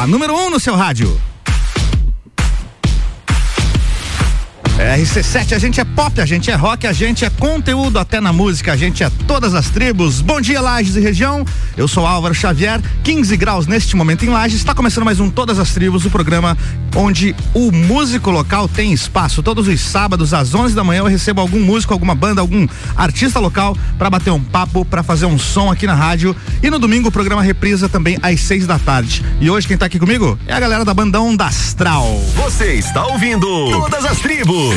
[0.00, 1.20] a número 1 um no seu rádio.
[4.78, 8.32] RC7, a gente é pop, a gente é rock, a gente é conteúdo até na
[8.32, 10.22] música, a gente é todas as tribos.
[10.22, 11.44] Bom dia, Lages e região.
[11.76, 14.56] Eu sou Álvaro Xavier, 15 graus neste momento em Lages.
[14.56, 16.56] Está começando mais um Todas as Tribos, o programa
[16.94, 19.42] onde o músico local tem espaço.
[19.42, 22.66] Todos os sábados às 11 da manhã eu recebo algum músico, alguma banda, algum
[22.96, 26.34] artista local para bater um papo, para fazer um som aqui na rádio.
[26.62, 29.24] E no domingo o programa reprisa também às 6 da tarde.
[29.40, 32.20] E hoje quem está aqui comigo é a galera da bandão da Astral.
[32.36, 34.74] Você está ouvindo Todas as Tribos.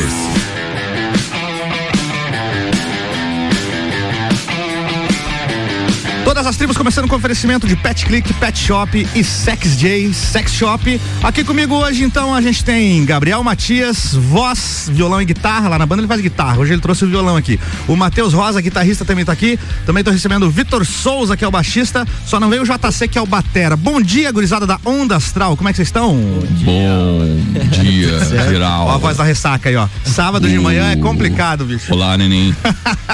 [6.34, 10.52] Todas as tribos começando com oferecimento de Pet Click, Pet Shop e Sex J, Sex
[10.52, 11.00] Shop.
[11.22, 15.68] Aqui comigo hoje, então, a gente tem Gabriel Matias, voz, violão e guitarra.
[15.68, 16.58] Lá na banda ele faz guitarra.
[16.58, 17.60] Hoje ele trouxe o violão aqui.
[17.86, 19.56] O Matheus Rosa, guitarrista, também tá aqui.
[19.86, 22.04] Também tô recebendo o Vitor Souza, que é o baixista.
[22.26, 23.76] Só não veio o JC, que é o batera.
[23.76, 25.56] Bom dia, gurizada da Onda Astral.
[25.56, 26.16] Como é que vocês estão?
[26.16, 27.38] Bom
[27.70, 28.18] dia,
[28.50, 28.88] geral.
[28.88, 29.86] Ó a voz da ressaca aí, ó.
[30.04, 31.94] Sábado de manhã é complicado, bicho.
[31.94, 32.52] Olá, neném.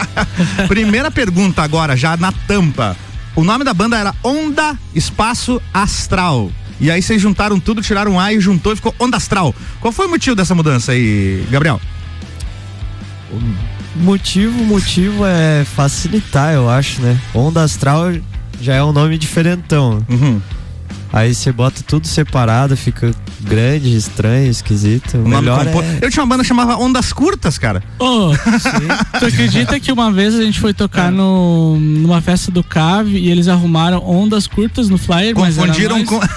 [0.69, 2.97] Primeira pergunta agora, já na tampa.
[3.37, 6.51] O nome da banda era Onda Espaço Astral.
[6.81, 9.55] E aí vocês juntaram tudo, tiraram um A e juntou e ficou Onda Astral.
[9.81, 11.81] Qual foi o motivo dessa mudança aí, Gabriel?
[13.31, 17.19] O motivo, motivo é facilitar, eu acho, né?
[17.35, 18.13] Onda Astral
[18.61, 20.05] já é um nome diferentão.
[20.09, 20.41] Uhum.
[21.13, 25.17] Aí você bota tudo separado, fica grande, estranho, esquisito.
[25.19, 25.99] O melhor compo- é...
[26.03, 27.83] Eu tinha uma banda que chamava Ondas Curtas, cara.
[27.99, 28.31] Ô,
[29.19, 30.75] tu acredita que uma vez a gente foi É.
[30.75, 35.99] tocar no, numa festa do Cave e eles arrumaram ondas curtas no flyer, mas Confundiram
[35.99, 36.09] nós?
[36.09, 36.21] com.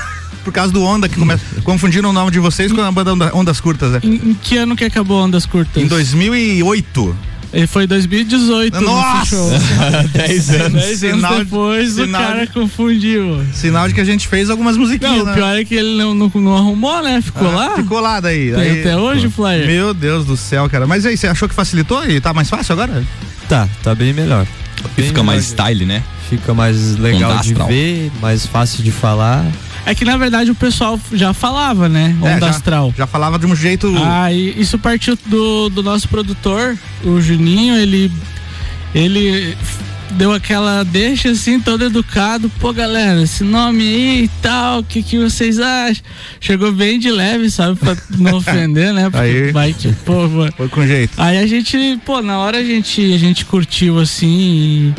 [0.43, 1.41] Por causa do Onda que começa.
[1.63, 3.99] Confundiram o nome de vocês com a banda Onda- Ondas Curtas, né?
[4.03, 5.81] Em, em que ano que acabou Ondas Curtas?
[5.81, 7.15] Em 2008.
[7.53, 8.81] E Foi 2018.
[8.81, 9.25] no Nossa!
[9.27, 9.49] show.
[10.13, 10.71] 10 anos.
[10.81, 13.45] Dez anos Sinal de- depois sinal o cara de- confundiu.
[13.53, 15.17] Sinal de que a gente fez algumas musiquinhas.
[15.17, 15.31] Não, né?
[15.31, 17.21] o pior é que ele não, não, não arrumou, né?
[17.21, 17.75] Ficou Ah, lá.
[17.75, 18.51] Ficou lá daí.
[18.51, 19.67] Tem Aí- até hoje o flyer.
[19.67, 20.87] Meu Deus do céu, cara.
[20.87, 23.03] Mas aí, você achou que facilitou e tá mais fácil agora?
[23.47, 24.47] Tá, tá bem melhor.
[24.97, 25.65] E Bem fica mais melhor.
[25.67, 26.03] style, né?
[26.29, 27.67] Fica mais legal Onda de Astral.
[27.67, 29.45] ver, mais fácil de falar.
[29.85, 32.15] É que na verdade o pessoal já falava, né?
[32.21, 32.93] Onda É, já, Astral.
[32.97, 33.93] Já falava de um jeito.
[34.03, 38.11] Ah, isso partiu do, do nosso produtor, o Juninho, ele
[38.95, 39.57] ele
[40.11, 45.01] deu aquela deixa assim, todo educado, pô galera, esse nome aí e tal, o que
[45.01, 46.03] que vocês acham?
[46.39, 49.09] Chegou bem de leve, sabe, pra não ofender, né?
[49.09, 49.51] Porque Aí.
[49.51, 50.53] vai que, pô, mano.
[50.55, 51.13] Foi com jeito.
[51.17, 54.93] Aí a gente, pô, na hora a gente, a gente curtiu assim e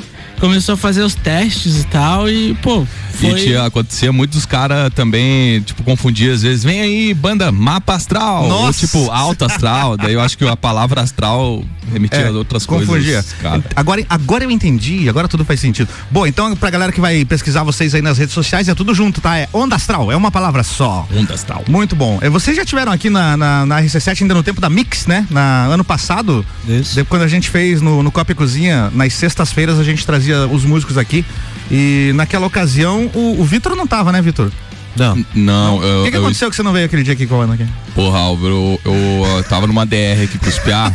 [0.45, 3.31] começou a fazer os testes e tal e, pô, foi...
[3.31, 7.95] E tinha, acontecia muito dos caras também, tipo, confundir às vezes, vem aí, banda mapa
[7.95, 8.67] astral, Nossa.
[8.67, 9.97] ou tipo, alto astral.
[9.97, 13.15] Daí eu acho que a palavra astral remetia É, a outras Confundia.
[13.23, 13.33] coisas.
[13.41, 13.65] Cara.
[13.75, 15.89] Agora, agora eu entendi, agora tudo faz sentido.
[16.11, 19.21] Bom, então pra galera que vai pesquisar vocês aí nas redes sociais, é tudo junto,
[19.23, 19.39] tá?
[19.39, 21.07] É Onda Astral, é uma palavra só.
[21.15, 21.65] Onda astral.
[21.69, 22.19] Muito bom.
[22.21, 25.27] É, Vocês já tiveram aqui na, na, na RC7 ainda no tempo da Mix, né?
[25.31, 27.03] Na, ano passado, Isso.
[27.07, 30.65] quando a gente fez no, no Copa e Cozinha, nas sextas-feiras a gente trazia os
[30.65, 31.25] músicos aqui.
[31.71, 34.51] E naquela ocasião, o, o Vitor não tava, né, Vitor?
[34.97, 35.25] Não.
[35.35, 37.35] Não, O eu, que, que eu- aconteceu que você não veio aquele dia aqui com
[37.35, 37.67] a banda aqui?
[37.97, 38.93] Porra, Álvaro, eu,
[39.37, 40.93] eu, tava numa DR aqui os piá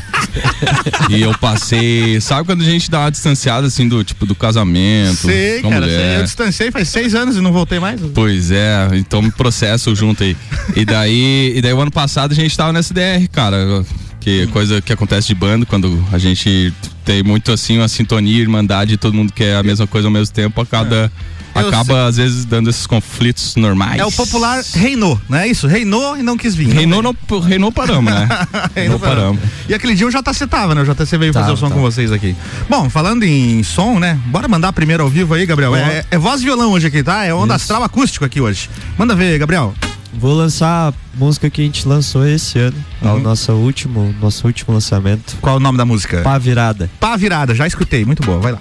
[1.10, 2.20] e eu passei.
[2.22, 5.16] Sabe quando a gente dá uma distanciada assim do tipo do casamento?
[5.28, 5.86] Sei, cara.
[5.86, 5.96] sei.
[5.96, 6.20] mulher?
[6.20, 8.00] Eu distanciei faz seis anos e não voltei mais.
[8.14, 10.36] Pois é, então me processo junto aí.
[10.78, 13.84] E daí, e daí o ano passado a gente tava nessa DR, cara.
[14.20, 16.74] Que coisa que acontece de banda quando a gente
[17.06, 20.60] tem muito assim uma sintonia, irmandade, todo mundo quer a mesma coisa ao mesmo tempo,
[20.62, 21.12] acaba,
[21.56, 24.00] Eu acaba às vezes dando esses conflitos normais.
[24.00, 25.68] É o popular reinou, não é isso?
[25.68, 26.68] Reinou e não quis vir.
[26.68, 28.28] Reinou, não, reinou paramos, né?
[28.76, 29.42] Reinou paramos.
[29.68, 30.82] E aquele dia o JC tava, né?
[30.82, 31.80] O JC veio Tava, fazer o som tava.
[31.80, 32.36] com vocês aqui.
[32.70, 34.20] Bom, falando em som, né?
[34.26, 35.76] Bora mandar primeiro ao vivo aí, Gabriel.
[35.76, 37.24] É, é voz e violão hoje aqui, tá?
[37.24, 37.64] É onda Isso.
[37.64, 38.70] astral acústico aqui hoje.
[38.98, 39.74] Manda ver, Gabriel.
[40.14, 42.76] Vou lançar a música que a gente lançou esse ano.
[43.02, 43.16] É Uhum.
[43.16, 45.38] o nosso último, nosso último lançamento.
[45.42, 46.22] Qual o nome da música?
[46.22, 46.90] Pá virada.
[47.00, 48.04] Pá virada, já escutei.
[48.06, 48.60] Muito boa, vai lá.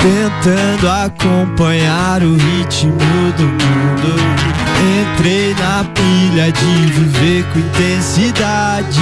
[0.00, 2.92] Tentando acompanhar o ritmo
[3.36, 4.65] do mundo.
[4.76, 9.00] Entrei na pilha de viver com intensidade.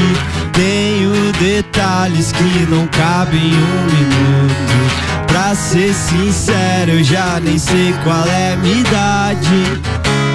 [0.52, 5.24] Tenho detalhes que não cabem em um minuto.
[5.26, 9.82] Pra ser sincero, eu já nem sei qual é minha idade.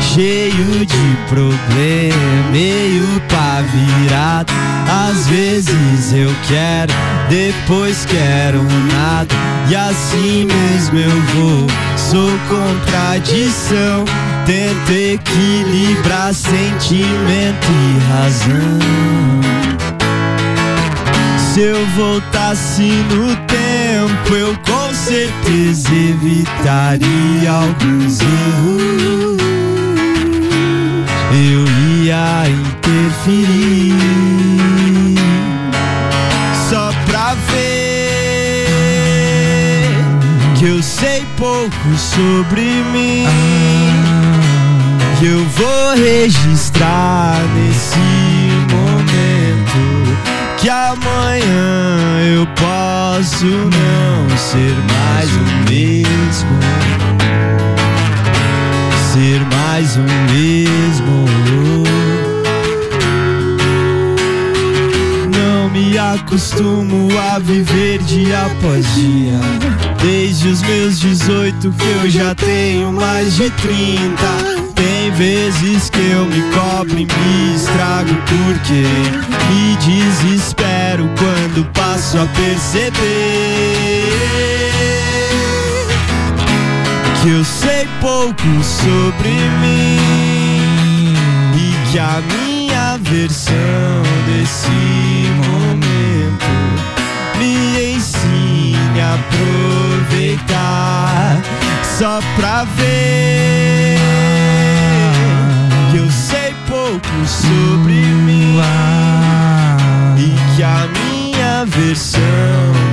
[0.02, 4.52] Cheio de problema, meio pá virado.
[5.10, 6.94] Às vezes eu quero,
[7.30, 9.34] depois quero nada.
[9.70, 14.04] E assim mesmo eu vou, sou contradição.
[14.50, 18.80] Tento equilibrar sentimento e razão.
[21.38, 29.38] Se eu voltasse no tempo, eu com certeza evitaria alguns erros.
[31.32, 31.64] Eu
[32.04, 33.94] ia interferir
[36.68, 38.00] só pra ver
[40.58, 43.28] que eu sei pouco sobre mim.
[45.20, 48.00] Que eu vou registrar nesse
[48.74, 50.18] momento
[50.58, 56.60] que amanhã eu posso não ser mais o mesmo.
[59.12, 61.59] Ser mais o mesmo.
[65.80, 69.40] Me acostumo a viver dia após dia.
[70.02, 73.70] Desde os meus 18 que eu já tenho mais de 30.
[74.76, 78.84] Tem vezes que eu me cobro e me estrago porque
[79.50, 82.90] me desespero quando passo a perceber
[87.22, 89.30] que eu sei pouco sobre
[89.62, 90.00] mim
[91.56, 93.54] e que a minha versão
[94.28, 95.19] desse
[99.16, 100.50] aproveitar
[101.84, 103.98] só pra ver
[105.92, 108.58] que eu sei pouco sobre mim
[110.18, 112.20] e que a minha versão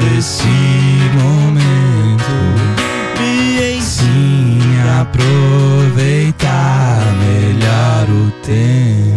[0.00, 0.46] desse
[1.14, 2.32] momento
[3.19, 6.36] me ensine a aproveitar
[7.20, 9.15] melhor o tempo.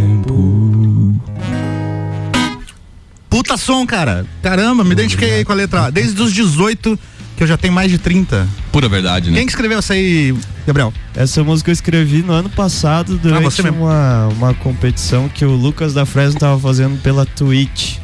[3.40, 4.26] Puta som, cara.
[4.44, 5.90] Caramba, me identifiquei aí com a letra A.
[5.90, 7.00] Desde os 18,
[7.38, 8.46] que eu já tenho mais de 30.
[8.72, 9.38] Pura verdade, né?
[9.38, 10.36] Quem que escreveu essa aí,
[10.68, 10.94] Gabriel?
[11.16, 13.86] Essa música eu escrevi no ano passado Ah, durante você mesmo.
[13.86, 17.96] uma, uma competição que o Lucas da Fresno tava fazendo pela Twitch.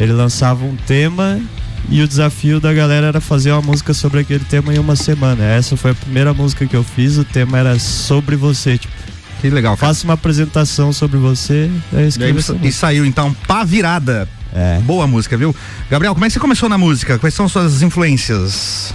[0.00, 1.40] Ele lançava um tema
[1.88, 5.44] e o desafio da galera era fazer uma música sobre aquele tema em uma semana.
[5.44, 8.76] Essa foi a primeira música que eu fiz, o tema era sobre você.
[8.76, 8.92] Tipo,
[9.40, 9.88] Que legal, cara.
[9.92, 11.70] faça uma apresentação sobre você.
[11.92, 14.28] É E, aí, essa e saiu então pá virada.
[14.54, 14.78] É.
[14.80, 15.54] Boa música, viu?
[15.90, 17.18] Gabriel, como é que você começou na música?
[17.18, 18.94] Quais são suas influências?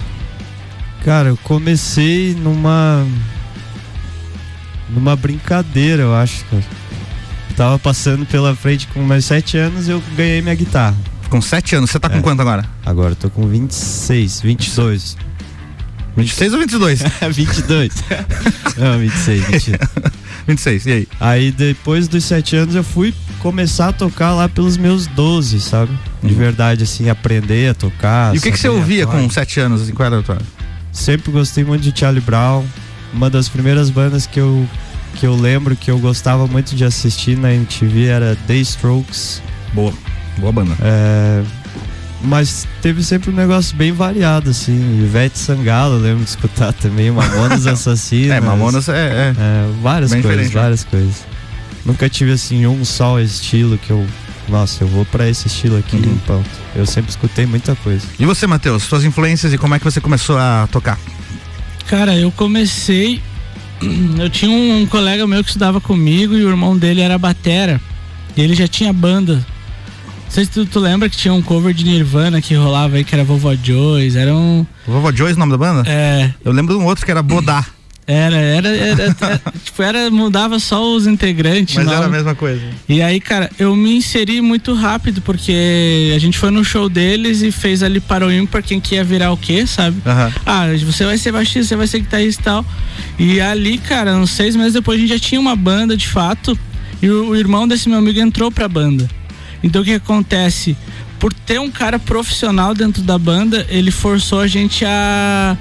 [1.04, 3.06] Cara, eu comecei numa.
[4.88, 6.62] numa brincadeira, eu acho, cara.
[7.50, 10.96] Eu tava passando pela frente com meus 7 anos e eu ganhei minha guitarra.
[11.28, 12.22] Com 7 anos, você tá com É.
[12.22, 12.64] quanto agora?
[12.84, 15.16] Agora eu tô com 26, 22.
[16.16, 17.02] 26 ou 22?
[17.32, 17.92] 22.
[18.76, 19.78] Não, 26, 22.
[20.46, 21.08] 26, e aí?
[21.20, 25.92] Aí depois dos 7 anos eu fui começar a tocar lá pelos meus 12, sabe?
[26.22, 26.38] De Uhum.
[26.38, 28.34] verdade, assim, aprender a tocar.
[28.34, 29.82] E o que, que você ouvia com 7 anos?
[29.82, 30.38] Assim, qual era a tua?
[30.92, 32.64] Sempre gostei muito de Charlie Brown.
[33.12, 34.68] Uma das primeiras bandas que eu,
[35.14, 39.42] que eu lembro que eu gostava muito de assistir na MTV era The Strokes.
[39.72, 39.92] Boa.
[40.38, 40.76] Boa banda.
[40.80, 41.42] É,
[42.22, 45.02] mas teve sempre um negócio bem variado, assim.
[45.02, 47.10] Ivete Sangalo, eu lembro de escutar também.
[47.10, 48.36] Mamonas Assassinas.
[48.36, 48.92] É, Mamonas é.
[48.92, 49.34] é.
[49.38, 50.60] É, várias Bem coisas, diferente, né?
[50.62, 51.24] várias coisas.
[51.84, 54.06] Nunca tive assim um só estilo que eu.
[54.48, 56.18] Nossa, eu vou pra esse estilo aqui Uhum.
[56.26, 56.50] pronto.
[56.74, 58.04] Eu sempre escutei muita coisa.
[58.18, 60.98] E você, Matheus, suas influências e como é que você começou a tocar?
[61.86, 63.20] Cara, eu comecei.
[64.18, 67.80] Eu tinha um colega meu que estudava comigo e o irmão dele era batera.
[68.36, 69.44] E ele já tinha banda.
[70.30, 73.02] Não sei se tu, tu lembra que tinha um cover de Nirvana que rolava aí,
[73.02, 74.16] que era Vovó Joyce.
[74.16, 74.64] Era um.
[74.86, 75.82] Vovó Joyce, o nome da banda?
[75.90, 76.30] É.
[76.44, 77.66] Eu lembro de um outro que era Bodá,
[78.06, 81.74] Era, era, era, era- tipo, era, mudava só os integrantes.
[81.74, 81.94] mas não.
[81.94, 82.62] era a mesma coisa.
[82.88, 87.42] E aí, cara, eu me inseri muito rápido, porque a gente foi no show deles
[87.42, 89.96] e fez ali para o ímpar quem que ia virar o quê, sabe?
[90.06, 90.32] Aham.
[90.46, 92.64] Ah, você vai ser baixista, você vai ser guitarrista e tal.
[93.18, 96.56] E ali, cara, uns seis meses depois a gente já tinha uma banda de fato.
[97.02, 99.08] E o, o irmão desse meu amigo entrou pra banda.
[99.62, 100.76] Então o que acontece?
[101.18, 105.56] Por ter um cara profissional dentro da banda, ele forçou a gente a.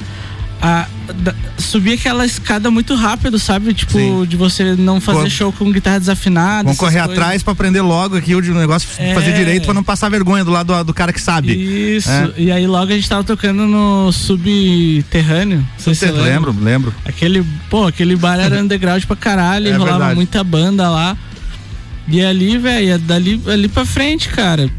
[0.61, 3.73] a da- subir aquela escada muito rápido, sabe?
[3.73, 4.25] Tipo, Sim.
[4.25, 6.63] de você não fazer show com guitarra desafinada.
[6.63, 7.11] Vamos correr coisas.
[7.17, 9.13] atrás pra aprender logo aqui o negócio, É.
[9.13, 11.51] fazer direito pra não passar vergonha do lado do, do cara que sabe.
[11.97, 12.09] Isso.
[12.09, 12.31] É.
[12.37, 15.65] E aí logo a gente tava tocando no subterrâneo.
[15.77, 16.23] Se Você lembra.
[16.23, 16.93] lembro, lembro.
[17.05, 20.15] Aquele, pô, aquele bar era underground pra caralho, É rolava verdade.
[20.15, 21.17] muita banda lá.
[22.11, 24.69] E ali, velho, dali ali pra frente, cara.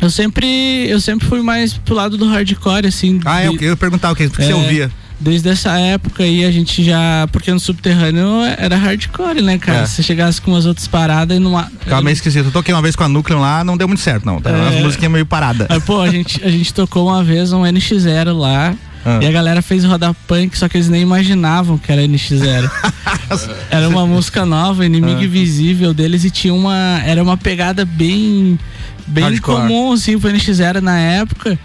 [0.00, 0.46] Eu sempre,
[0.88, 3.20] eu sempre fui mais pro lado do hardcore, assim.
[3.24, 4.54] Ah, é, de- eu perguntar o que, o que você É.
[4.54, 4.90] ouvia.
[5.22, 7.28] Desde essa época aí a gente já.
[7.30, 9.80] Porque no subterrâneo era hardcore, né, cara?
[9.80, 9.86] É.
[9.86, 11.70] Se você chegasse com as outras paradas e numa.
[11.80, 12.46] Ficava meio esquisito.
[12.46, 14.40] Eu toquei uma vez com a Núcleo lá, não deu muito certo, não.
[14.40, 14.48] Tá?
[14.48, 14.68] É.
[14.78, 15.66] As musiquinhas meio paradas.
[15.68, 18.74] Aí, pô, a gente, a gente tocou uma vez um NX0 lá.
[19.04, 19.18] Ah.
[19.22, 22.70] E a galera fez roda punk, só que eles nem imaginavam que era NX0.
[23.70, 25.24] era uma música nova, Inimigo Ah.
[25.24, 27.00] Invisível deles, e tinha uma.
[27.04, 28.58] Era uma pegada bem.
[29.06, 29.62] Bem Hardcore.
[29.62, 31.58] comum, assim, pro NX0 na época.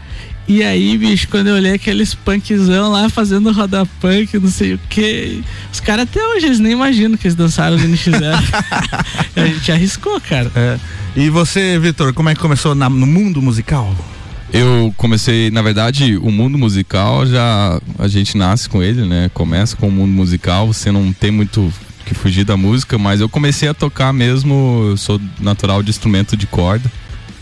[0.48, 4.80] E aí, bicho, quando eu olhei aqueles punkzão lá fazendo roda punk, não sei o
[4.90, 5.44] que.
[5.74, 8.36] Os caras até hoje, eles nem imaginam que eles dançaram no NX0.
[9.36, 10.52] a gente arriscou, cara.
[10.56, 10.78] É.
[11.16, 13.94] E você, Vitor, como é que começou na- no mundo musical?
[14.58, 19.30] Eu comecei, na verdade, o mundo musical já a gente nasce com ele, né?
[19.34, 21.74] Começa com o mundo musical, você não tem muito
[22.06, 26.38] que fugir da música, mas eu comecei a tocar mesmo, eu sou natural de instrumento
[26.38, 26.90] de corda,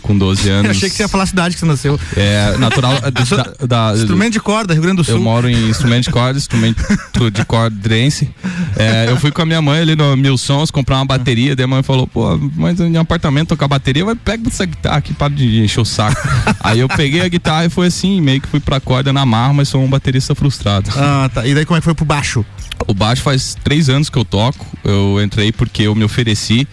[0.04, 0.64] com 12 anos.
[0.66, 1.98] Eu achei que você ia falar a cidade que você nasceu.
[2.16, 5.20] É, natural da, da- Instrumento de corda, Rio Grande do Eu Sul.
[5.24, 8.30] moro em instrumento de corda, instrumento de cordrense.
[8.76, 11.64] É, eu fui com a minha mãe ali no Mil Sons comprar uma bateria, daí
[11.64, 15.32] a mãe falou, pô, mas em apartamento tocar bateria, vai pega essa guitarra aqui para
[15.34, 16.20] de encher o saco.
[16.62, 19.52] Aí eu peguei a guitarra e foi assim, meio que fui pra corda na marra,
[19.52, 20.90] mas sou um baterista frustrado.
[20.96, 21.46] Ah, tá.
[21.46, 22.44] E daí como é que foi pro baixo?
[22.86, 24.66] O baixo faz três anos que eu toco.
[24.84, 26.66] Eu entrei porque eu me ofereci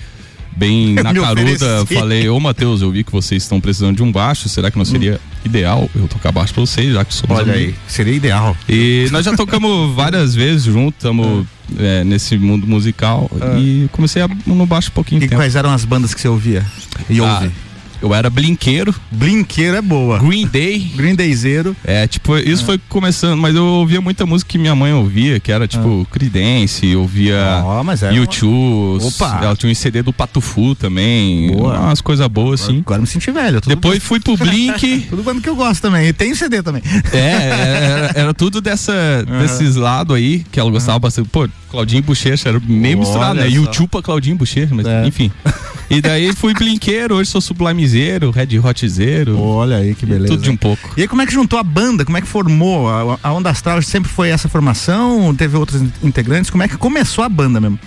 [0.55, 1.34] bem Eu na caruda.
[1.81, 1.96] ofereci.
[1.96, 4.48] Falei, ô Matheus, eu vi que vocês estão precisando de um baixo.
[4.50, 7.74] Será que não seria ideal eu tocar baixo pra vocês, já que somos Olha amigos?
[7.74, 8.55] aí, seria ideal.
[8.70, 11.46] E nós já tocamos várias vezes juntos, estamos
[11.79, 13.29] é, nesse mundo musical.
[13.39, 13.58] Ah.
[13.60, 15.36] E comecei a, no baixo um pouquinho E tempo.
[15.36, 16.65] quais eram as bandas que você ouvia?
[17.10, 17.51] E Ah, ouve?
[18.01, 20.20] Eu era blinqueiro, Brinquedo é boa.
[20.20, 20.79] Green Day.
[20.96, 21.75] Green Dayzeiro.
[21.84, 25.51] É, tipo, isso foi começando, mas eu ouvia muita música que minha mãe ouvia, que
[25.51, 28.12] era tipo Creedence, ouvia Ó, mas é.
[28.13, 29.39] YouTube, Opa.
[29.43, 31.79] ela tinha um CD do Patufu também, Boa.
[31.79, 32.79] umas coisas boas assim.
[32.79, 33.62] Agora me senti velho.
[33.62, 36.08] Depois fui pro Blink, tudo bando que eu gosto também.
[36.08, 36.81] E tem CD também.
[37.13, 38.93] é, era, era tudo dessa,
[39.39, 41.29] desses lados aí, que ela gostava bastante.
[41.29, 43.48] Pô, Claudinho Bochecha, era meio misturado, né?
[43.48, 45.05] YouTube pra Claudinho Bochecha, mas É.
[45.05, 45.31] enfim.
[45.91, 50.27] E daí fui blinqueiro, hoje sou sublimizeiro, red hotzeiro, Olha aí que beleza.
[50.33, 50.93] tudo de um pouco.
[50.98, 52.05] E aí, como é que juntou a banda?
[52.05, 52.88] Como é que formou?
[52.89, 55.36] A, a Onda Astral sempre foi essa formação?
[55.36, 56.50] Teve outros in- integrantes?
[56.50, 57.79] Como é que começou a banda mesmo?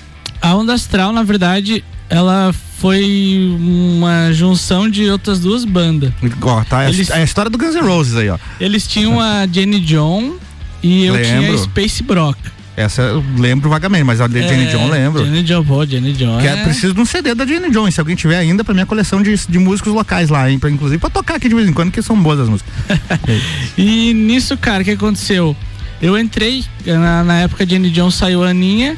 [0.43, 6.13] A Onda Astral, na verdade, ela foi uma junção de outras duas bandas.
[6.43, 8.39] Ó, tá, é a- Eles- é a história do Guns N' Roses aí, ó.
[8.61, 10.35] Eles tinham a Jenny John
[10.83, 11.55] e eu tinha Lembro.
[11.55, 12.37] a Space Brock.
[12.77, 15.25] Essa eu lembro vagamente, mas a de Jenny É, John lembro.
[15.25, 16.41] Jenny John, pô, Jenny John.
[16.41, 17.89] Que é preciso de um CD da Jenny John.
[17.91, 20.59] Se alguém tiver ainda, pra minha coleção de, de músicos locais lá, hein?
[20.59, 22.73] Pra, inclusive pra tocar aqui de vez em quando, que são boas as músicas.
[23.79, 25.57] E nisso, cara, o que aconteceu?
[26.03, 28.97] Eu entrei, na, na época Jenny John saiu a Aninha,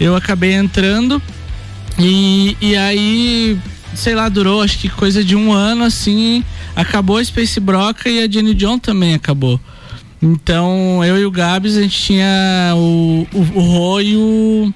[0.00, 1.20] eu acabei entrando
[1.98, 3.58] e, e aí,
[3.94, 6.42] sei lá, durou acho que coisa de um ano assim,
[6.74, 9.60] acabou a Space Broca e a Jenny John também acabou.
[10.20, 14.74] Então, eu e o Gabs, a gente tinha o, o, o Rô e o,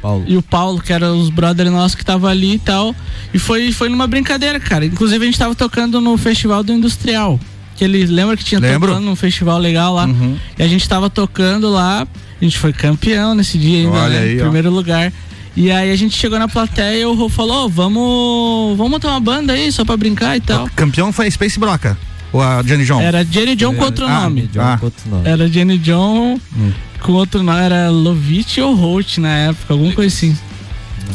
[0.00, 0.24] Paulo.
[0.26, 2.94] e o Paulo, que eram os brothers nossos que estavam ali e tal.
[3.34, 4.84] E foi, foi numa brincadeira, cara.
[4.86, 7.38] Inclusive, a gente tava tocando no Festival do Industrial.
[7.76, 8.88] Que ele lembra que tinha Lembro.
[8.90, 10.04] tocando num festival legal lá.
[10.04, 10.36] Uhum.
[10.58, 12.06] E a gente tava tocando lá.
[12.40, 14.22] A gente foi campeão nesse dia ainda, Olha né?
[14.22, 14.42] aí, em ó.
[14.42, 15.10] primeiro lugar.
[15.56, 19.08] E aí a gente chegou na plateia e o Rô falou: "Ô, vamos, vamos montar
[19.08, 20.66] uma banda aí só pra brincar e tal.
[20.66, 21.96] O campeão foi Space Broca.
[22.32, 23.00] Ou a Jenny John?
[23.00, 24.42] Era Jenny John com outro Ah, nome.
[24.52, 24.76] John Ah.
[24.78, 25.28] com outro nome.
[25.28, 26.72] Era Jenny John Hum.
[27.00, 30.36] com outro nome, era Lovitch ou Holt na época, alguma coisa assim.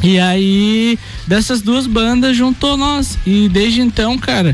[0.04, 3.18] E aí, dessas duas bandas juntou nós.
[3.26, 4.54] E desde então, cara,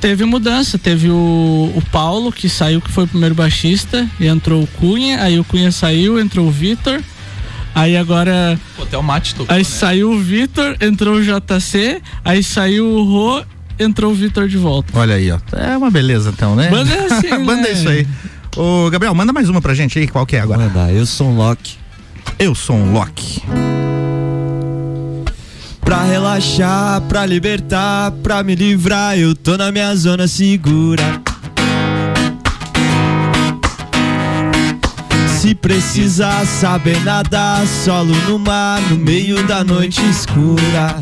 [0.00, 0.76] teve mudança.
[0.78, 5.22] Teve o, o Paulo, que saiu, que foi o primeiro baixista, e entrou o Cunha,
[5.22, 7.00] aí o Cunha saiu, entrou o Vitor.
[7.74, 8.58] Aí agora.
[8.80, 13.42] Até o Mate tocou, Aí saiu o Vitor, entrou o JC, aí saiu o Rô,
[13.78, 14.98] entrou o Vitor de volta.
[14.98, 15.38] Olha aí, ó.
[15.52, 16.68] É uma beleza então, né?
[16.70, 17.72] Banda é assim, Banda né?
[17.72, 18.06] isso aí.
[18.56, 20.08] Ô, Gabriel, manda mais uma pra gente aí.
[20.08, 20.60] Qual que é agora?
[20.60, 21.76] Manda, eu sou um Loki.
[22.38, 23.42] Eu sou um Loki.
[25.80, 31.22] Pra relaxar, pra libertar, pra me livrar, eu tô na minha zona segura.
[35.38, 40.96] Se precisar saber nadar, solo no mar, no meio da noite escura.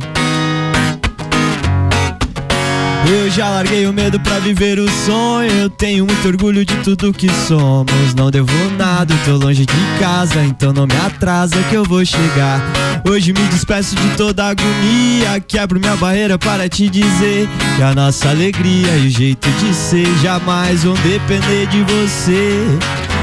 [3.07, 5.51] Eu já larguei o medo pra viver o sonho.
[5.51, 8.15] Eu tenho muito orgulho de tudo que somos.
[8.15, 12.61] Não devo nada, tô longe de casa, então não me atrasa que eu vou chegar.
[13.07, 15.39] Hoje me despeço de toda agonia.
[15.47, 17.47] Quebro minha barreira para te dizer
[17.77, 22.67] que a nossa alegria e o jeito de ser jamais vão depender de você.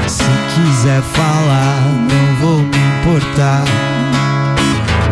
[0.06, 0.24] Se
[0.54, 3.64] quiser falar, não vou me importar.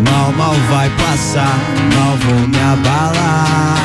[0.08, 1.58] Mal, mal vai passar,
[1.94, 3.79] mal vou me abalar.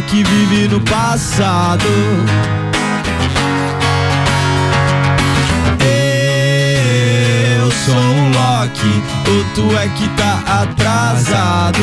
[0.00, 1.84] É que vive no passado?
[7.58, 11.80] Eu sou um Loki, ou tu é que tá atrasado?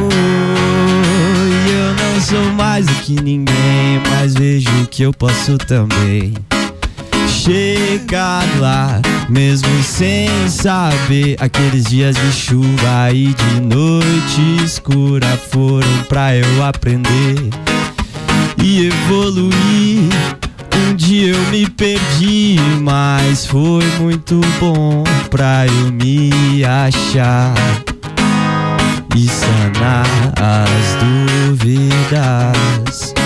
[0.00, 0.10] Oh,
[2.34, 6.34] eu mais do que ninguém, mas vejo que eu posso também
[7.48, 11.36] chegar lá, mesmo sem saber.
[11.40, 17.48] Aqueles dias de chuva e de noite escura foram pra eu aprender
[18.62, 20.10] e evoluir.
[20.90, 27.54] Um dia eu me perdi, mas foi muito bom pra eu me achar
[29.16, 30.96] e sanar as
[31.56, 33.17] dúvidas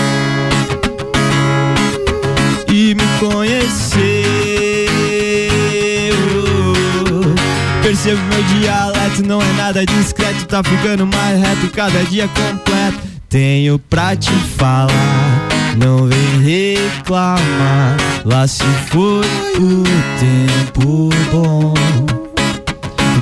[8.03, 12.99] Percebo meu dialeto não é nada discreto, tá ficando mais reto cada dia completo.
[13.29, 17.95] Tenho pra te falar, não vem reclamar.
[18.25, 19.25] Lá se foi
[19.57, 19.83] o
[20.19, 21.73] tempo bom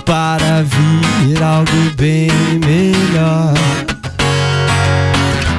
[0.03, 2.31] para vir algo bem
[2.65, 3.53] melhor.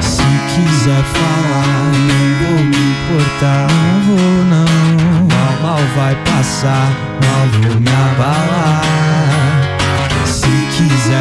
[0.01, 3.69] Se quiser falar, não vou me importar.
[3.71, 5.29] Não vou, não.
[5.29, 6.91] Mal, mal vai passar,
[7.25, 9.12] mal vou me abalar.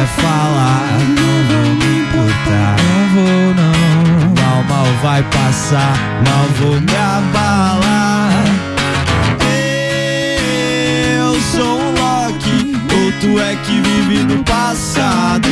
[0.02, 2.76] Se quiser falar, não vou me importar.
[2.82, 3.74] Não vou, não.
[4.42, 5.94] Mal, mal vai passar,
[6.26, 8.32] mal vou me abalar.
[11.18, 15.48] Eu sou um Loki, ou tu é que vive no passado.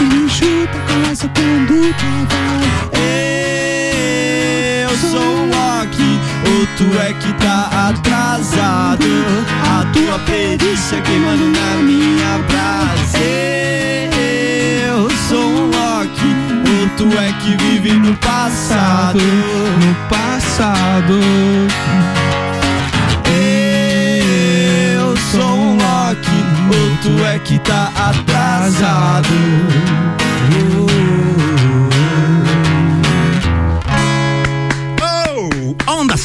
[0.00, 3.02] Me chuta com essa conduta, vai.
[4.84, 6.20] Eu sou um Loki,
[6.76, 9.06] tu é que tá atrasado.
[9.64, 13.18] A tua perícia queimando na minha brasa.
[14.86, 16.36] Eu sou um Loki,
[16.68, 19.18] ou tu é que vive no passado.
[19.18, 21.20] No passado.
[24.96, 29.28] Eu sou um Loki, ou tu é que tá atrasado.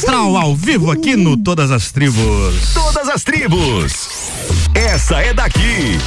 [0.08, 2.72] Astral ao vivo aqui no Todas as Tribos.
[2.72, 4.08] Todas as tribos.
[4.74, 5.98] Essa é daqui.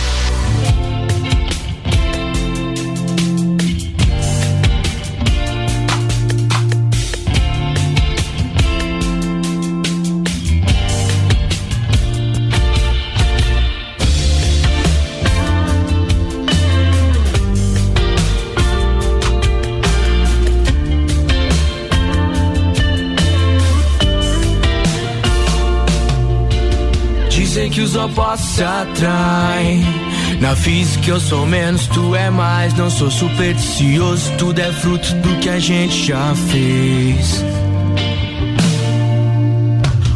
[27.82, 29.84] Os opostos se atraem.
[30.40, 32.74] Na física eu sou menos, tu é mais.
[32.74, 37.44] Não sou supersticioso, tudo é fruto do que a gente já fez.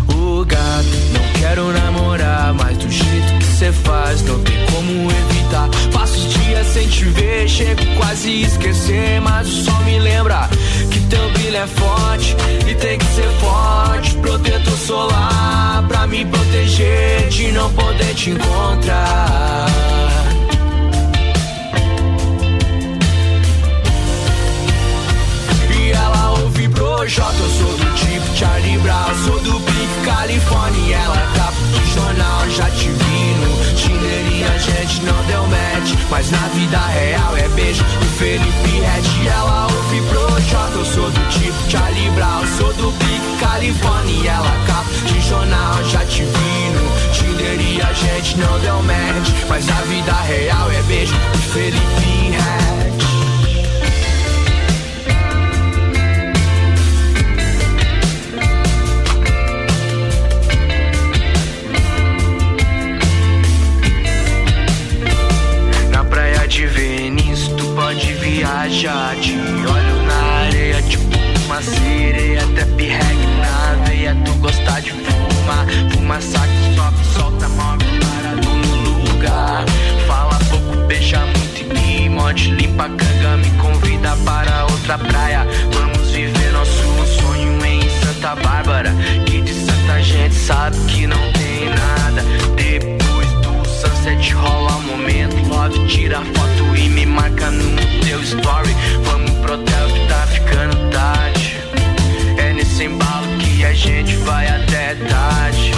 [0.07, 5.69] Ô gato, não quero namorar, mas do jeito que cê faz, não tem como evitar.
[6.15, 6.34] Dias
[6.75, 10.49] sem te ver, chego quase esquecer, mas o sol me lembra
[10.91, 12.35] que teu brilho é forte
[12.69, 14.13] e tem que ser forte.
[14.15, 20.24] Protetor solar pra me proteger de não poder te encontrar.
[36.15, 39.27] Mas na vida real é beijo do Felipe Red.
[39.29, 44.31] Ela ouve Projota, eu sou do tipo Charlie Brown, sou do Pink California.
[44.31, 49.29] Ela capa de jornal, já te vi no Tinder e a gente não deu match.
[49.49, 53.34] Mas na vida real é beijo do Felipe Red.
[68.67, 72.41] Te olho na areia, tipo uma sereia.
[72.55, 75.67] Trap reggae na veia, tu gosta de fumar.
[75.91, 79.65] Fuma saco, sobe, solta, move, parado no lugar.
[80.07, 82.49] Fala pouco, beija muito e me morde.
[82.55, 85.45] Limpa a canga, me convida para outra praia.
[85.71, 88.91] Vamos viver nosso sonho em Santa Bárbara.
[89.27, 92.23] Que de Santa gente sabe que não tem nada.
[92.55, 93.04] Depois
[94.05, 98.69] sunset rola um momento love Tira foto e me marca no teu story.
[99.03, 101.57] Vamos pro hotel que tá ficando tarde.
[102.37, 105.71] É nesse embalo que a gente vai até tarde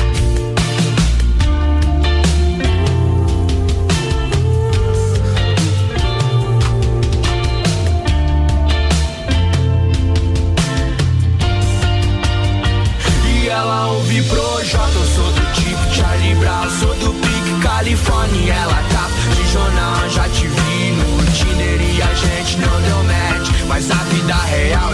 [13.68, 18.54] ela ouve Projota, eu sou do tipo Charlie Brown, sou do Pique Califórnia.
[18.54, 23.50] Ela capa de jornal, já te vi no Tinder e a gente não deu match.
[23.68, 24.92] Mas a vida real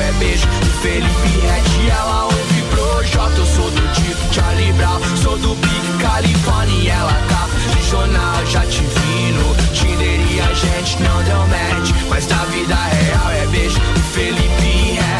[0.82, 3.38] Felipe Red, ela ouve Projota.
[3.38, 8.46] Eu sou do tipo Charlie Brown, sou do Big Califórnia ela capa de jornal.
[8.48, 13.32] Já te vi no Tinder e a gente não deu match, mas na vida real
[13.32, 15.13] é beijo do Felipe Red.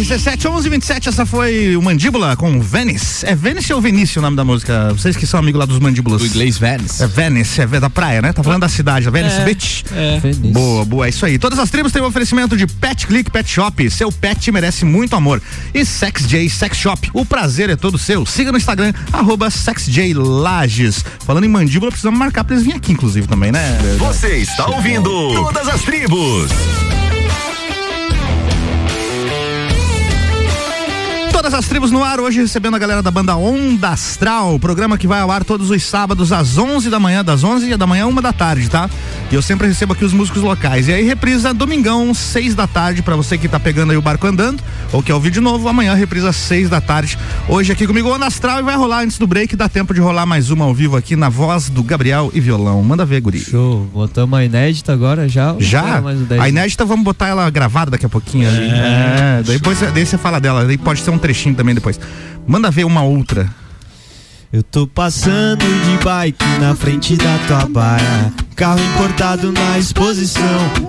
[0.00, 3.26] RC7 1127, essa foi o Mandíbula com Venice.
[3.26, 4.94] É Venice ou Vinícius o nome da música?
[4.94, 6.22] Vocês que são amigos lá dos Mandíbulas.
[6.22, 7.02] Do inglês Venice.
[7.02, 8.32] É Venice, é da praia, né?
[8.32, 9.44] Tá falando da cidade, a Venice É.
[9.44, 9.84] Beach.
[9.92, 10.20] É.
[10.52, 11.38] Boa, boa, é isso aí.
[11.38, 13.90] Todas as tribos têm um oferecimento de Pet Click Pet Shop.
[13.90, 15.42] Seu pet merece muito amor.
[15.74, 17.10] E Sex J Sex Shop.
[17.12, 18.24] O prazer é todo seu.
[18.24, 21.04] Siga no Instagram, arroba SexJLages.
[21.26, 23.78] Falando em mandíbula, precisamos marcar pra eles virem aqui, inclusive, também, né?
[23.98, 26.50] Você está ouvindo Todas as Tribos.
[31.60, 35.06] Todas as tribos no ar, hoje recebendo a galera da banda Onda Astral, programa que
[35.06, 38.22] vai ao ar todos os sábados às 11 da manhã, das 11 da manhã, uma
[38.22, 38.88] da tarde, tá?
[39.30, 40.88] E eu sempre recebo aqui os músicos locais.
[40.88, 44.26] E aí reprisa domingão, 6 da tarde, pra você que tá pegando aí o barco
[44.26, 47.18] andando, ou quer ouvir de novo, amanhã reprisa 6 da tarde.
[47.46, 50.24] Hoje aqui comigo Onda Astral e vai rolar antes do break, dá tempo de rolar
[50.24, 52.82] mais uma ao vivo aqui na voz do Gabriel e violão.
[52.82, 53.38] Manda ver, guri.
[53.38, 55.54] Show, botamos a inédita agora já.
[55.58, 56.02] Já?
[56.30, 56.40] É.
[56.40, 58.66] A inédita, vamos botar ela gravada daqui a pouquinho ali.
[58.66, 61.98] É, daí depois, daí você fala dela, daí pode ser um trechinho também depois.
[62.46, 63.48] Manda ver uma outra.
[64.52, 68.32] Eu tô passando de bike na frente da tua baia.
[68.56, 70.42] Carro importado na exposição.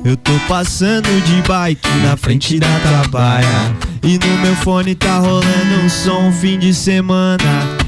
[0.04, 3.76] Eu tô passando de bike na frente da tua baia.
[4.02, 7.38] E no meu fone tá rolando um som fim de semana.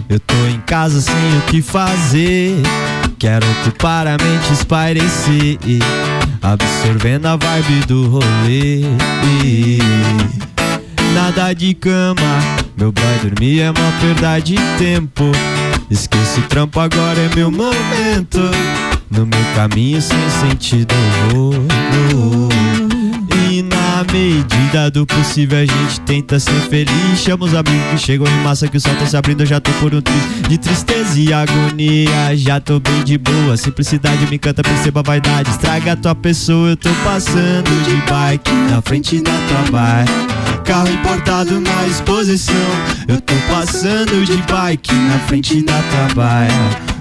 [0.08, 2.56] Eu tô em casa sem o que fazer.
[3.18, 5.58] Quero ocupar a mente, espairecer.
[6.40, 8.84] Absorvendo a vibe do rolê.
[11.14, 12.40] Nada de cama,
[12.76, 15.32] meu boy dormir é uma perda de tempo.
[15.90, 18.40] Esqueço o trampo, agora é meu momento.
[19.12, 20.94] No meu caminho sem sentido
[21.32, 22.50] eu vou.
[23.52, 27.20] E na medida do possível a gente tenta ser feliz.
[27.20, 29.42] Chama os amigos que chegam em massa que o sol tá se abrindo.
[29.42, 32.36] Eu já tô por um triz de tristeza e agonia.
[32.36, 35.52] Já tô bem de boa, simplicidade me encanta, perceba a vaidade.
[35.52, 40.33] Estraga a tua pessoa, eu tô passando de bike na frente da tua bike.
[40.64, 42.56] Carro importado na exposição.
[43.08, 46.50] Eu tô passando de bike na frente da tua baia.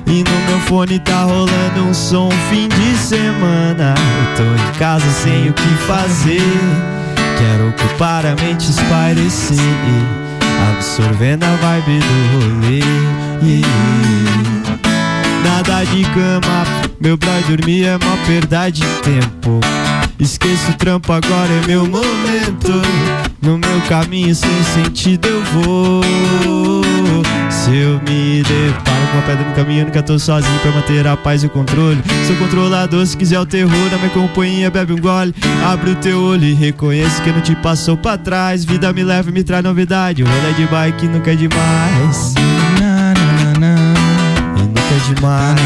[0.07, 3.95] E no meu fone tá rolando um som fim de semana.
[3.97, 6.43] Eu tô em casa sem o que fazer.
[7.39, 9.57] Quero ocupar a mente, espairecer.
[10.75, 12.83] Absorvendo a vibe do rolê.
[15.45, 16.65] Nada de cama,
[17.01, 19.61] meu brother dormir é uma perda de tempo.
[20.19, 22.83] Esqueço o trampo, agora é meu momento.
[23.41, 26.03] No meu caminho sem sentido eu vou.
[27.51, 31.17] Se eu me deparo com uma pedra no caminho, nunca tô sozinho pra manter a
[31.17, 32.03] paz e o controle.
[32.27, 35.35] Sou controlador, se quiser o terror, na minha companhia, bebe um gole.
[35.65, 38.65] Abre o teu olho e reconhece que não te passou pra trás.
[38.65, 40.23] Vida me leva e me traz novidade.
[40.23, 42.35] O rolê de bike nunca é demais.
[44.57, 45.61] E nunca é demais.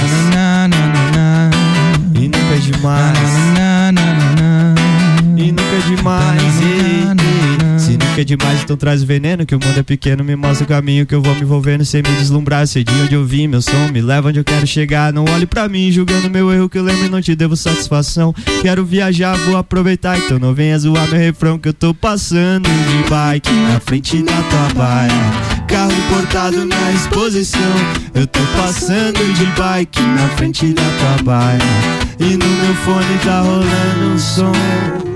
[2.15, 3.56] E nunca é demais.
[5.77, 6.43] Nunca é demais.
[7.79, 9.45] Se nunca é demais, então traz o veneno.
[9.45, 12.03] Que o mundo é pequeno, me mostra o caminho que eu vou me envolvendo sem
[12.03, 12.67] me deslumbrar.
[12.67, 15.13] Sei de onde eu vim, meu som me leva onde eu quero chegar.
[15.13, 18.35] Não olhe pra mim julgando meu erro que eu lembro e não te devo satisfação.
[18.63, 20.17] Quero viajar, vou aproveitar.
[20.19, 24.43] Então não venha zoar meu refrão que eu tô passando de bike na frente da
[24.43, 25.67] tua baia.
[25.69, 27.61] Carro importado na exposição.
[28.15, 31.59] Eu tô passando de bike na frente da tua baia.
[32.19, 35.16] E no meu fone tá rolando um som.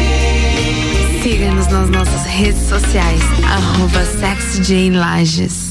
[1.41, 3.19] Siga-nos nas nossas redes sociais,
[3.51, 4.05] arroba
[4.91, 5.70] Lages.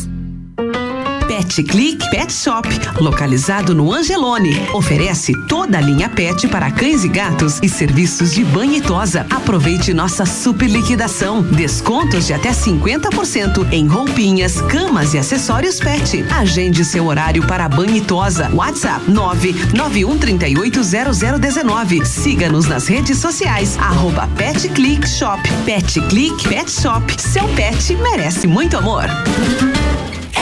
[1.41, 2.69] Pet Click Pet Shop,
[3.01, 4.55] localizado no Angelone.
[4.75, 9.25] Oferece toda a linha pet para cães e gatos e serviços de banho e tosa.
[9.31, 11.41] Aproveite nossa super liquidação.
[11.41, 16.23] Descontos de até 50% em roupinhas, camas e acessórios pet.
[16.31, 18.51] Agende seu horário para banho e tosa.
[18.53, 22.05] WhatsApp 991380019.
[22.05, 23.79] Siga-nos nas redes sociais.
[23.79, 25.41] Arroba Pet Click Shop.
[25.65, 27.03] Pet Click Pet Shop.
[27.19, 29.07] Seu pet merece muito amor.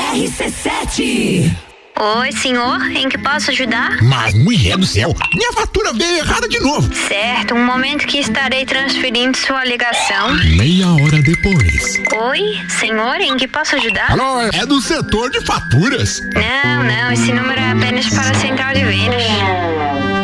[0.09, 1.55] RC7.
[2.01, 4.03] Oi, senhor, em que posso ajudar?
[4.03, 6.91] Mas, mulher do céu, minha fatura veio errada de novo.
[6.95, 10.33] Certo, um momento que estarei transferindo sua ligação.
[10.57, 12.01] Meia hora depois.
[12.31, 14.13] Oi, senhor, em que posso ajudar?
[14.13, 16.23] Alô, é do setor de faturas.
[16.35, 20.18] Não, não, esse número é apenas para a central de vendas.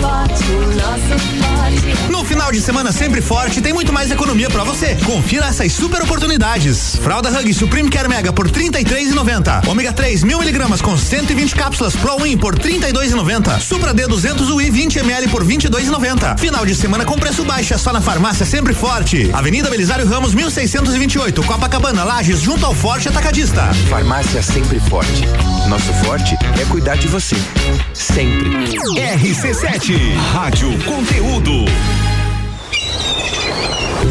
[0.00, 2.10] forte, o nosso forte.
[2.10, 4.96] No final de semana sempre forte, tem muito mais economia para você.
[5.04, 6.96] Confira essas super oportunidades.
[6.96, 9.68] Fralda Hug Supreme Care Mega por 33,90.
[9.68, 13.60] Ômega 3 mil miligramas com 120 cápsulas Pro Win por 32,90.
[13.60, 16.38] Supra D 200 UI 20 ml por 22,90.
[16.38, 19.30] Final de semana com preço baixo é só na farmácia sempre forte.
[19.32, 23.72] Avenida Belisário Ramos 1628, Copacabana, Lages, junto ao Forte Atacadista.
[23.88, 25.24] Farmácia sempre forte.
[25.68, 27.36] Nosso forte é cuidar de você.
[27.92, 28.50] Sempre.
[29.18, 31.64] RC7 Rádio Conteúdo.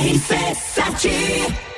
[0.00, 1.69] RC7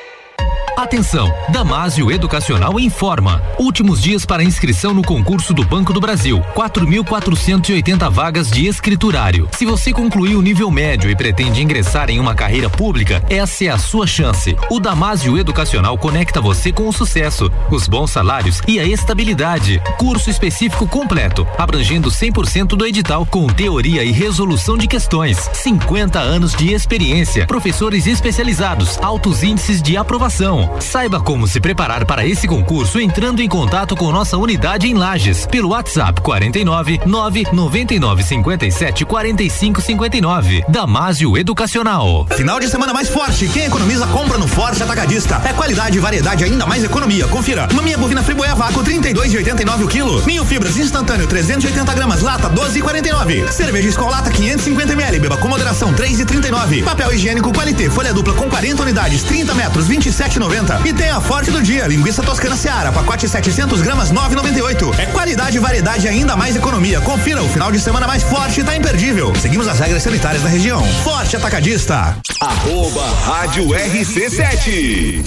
[0.77, 1.33] Atenção!
[1.51, 3.43] Damásio Educacional informa.
[3.59, 6.41] Últimos dias para inscrição no concurso do Banco do Brasil.
[6.55, 9.49] 4.480 vagas de escriturário.
[9.53, 13.69] Se você concluiu o nível médio e pretende ingressar em uma carreira pública, essa é
[13.69, 14.57] a sua chance.
[14.71, 19.81] O Damásio Educacional conecta você com o sucesso, os bons salários e a estabilidade.
[19.99, 25.51] Curso específico completo, abrangendo 100% do edital com teoria e resolução de questões.
[25.53, 30.62] 50 anos de experiência, professores especializados, altos índices de aprovação.
[30.81, 35.47] Saiba como se preparar para esse concurso entrando em contato com nossa unidade em Lages
[35.47, 40.65] pelo WhatsApp 49 999 57 45 59.
[40.69, 42.27] Damásio Educacional.
[42.37, 43.49] Final de semana mais forte.
[43.49, 45.41] Quem economiza compra no Forte Atacadista.
[45.45, 47.27] É qualidade e variedade ainda mais economia.
[47.29, 47.69] Confira.
[47.73, 50.23] Maminha bovina friboia vácuo 32,89 o quilo.
[50.25, 53.49] Minho fibras instantâneo 380 gramas lata 12,49.
[53.51, 55.21] Cerveja Escolata 550 ml.
[55.21, 56.85] Beba com moderação 3,39.
[56.85, 60.52] Papel higiênico Qualité folha dupla com 40 unidades 30 metros 27,90.
[60.85, 64.99] E tem a forte do dia, linguiça toscana Seara, pacote 700 gramas 9,98.
[64.99, 67.01] É qualidade e variedade ainda mais economia.
[67.01, 69.35] Confira, o final de semana mais forte tá imperdível.
[69.35, 70.85] Seguimos as regras sanitárias da região.
[71.03, 72.17] Forte Atacadista.
[72.39, 75.25] Arroba Rádio RC7.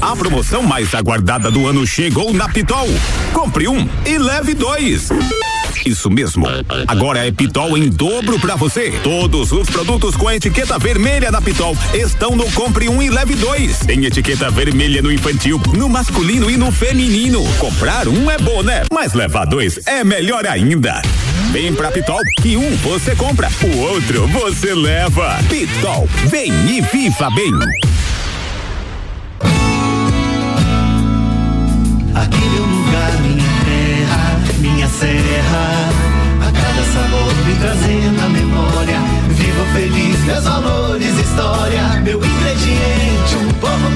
[0.00, 2.88] A promoção mais aguardada do ano chegou na Pitol.
[3.34, 5.10] Compre um e leve dois.
[5.84, 6.46] Isso mesmo.
[6.86, 8.92] Agora é Pitol em dobro para você.
[9.02, 13.34] Todos os produtos com a etiqueta vermelha da Pitol estão no Compre um e Leve
[13.34, 13.78] dois.
[13.80, 17.44] Tem etiqueta vermelha no infantil, no masculino e no feminino.
[17.58, 18.82] Comprar um é bom, né?
[18.92, 21.00] Mas levar dois é melhor ainda.
[21.52, 25.38] Vem pra Pitol, que um você compra, o outro você leva.
[25.48, 27.52] Pitol, vem e viva bem.
[36.92, 38.98] Sabor me trazendo a memória.
[39.30, 42.00] Vivo feliz, meus valores, história.
[42.02, 43.90] Meu ingrediente, um povo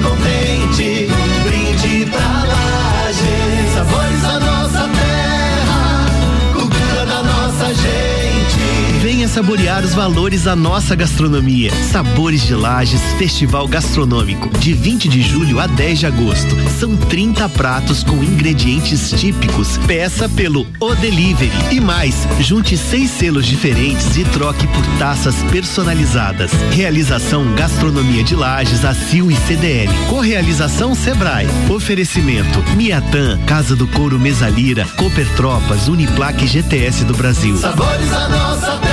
[9.33, 11.71] saborear os valores da nossa gastronomia.
[11.91, 16.55] Sabores de Lages Festival Gastronômico, de 20 de julho a 10 de agosto.
[16.79, 19.79] São 30 pratos com ingredientes típicos.
[19.87, 21.51] Peça pelo O Delivery.
[21.71, 26.51] E mais, junte seis selos diferentes e troque por taças personalizadas.
[26.71, 29.91] Realização Gastronomia de Lages, ACIL e CDL.
[30.09, 31.47] Correalização Sebrae.
[31.71, 37.57] Oferecimento Miatan, Casa do Couro Mesalira, Cooper Tropas, Uniplaque GTS do Brasil.
[37.57, 38.92] Sabores da nossa terra,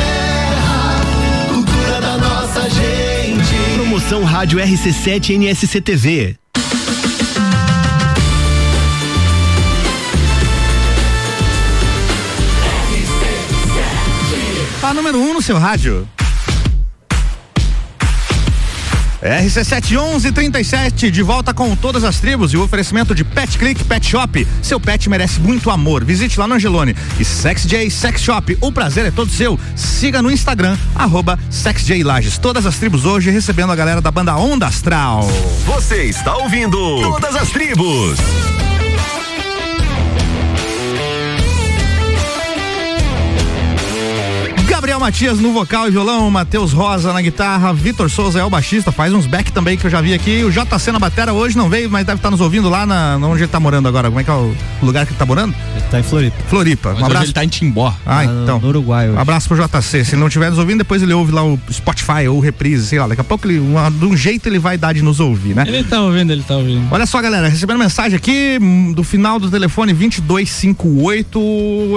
[4.11, 6.37] Promoção Rádio RC7 NSC TV.
[14.83, 16.09] A número 1 um no seu rádio.
[19.23, 24.47] RC71137, de volta com todas as tribos e o oferecimento de Pet Click Pet Shop.
[24.63, 26.05] Seu pet merece muito amor.
[26.05, 26.97] Visite lá no Angelone.
[27.19, 29.59] E Sex J Sex Shop, o prazer é todo seu.
[29.77, 31.39] Siga no Instagram, arroba
[32.05, 32.39] Lages.
[32.39, 35.29] Todas as tribos hoje recebendo a galera da banda Onda Astral.
[35.67, 38.19] Você está ouvindo Todas as Tribos.
[44.90, 48.90] Gabriel Matias no vocal e violão, Matheus Rosa na guitarra, Vitor Souza é o baixista,
[48.90, 50.42] faz uns back também que eu já vi aqui.
[50.42, 53.42] O JC na batera hoje não veio, mas deve estar nos ouvindo lá na, onde
[53.42, 54.09] ele tá morando agora.
[54.09, 55.55] Como é que é o lugar que ele tá morando?
[55.76, 56.37] Ele tá em Floripa.
[56.48, 56.90] Floripa.
[56.94, 57.26] Mas um abraço.
[57.26, 57.94] Ele tá em Timbó.
[58.05, 58.59] Ah, então.
[58.59, 59.11] No Uruguai.
[59.11, 59.16] Hoje.
[59.18, 60.05] Abraço pro JC.
[60.05, 62.98] Se ele não estiver nos ouvindo, depois ele ouve lá o Spotify ou reprise, sei
[62.98, 63.07] lá.
[63.07, 65.66] Daqui a pouco, ele, uma, de um jeito, ele vai dar de nos ouvir, né?
[65.68, 66.88] Ele tá ouvindo, ele tá ouvindo.
[66.90, 71.38] Olha só, galera, recebendo mensagem aqui hum, do final do telefone 2258.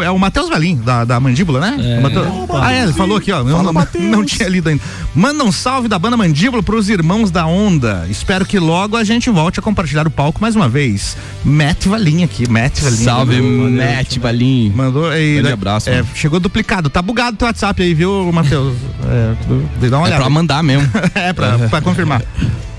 [0.03, 1.75] É o Matheus Valim, da, da mandíbula, né?
[1.97, 1.99] É.
[1.99, 2.27] Mateus-
[2.61, 3.39] ah, é, ele falou aqui, ó.
[3.39, 4.81] Eu não, não tinha lido ainda.
[5.15, 8.05] Manda um salve da banda Mandíbula pros irmãos da Onda.
[8.09, 11.15] Espero que logo a gente volte a compartilhar o palco mais uma vez.
[11.43, 12.95] Matt Valim aqui, Matt Valim.
[12.97, 14.71] Salve, Mandou- Matt Valim.
[14.75, 15.33] Mandou aí.
[15.33, 15.53] Grande né?
[15.53, 16.89] abraço, É, chegou duplicado.
[16.89, 18.75] Tá bugado teu WhatsApp aí, viu, Matheus?
[19.05, 20.21] É, dá uma É olhada.
[20.21, 20.89] pra mandar mesmo.
[21.15, 22.21] é, pra, pra confirmar.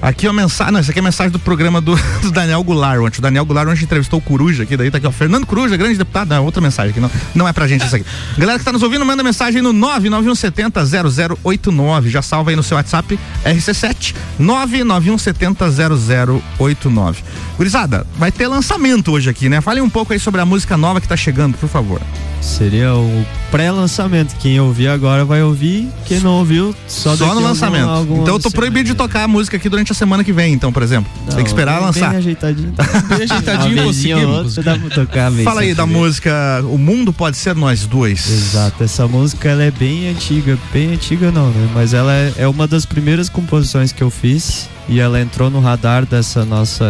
[0.00, 3.18] Aqui a mensagem, não, isso aqui é mensagem do programa do, do Daniel Goulart ontem.
[3.18, 5.10] O Daniel Goulart ontem entrevistou o Coruja aqui, daí tá aqui, ó.
[5.10, 8.04] Fernando Coruja, grande deputado, não, outra mensagem aqui, não, não é pra gente isso aqui.
[8.36, 13.18] Galera que tá nos ouvindo, manda mensagem no 991700089, já salva aí no seu WhatsApp,
[13.44, 17.16] RC7, 991700089.
[17.56, 19.60] Gurizada, vai ter lançamento hoje aqui, né?
[19.60, 22.00] Fale um pouco aí sobre a música nova que tá chegando, por favor.
[22.40, 24.34] Seria o pré-lançamento.
[24.38, 25.88] Quem ouvir agora vai ouvir.
[26.04, 27.88] Quem não ouviu, só, Só no lançamento.
[27.88, 30.32] algum- algum então eu tô proibido de tocar a música aqui durante a semana que
[30.32, 31.10] vem, então, por exemplo.
[31.34, 32.14] Tem que esperar Bem lançar.
[32.14, 32.72] ajeitadinho.
[33.08, 34.54] Bem ajeitadinho, vezinha ou conseguimos.
[34.64, 35.98] dá pra tocar bem Fala aí da querer.
[35.98, 38.28] música O Mundo Pode Ser Nós Dois.
[38.30, 41.68] Exato, essa música ela é bem antiga, bem antiga não, né?
[41.74, 45.58] Mas ela é, é uma das primeiras composições que eu fiz e ela entrou no
[45.60, 46.84] radar dessa nossa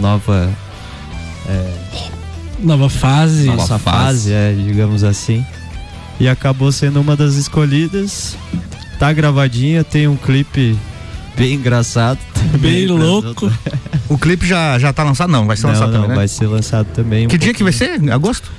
[0.00, 0.48] nova
[1.46, 1.70] é,
[2.64, 3.44] Nova fase.
[3.46, 5.44] nossa fase, é, digamos assim.
[6.18, 8.36] E acabou sendo uma das escolhidas.
[8.98, 10.76] Tá gravadinha, tem um clipe
[11.36, 12.18] bem engraçado.
[12.58, 13.52] Bem também, louco.
[14.06, 15.30] O clipe já, já tá lançado?
[15.30, 16.14] Não, vai ser Não, lançado não, também, né?
[16.14, 17.24] vai ser lançado também.
[17.24, 17.98] um Que dia que vai ser?
[18.12, 18.52] Agosto?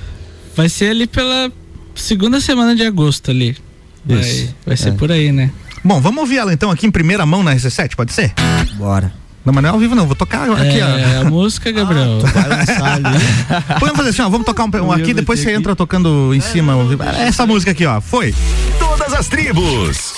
[0.56, 1.52] Vai ser ali pela
[1.94, 3.56] segunda semana de agosto ali.
[4.04, 4.92] Vai, Isso, vai ser é.
[4.92, 5.50] por aí, né?
[5.84, 8.34] Bom, vamos ouvir ela então aqui em primeira mão na RC7, pode ser?
[8.76, 9.12] Bora.
[9.46, 11.20] Não, mas não é ao vivo não, vou tocar aqui, é, ó.
[11.20, 12.18] a música, Gabriel.
[12.18, 13.04] Vai lançar ali.
[13.78, 15.56] Vamos fazer assim, ó, vamos tocar um, um aqui, depois você aqui.
[15.56, 16.72] entra tocando em cima.
[16.72, 17.04] ao vivo.
[17.04, 18.34] Essa música aqui, ó, foi.
[18.76, 20.14] Todas as tribos.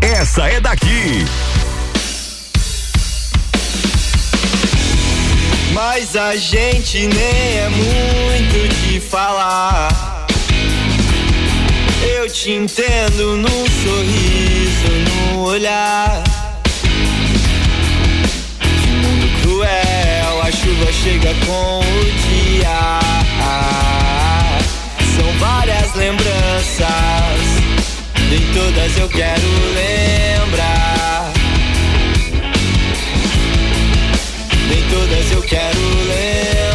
[0.00, 1.24] Essa é daqui.
[5.72, 10.26] Mas a gente nem é muito de falar.
[12.18, 16.45] Eu te entendo no sorriso, no olhar.
[19.68, 23.00] A chuva chega com o dia.
[25.16, 26.86] São várias lembranças,
[28.30, 31.32] nem todas eu quero lembrar.
[34.68, 36.65] Nem todas eu quero lembrar.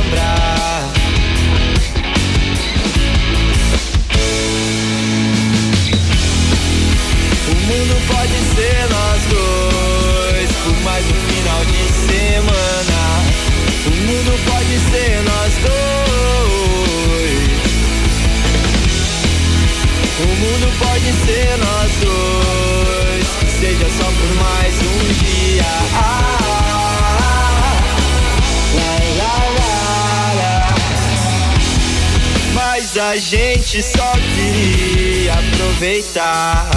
[32.94, 36.70] Mas a gente só queria aproveitar.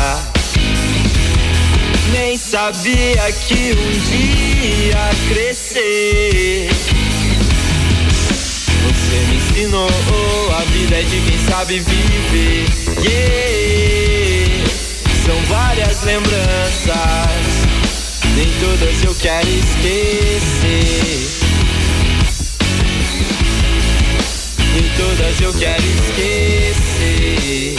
[2.12, 6.69] Nem sabia que um dia crescer.
[8.85, 9.89] Você me ensinou
[10.57, 12.67] a vida é de quem sabe viver.
[13.03, 13.45] Yeah.
[16.05, 17.67] lembranças,
[18.37, 21.43] nem todas eu quero esquecer.
[24.97, 27.76] Todas eu quero esquecer.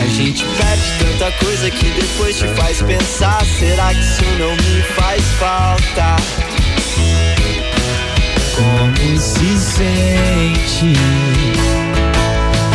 [0.00, 3.44] A gente perde tanta coisa que depois te faz pensar.
[3.44, 6.16] Será que isso não me faz falta?
[8.54, 10.92] Como se sente?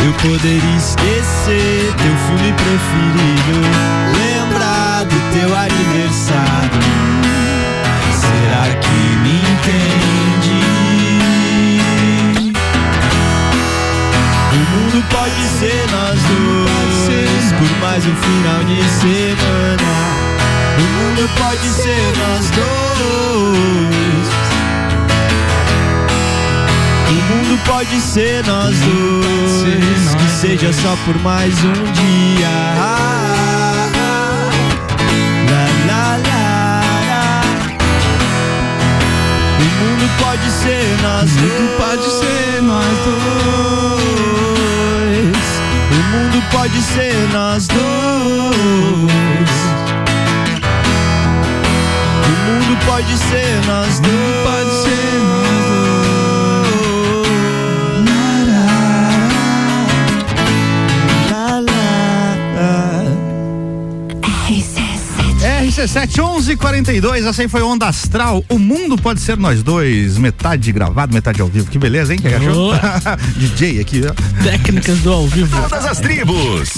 [0.04, 3.60] Eu poderia esquecer teu filme preferido,
[4.18, 7.17] lembrar do teu aniversário.
[9.68, 10.64] Entende?
[14.52, 19.88] O mundo pode ser nós dois por mais um final de semana.
[20.78, 22.68] O mundo pode ser nós dois.
[27.08, 33.37] O mundo pode ser nós dois, que seja só por mais um dia.
[40.28, 41.70] Pode ser nós dois.
[41.78, 43.28] pode ser nós dois.
[45.90, 47.80] O mundo pode ser nós dois.
[52.26, 55.27] O mundo pode ser nós dois.
[65.78, 68.44] RC7 1142, essa aí foi Onda Astral.
[68.48, 70.18] O mundo pode ser nós dois.
[70.18, 71.70] Metade gravado, metade ao vivo.
[71.70, 72.18] Que beleza, hein?
[72.18, 72.72] Que achou?
[73.38, 74.42] DJ aqui, ó.
[74.42, 75.56] Técnicas do ao vivo.
[75.62, 76.68] Todas as tribos.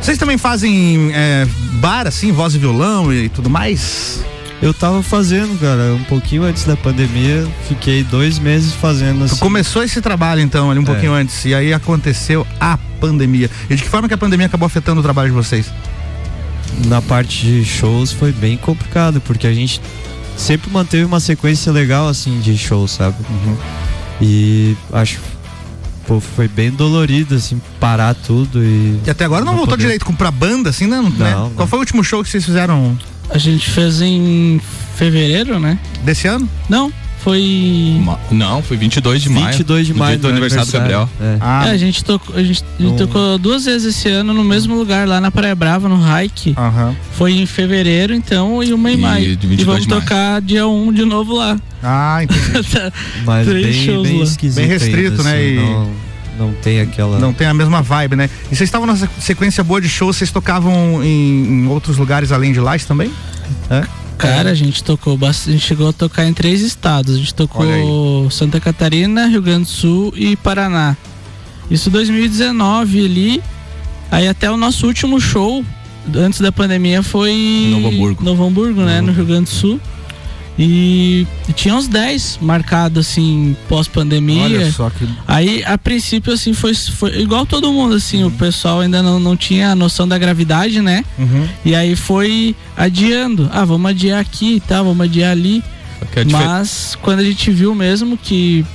[0.00, 4.24] Vocês também fazem é, bar, assim, voz e violão e tudo mais?
[4.60, 9.36] Eu tava fazendo, cara, um pouquinho antes da pandemia, fiquei dois meses fazendo assim.
[9.38, 12.76] Começou esse trabalho, então, ali um pouquinho antes, e aí aconteceu a
[13.06, 13.50] pandemia.
[13.68, 15.66] E de que forma que a pandemia acabou afetando o trabalho de vocês?
[16.86, 19.80] Na parte de shows foi bem complicado, porque a gente
[20.36, 23.16] sempre manteve uma sequência legal, assim, de shows, sabe?
[24.20, 25.18] E acho
[26.06, 29.00] pô, foi bem dolorido, assim, parar tudo e.
[29.06, 31.00] E até agora não, voltou poder- direito com pra banda, assim, né?
[31.18, 31.30] né?
[31.34, 32.96] Não, Qual foi o último show que vocês fizeram
[33.28, 34.60] A gente fez em
[34.96, 35.78] fevereiro, né?
[36.04, 36.48] desse ano?
[36.68, 36.92] Não,
[37.22, 38.00] foi.
[38.30, 39.46] Não, foi 22 de maio.
[39.48, 41.08] 22 de maio, do meu aniversário do Gabriel.
[41.20, 41.36] É.
[41.40, 44.32] Ah, É, a gente tocou, a gente, a gente No- tocou duas vezes esse ano
[44.34, 46.54] no mesmo lugar, lá na Praia Brava, no Hike.
[47.12, 49.36] Foi em fevereiro, então, e uma em E maio.
[49.36, 50.02] de 22 E vamos de maio.
[50.02, 51.58] tocar dia 1 de novo lá.
[51.82, 52.42] Ah, entendi.
[53.24, 54.24] Mas Três bem, shows bem lá.
[54.24, 54.56] esquisito.
[54.60, 55.36] Bem restrito, ainda, né?
[55.36, 55.56] assim, E-
[56.38, 57.18] Não, não tem aquela.
[57.18, 58.30] Não tem a mesma vibe, né?
[58.50, 62.52] E vocês estavam nessa sequência boa de shows, vocês tocavam em, em outros lugares além
[62.52, 63.10] de Lages também?
[63.70, 63.84] É?
[64.22, 67.16] Cara, a gente tocou bastante, a gente chegou a tocar em três estados.
[67.16, 70.96] A gente tocou Santa Catarina, Rio Grande do Sul e Paraná.
[71.70, 73.42] Isso 2019 ali.
[74.10, 75.64] Aí até o nosso último show
[76.14, 78.24] antes da pandemia foi Novo Hamburgo.
[78.24, 79.80] Novo Hamburgo, né, no Rio Grande do Sul.
[80.58, 84.44] E tinha uns 10 marcados assim pós-pandemia.
[84.44, 85.08] Olha só que.
[85.26, 89.36] Aí, a princípio, assim, foi, foi igual todo mundo, assim, o pessoal ainda não, não
[89.36, 91.04] tinha a noção da gravidade, né?
[91.18, 91.48] Uhum.
[91.64, 93.48] E aí foi adiando.
[93.52, 95.62] Ah, vamos adiar aqui e tal, vamos adiar ali.
[96.14, 98.66] É Mas quando a gente viu mesmo que,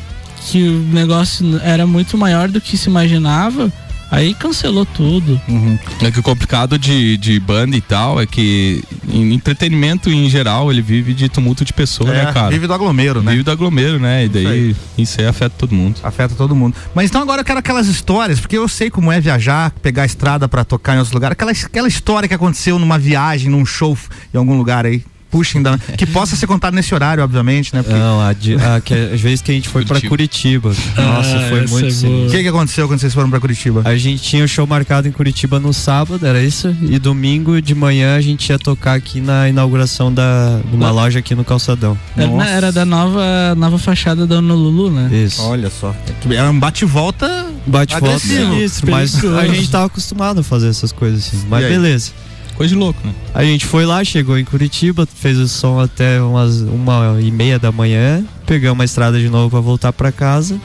[0.49, 3.71] que o negócio era muito maior do que se imaginava,
[4.11, 5.39] aí cancelou tudo.
[5.47, 5.77] Uhum.
[6.01, 10.71] É que o complicado de, de banda e tal é que em entretenimento em geral
[10.71, 12.49] ele vive de tumulto de pessoas, É, né, cara?
[12.49, 13.31] vive do aglomero, né?
[13.31, 14.25] Vive do aglomero, né?
[14.25, 15.99] E daí isso aí afeta todo mundo.
[16.03, 16.75] Afeta todo mundo.
[16.95, 20.05] Mas então agora eu quero aquelas histórias, porque eu sei como é viajar, pegar a
[20.05, 21.33] estrada pra tocar em outros lugares.
[21.33, 23.97] Aquela, aquela história que aconteceu numa viagem, num show
[24.33, 25.03] em algum lugar aí.
[25.29, 27.83] Puxem, da, que possa ser contado nesse horário, obviamente, né?
[27.83, 30.69] Porque- Não, a, de- a que, às vezes que a gente foi pra Curitiba.
[30.69, 32.27] Nossa, Ah, foi muito é.
[32.27, 33.81] O que, que aconteceu quando vocês foram pra Curitiba?
[33.83, 36.73] A gente tinha o show marcado em Curitiba no sábado, era isso?
[36.81, 41.19] E domingo de manhã a gente ia tocar aqui na inauguração da, de uma loja
[41.19, 41.97] aqui no Calçadão.
[42.15, 45.09] Era, né, era da nova, nova fachada da Honolulu, né?
[45.13, 45.41] Isso.
[45.41, 45.93] Olha só.
[46.29, 47.47] É um bate-volta.
[47.65, 51.45] Bate-volta sinistro, mas a gente tava acostumado a fazer essas coisas assim.
[51.49, 52.11] Mas beleza.
[52.57, 53.13] Coisa de louco, né?
[53.35, 57.59] A gente foi lá, chegou em Curitiba, fez o som até umas uma e meia
[57.59, 60.59] da manhã, pegamos a estrada de novo pra voltar pra casa,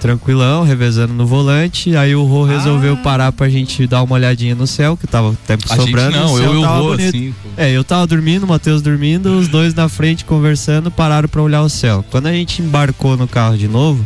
[0.00, 1.96] tranquilão, revezando no volante.
[1.96, 5.64] Aí o Rô resolveu parar pra gente dar uma olhadinha no céu, que tava tempo
[5.70, 6.16] A gente sobrando.
[6.16, 7.48] não, o eu e o Rô, assim, pô.
[7.56, 11.62] É, eu tava dormindo, o Matheus dormindo, os dois na frente conversando, pararam pra olhar
[11.62, 12.04] o céu.
[12.10, 14.04] Quando a gente embarcou no carro de novo,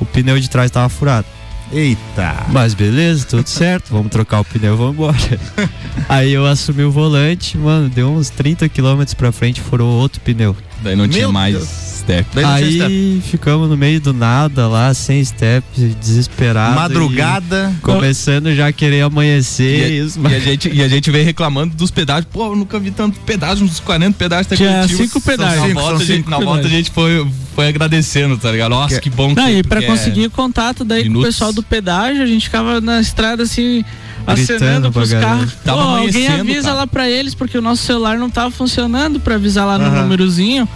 [0.00, 1.26] o pneu de trás tava furado.
[1.72, 2.46] Eita.
[2.50, 5.40] Mas beleza, tudo certo, vamos trocar o pneu, vamos embora.
[6.08, 10.54] Aí eu assumi o volante, mano, deu uns 30 km pra frente, furou outro pneu.
[10.82, 11.54] Daí não tinha Meu mais.
[11.54, 11.91] Deus.
[12.02, 12.26] Step.
[12.44, 15.64] Aí ficamos no meio do nada lá, sem step,
[16.00, 16.74] desesperado.
[16.74, 17.72] Madrugada.
[17.82, 19.78] Começando já a querer amanhecer.
[19.78, 22.26] E, a- isso, e a gente, e a gente veio reclamando dos pedágios.
[22.32, 25.02] Pô, eu nunca vi tanto pedágio, uns 40 pedágios até Tinha Curitiba.
[25.02, 25.74] cinco pedágios.
[25.74, 28.70] Na, volta, gente, na volta a gente foi, foi agradecendo, tá ligado?
[28.70, 31.28] Nossa, que bom Não, que e pra é- conseguir contato daí com o minutos.
[31.34, 33.84] pessoal do pedágio, a gente ficava na estrada assim,
[34.26, 35.52] acenando pros carros.
[35.64, 36.74] Pô, alguém avisa cara.
[36.74, 40.68] lá pra eles, porque o nosso celular não tava funcionando pra avisar lá no númerozinho.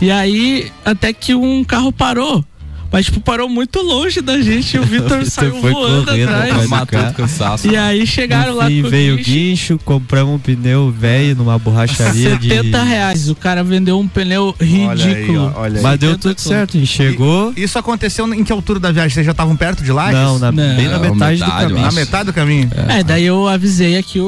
[0.00, 2.44] E aí, até que um carro parou.
[2.92, 4.74] Mas, tipo, parou muito longe da gente.
[4.76, 6.62] E o Vitor saiu foi voando correndo atrás.
[6.62, 7.68] do Matou de cansaço.
[7.68, 9.78] E aí chegaram lá E com o veio o guincho.
[9.84, 12.48] compramos um pneu velho numa borracharia de.
[12.48, 13.28] 70 reais.
[13.30, 14.56] O cara vendeu um pneu
[14.88, 15.52] Olha aí, ridículo.
[15.54, 15.82] olha aí.
[15.84, 17.52] Mas deu 70 tudo certo, a gente chegou.
[17.56, 19.10] Isso aconteceu em que altura da viagem?
[19.14, 20.14] Vocês já estavam perto de Lages?
[20.20, 21.86] Não, na, Não, bem na metade, metade, do eu caminho.
[21.86, 22.70] Na metade do caminho?
[22.88, 24.24] É, daí eu avisei aqui o,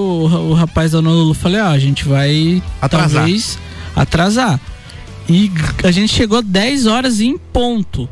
[0.51, 3.23] o rapaz da Honolulu, falei, ó, a gente vai Atrasar.
[3.23, 3.59] talvez
[3.97, 4.61] atrasar.
[5.29, 5.51] E
[5.85, 8.09] a gente chegou 10 horas em ponto,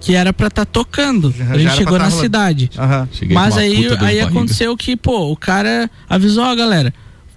[0.00, 1.32] que era pra estar tocando.
[1.36, 2.22] Já- a gente chegou na tá rolando.
[2.22, 2.70] cidade.
[2.76, 3.08] Aham.
[3.12, 6.92] Cheguei Mas aí, aí aconteceu que, pô, o cara avisou, ó, galera,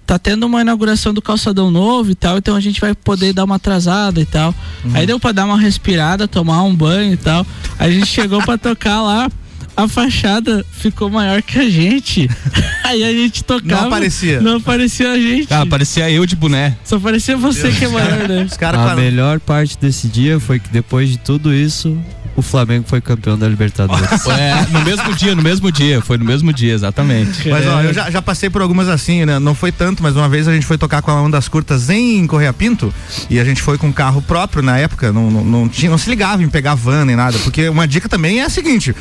[0.06, 3.44] tá tendo uma inauguração do calçadão novo e tal, então a gente vai poder dar
[3.44, 4.54] uma atrasada e tal.
[4.84, 4.92] Uhum.
[4.94, 7.46] Aí deu pra dar uma respirada, tomar um banho e tal.
[7.78, 9.30] Aí a gente chegou pra tocar lá.
[9.78, 12.28] A fachada ficou maior que a gente.
[12.82, 13.82] Aí a gente tocava.
[13.82, 14.40] Não aparecia.
[14.40, 15.54] Não aparecia a gente.
[15.54, 16.76] Ah, parecia eu de boné.
[16.82, 18.42] Só parecia você que é maior, né?
[18.42, 21.96] Os caras A melhor parte desse dia foi que depois de tudo isso,
[22.34, 24.08] o Flamengo foi campeão da Libertadores.
[24.28, 26.00] É, no mesmo dia, no mesmo dia.
[26.00, 27.48] Foi no mesmo dia, exatamente.
[27.48, 29.38] Mas ó, eu já, já passei por algumas assim, né?
[29.38, 32.26] Não foi tanto, mas uma vez a gente foi tocar com a Ondas Curtas em
[32.26, 32.92] Correia Pinto
[33.30, 35.98] e a gente foi com um carro próprio na época, não, não, não tinha, não
[35.98, 38.92] se ligava em pegar van nem nada, porque uma dica também é a seguinte.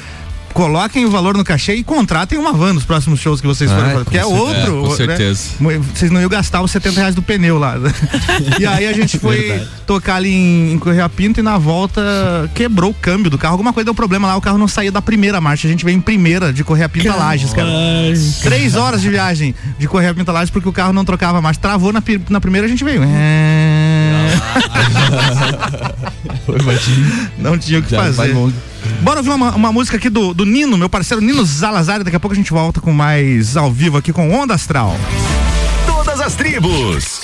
[0.54, 3.86] Coloquem o valor no cachê e contratem uma van nos próximos shows que vocês forem
[3.86, 4.04] Ah, fazer.
[4.06, 4.80] Porque é outro.
[4.80, 4.95] É, com né?
[4.95, 5.50] certeza.
[5.93, 7.76] Vocês não iam gastar os 70 reais do pneu lá.
[8.60, 12.02] e aí a gente foi tocar ali em, em Correia Pinto e na volta
[12.56, 13.54] quebrou o câmbio do carro.
[13.54, 15.68] Alguma coisa deu problema lá, o carro não saía da primeira marcha.
[15.68, 17.70] A gente veio em primeira de Correia Pinto a Lages, cara.
[18.41, 21.60] Três horas de viagem de Correia Pinto a Lages porque o carro não trocava marcha.
[21.60, 23.04] Travou na, na primeira a gente veio.
[23.04, 24.07] É...
[27.38, 28.34] Não tinha o que Já fazer.
[29.02, 32.02] Bora ouvir uma, uma música aqui do, do Nino, meu parceiro Nino Zalazar.
[32.02, 34.96] e Daqui a pouco a gente volta com mais ao vivo aqui com Onda Astral.
[35.86, 37.16] Todas as tribos.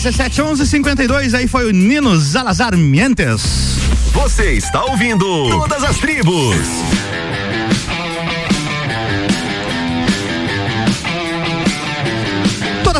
[0.00, 3.76] RC7 1152, aí foi o Nino Zalazar Mientes.
[4.14, 6.56] Você está ouvindo Todas as Tribos.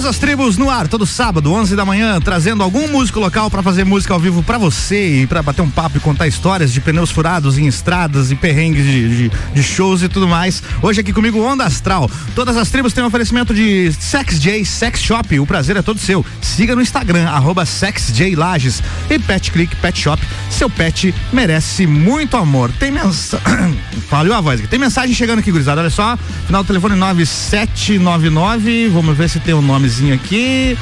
[0.00, 3.62] Todas as tribos no ar, todo sábado, 11 da manhã, trazendo algum músico local para
[3.62, 6.80] fazer música ao vivo para você e para bater um papo e contar histórias de
[6.80, 10.62] pneus furados em estradas e perrengues de, de, de shows e tudo mais.
[10.80, 12.10] Hoje aqui comigo, Onda Astral.
[12.34, 15.38] Todas as tribos têm um oferecimento de Sex J Sex Shop.
[15.38, 16.24] O prazer é todo seu.
[16.40, 20.22] Siga no Instagram, arroba SexJLages e Pet Click Pet Shop.
[20.50, 22.70] Seu pet merece muito amor.
[22.78, 23.40] Tem mensagem.
[24.10, 24.68] Falhou a voz aqui.
[24.68, 25.80] Tem mensagem chegando aqui, gurizada.
[25.80, 26.18] Olha só.
[26.46, 28.88] Final do telefone 9799.
[28.88, 30.76] Vamos ver se tem um nomezinho aqui.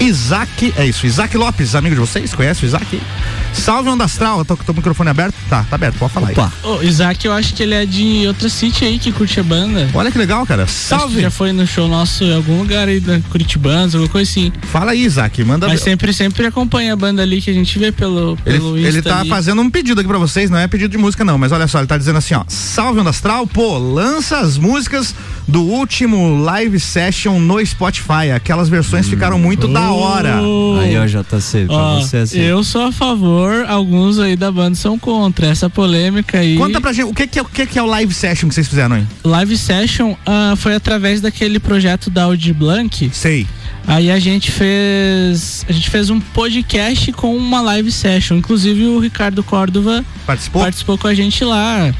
[0.00, 3.02] Isaac, é isso, Isaac Lopes, amigo de vocês, conhece o Isaac?
[3.52, 5.34] Salve Onda Astral, tô com o microfone aberto?
[5.50, 6.36] Tá, tá aberto, pode falar aí.
[6.62, 9.90] Ô, Isaac, eu acho que ele é de outra city aí que curte a banda.
[9.92, 10.62] Olha que legal, cara.
[10.62, 11.16] Acho Salve!
[11.16, 14.52] que já foi no show nosso em algum lugar aí da Curitibanos, alguma coisa assim.
[14.70, 17.90] Fala aí, Isaac, manda Mas sempre, sempre acompanha a banda ali que a gente vê
[17.90, 19.28] pelo, Ele, pelo ele Insta tá ali.
[19.28, 21.78] fazendo um pedido aqui pra vocês, não é pedido de música não, mas olha só,
[21.78, 25.12] ele tá dizendo assim, ó, salve Onda Astral, pô, lança as músicas
[25.48, 30.36] do último live session no Spotify, aquelas versões ficaram muito da hora.
[30.80, 32.38] Aí, ó, JC, pra Ó, você assim.
[32.40, 35.39] eu sou a favor, alguns aí da banda são contra.
[35.46, 36.56] Essa polêmica aí.
[36.56, 38.54] Conta pra gente, o que que é, o que que é o live session que
[38.54, 39.04] vocês fizeram aí?
[39.24, 43.10] Live Session ah, foi através daquele projeto da Audi Blank.
[43.12, 43.46] Sei.
[43.86, 45.64] Aí a gente fez.
[45.68, 48.36] A gente fez um podcast com uma live session.
[48.36, 51.92] Inclusive o Ricardo Córdova participou, participou com a gente lá.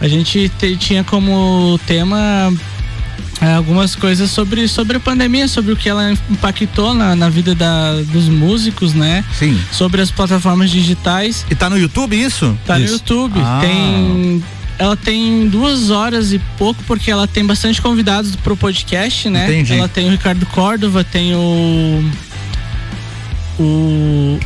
[0.00, 2.52] A gente te- tinha como tema
[3.46, 7.94] algumas coisas sobre, sobre a pandemia, sobre o que ela impactou na, na vida da,
[8.02, 9.24] dos músicos, né?
[9.38, 9.58] Sim.
[9.72, 11.46] Sobre as plataformas digitais.
[11.50, 12.56] E tá no YouTube isso?
[12.66, 12.86] Tá Isso.
[12.86, 13.40] no YouTube.
[13.42, 13.60] Ah.
[13.62, 14.44] Tem.
[14.78, 19.44] Ela tem duas horas e pouco, porque ela tem bastante convidados pro podcast, né?
[19.44, 19.74] Entendi.
[19.74, 22.10] Ela tem o Ricardo Córdova, tem o.
[23.58, 24.38] O.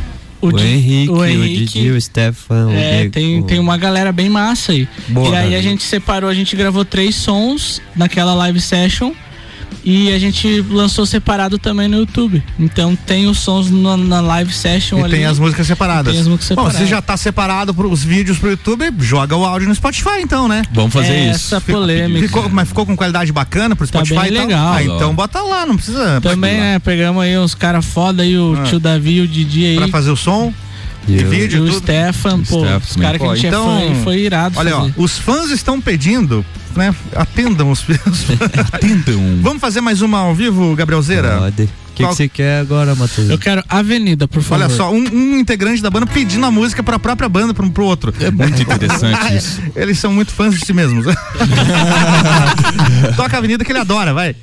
[0.47, 1.65] O, Di- Henrique, o, Henrique.
[1.65, 4.87] Didi, o Stefan, o É, Diego, tem, o- tem uma galera bem massa aí.
[5.09, 9.11] Boa, e aí a gente separou, a gente gravou três sons naquela live session
[9.83, 12.43] e a gente lançou separado também no YouTube.
[12.59, 15.11] Então tem os sons na, na live session E ali.
[15.17, 16.11] tem as músicas separadas.
[16.11, 16.77] Tem as músicas Bom, separadas.
[16.81, 20.63] se já tá separado pros vídeos pro YouTube, joga o áudio no Spotify então, né?
[20.73, 21.53] Vamos fazer É, isso.
[21.55, 22.27] Essa polêmica.
[22.27, 24.47] Ficou, mas ficou com qualidade bacana pro Tá Spotify bem e tal?
[24.47, 24.73] legal.
[24.73, 26.19] Ah, então bota lá, não precisa.
[26.21, 28.63] Também, é, pegamos aí uns caras foda aí, o Ah.
[28.63, 29.75] tio Davi e o Didi aí.
[29.77, 30.51] Pra fazer o som.
[31.07, 31.83] E eu- vídeo, e o tudo.
[31.83, 34.79] Stefan, pô, Stefan os caras que a gente então, é fã, foi irado Olha, ó,
[34.81, 34.93] fazer.
[34.97, 36.43] os fãs estão pedindo,
[36.75, 36.95] né?
[37.15, 37.85] Atendam os.
[38.73, 39.39] Atendam.
[39.41, 41.37] Vamos fazer mais uma ao vivo, Gabrielzeira?
[41.39, 41.63] Pode.
[41.63, 43.29] O que você quer agora, Matheus?
[43.29, 44.65] Eu quero Avenida, por favor.
[44.65, 47.85] Olha só, um, um integrante da banda pedindo a música pra própria banda, pro, pro
[47.85, 48.13] outro.
[48.19, 49.61] É muito interessante isso.
[49.73, 51.05] Eles são muito fãs de si mesmos.
[53.15, 54.35] Toca a avenida que ele adora, vai.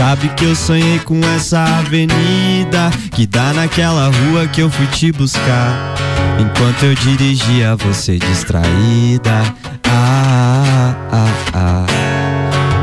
[0.00, 5.12] Sabe que eu sonhei com essa avenida que dá naquela rua que eu fui te
[5.12, 5.94] buscar.
[6.38, 9.42] Enquanto eu dirigia você distraída.
[9.84, 11.86] Ah, ah, ah.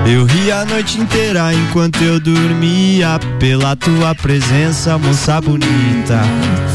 [0.08, 6.22] Eu ri a noite inteira enquanto eu dormia pela tua presença, moça bonita.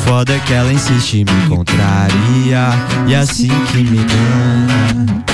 [0.05, 2.69] Foda que ela insiste em me contraria
[3.07, 5.32] e assim que me ganha.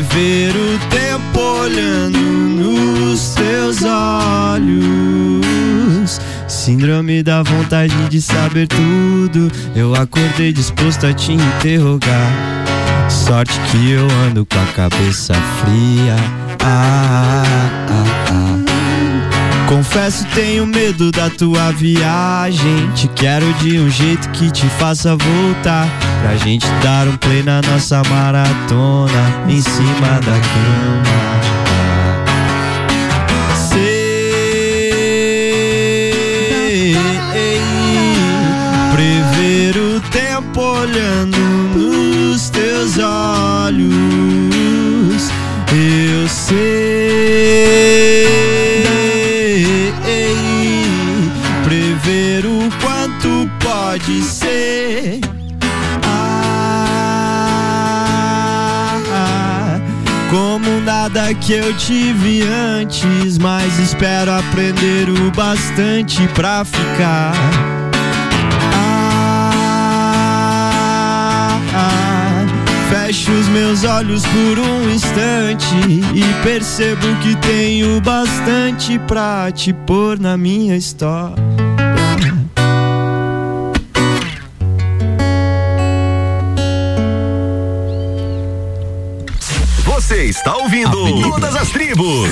[0.00, 5.40] Prever o tempo olhando nos teus olhos.
[6.48, 9.50] Síndrome da vontade de saber tudo.
[9.74, 13.10] Eu acordei disposto a te interrogar.
[13.10, 16.16] Sorte que eu ando com a cabeça fria.
[16.64, 17.42] Ah,
[17.88, 18.69] ah, ah.
[19.70, 22.90] Confesso, tenho medo da tua viagem.
[22.92, 25.86] Te quero de um jeito que te faça voltar.
[26.22, 31.30] Pra gente dar um play na nossa maratona em cima da cama.
[33.54, 34.16] Sei
[38.92, 41.38] prever o tempo olhando
[41.78, 43.92] nos teus olhos.
[45.72, 47.70] Eu sei
[61.34, 67.32] que eu tive antes, mas espero aprender o bastante pra ficar.
[71.72, 72.46] Ah,
[72.90, 75.74] Fecho os meus olhos por um instante
[76.14, 81.49] e percebo que tenho bastante pra te pôr na minha história.
[90.00, 92.30] Você está ouvindo Todas as Tribos.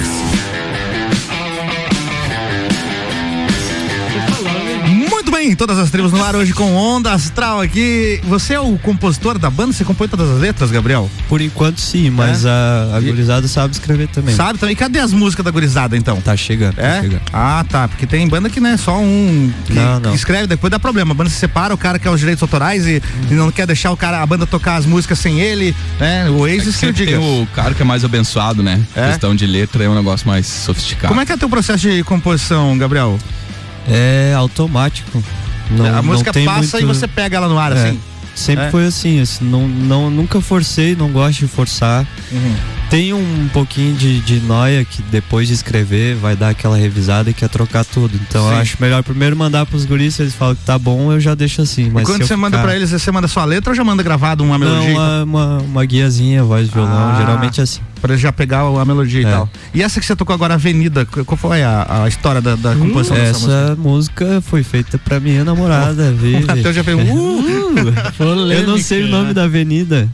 [5.38, 8.20] Bem, todas as tribos no ar hoje com Onda Astral aqui.
[8.24, 9.72] Você é o compositor da banda?
[9.72, 11.08] Você compõe todas as letras, Gabriel?
[11.28, 14.34] Por enquanto sim, mas a, a gurizada sabe escrever também.
[14.34, 14.74] Sabe também?
[14.74, 16.20] Cadê as músicas da gurizada então?
[16.20, 16.96] Tá chegando, É?
[16.96, 17.20] tá chegando.
[17.32, 17.86] Ah, tá.
[17.86, 20.10] Porque tem banda que não é só um que, Não, não.
[20.10, 21.12] que escreve, depois dá problema.
[21.12, 23.92] A banda se separa, o cara quer os direitos autorais e, e não quer deixar
[23.92, 26.28] o cara, a banda tocar as músicas sem ele, né?
[26.30, 27.12] O ex que eu diga.
[27.12, 28.80] tem o cara que é mais abençoado, né?
[28.96, 29.10] É?
[29.10, 31.06] Questão de letra é um negócio mais sofisticado.
[31.08, 33.16] Como é que é teu processo de composição, Gabriel?
[33.86, 35.22] É automático.
[35.70, 38.00] Não, a música passa muito- e você pega ela no ar, É, assim.
[38.34, 38.70] Sempre É.
[38.70, 42.06] foi assim, assim, não, não, nunca forcei, não gosto de forçar.
[42.30, 42.54] Uhum.
[42.88, 47.34] Tem um pouquinho de, de noia que depois de escrever vai dar aquela revisada e
[47.34, 48.14] quer trocar tudo.
[48.28, 51.34] Então acho melhor primeiro mandar pros guris, se eles falam que tá bom, eu já
[51.34, 51.90] deixo assim.
[51.92, 53.82] Mas e quando você manda ficar- pra eles, você manda só a letra ou já
[53.82, 54.94] manda gravado uma melodia?
[54.94, 57.16] Não, uma, uma, uma guiazinha, voz e violão, Ah.
[57.18, 57.80] geralmente é assim.
[58.00, 59.30] Pra ele já pegar a melodia e É.
[59.30, 59.48] tal.
[59.74, 62.74] E essa que você tocou agora, Avenida, qu- qual foi a, a história da, da
[62.74, 63.52] composição dessa música?
[63.64, 66.44] Essa música foi feita pra minha namorada, Vivi.
[66.46, 70.08] Matheus já fez um, Uh, eu não sei o nome da avenida.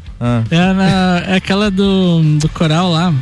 [0.50, 3.12] É, na, é aquela do, do coral lá.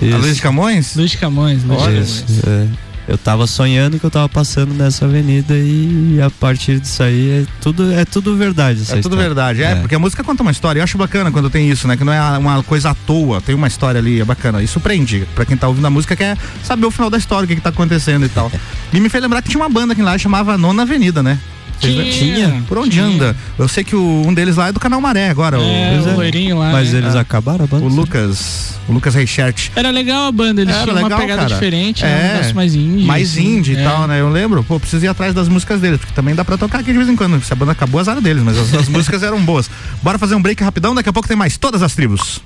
[0.00, 0.14] Isso.
[0.14, 0.94] A Luiz de Camões?
[0.96, 2.24] Luiz de Camões, Luiz Camões.
[2.46, 2.66] é.
[3.10, 7.46] Eu tava sonhando que eu tava passando nessa avenida e a partir disso aí é
[7.60, 8.82] tudo, é tudo verdade.
[8.82, 9.18] É tudo história.
[9.18, 10.78] verdade, é, porque a música conta uma história.
[10.78, 11.96] Eu acho bacana quando tem isso, né?
[11.96, 14.62] Que não é uma coisa à toa, tem uma história ali, é bacana.
[14.62, 15.26] Isso prende.
[15.34, 17.60] Pra quem tá ouvindo a música, quer saber o final da história, o que, que
[17.60, 18.50] tá acontecendo e tal.
[18.92, 21.38] E me fez lembrar que tinha uma banda aqui lá chamava Nona Avenida, né?
[21.80, 22.04] Tinha?
[22.12, 22.62] Tinha?
[22.68, 23.04] Por onde tinha.
[23.04, 23.36] anda?
[23.58, 25.56] Eu sei que o- um deles lá é do canal Maré agora.
[25.58, 26.70] É, o, o loirinho lá.
[26.72, 26.98] Mas né?
[26.98, 27.84] eles acabaram a banda?
[27.84, 28.78] o Lucas.
[28.88, 29.70] O Lucas Reichert.
[29.76, 31.54] Era legal a banda, eles Era tinham uma legal, pegada cara.
[31.54, 32.10] diferente, né?
[32.10, 33.04] É, um negócio mais indie.
[33.04, 33.56] Mais assim.
[33.58, 33.80] indie É.
[33.80, 34.20] e tal, né?
[34.20, 36.90] Eu lembro, pô, preciso ir atrás das músicas deles, porque também dá pra tocar aqui
[36.92, 37.42] de vez em quando.
[37.44, 39.70] Se a banda acabou, azar deles, mas as, as músicas eram boas.
[40.02, 42.40] Bora fazer um break rapidão, daqui a pouco tem mais todas as tribos.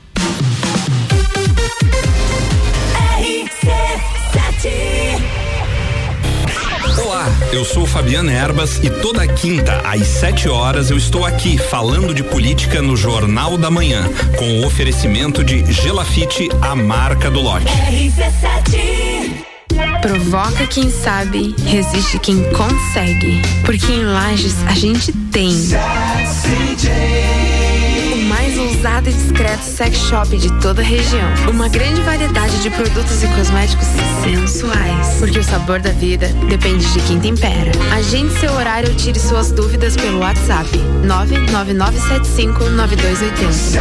[7.54, 12.24] Eu sou Fabiana Erbas e toda quinta às 7 horas eu estou aqui falando de
[12.24, 17.66] política no Jornal da Manhã, com o oferecimento de Gelafite, a marca do lote.
[20.02, 23.40] Provoca quem sabe, resiste quem consegue.
[23.64, 25.54] Porque em Lages a gente tem.
[29.06, 31.28] E discreto sex shop de toda a região.
[31.50, 33.86] Uma grande variedade de produtos e cosméticos
[34.22, 35.18] sensuais.
[35.18, 37.70] Porque o sabor da vida depende de quem tempera.
[37.94, 40.70] Agende seu horário ou tire suas dúvidas pelo WhatsApp
[41.04, 43.78] 999759280.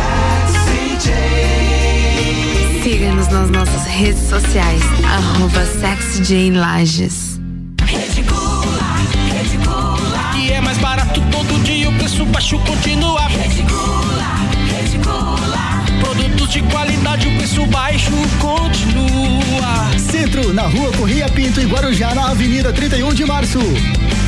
[2.84, 7.39] Siga-nos nas nossas redes sociais, arroba SexyJLages.
[10.38, 13.21] E é mais barato todo dia, o preço baixo continua.
[16.34, 20.00] Produtos de qualidade, o preço baixo continua.
[20.00, 23.60] Centro, na rua Correia Pinto e Guarujá, na Avenida 31 de Março.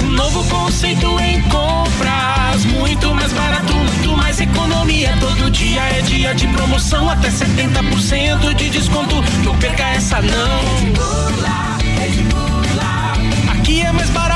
[0.03, 5.17] Um novo conceito em compras, muito mais barato, muito mais economia.
[5.19, 9.15] Todo dia é dia de promoção, até 70% de desconto.
[9.43, 10.61] Não perca essa não.
[13.51, 14.35] Aqui é mais barato.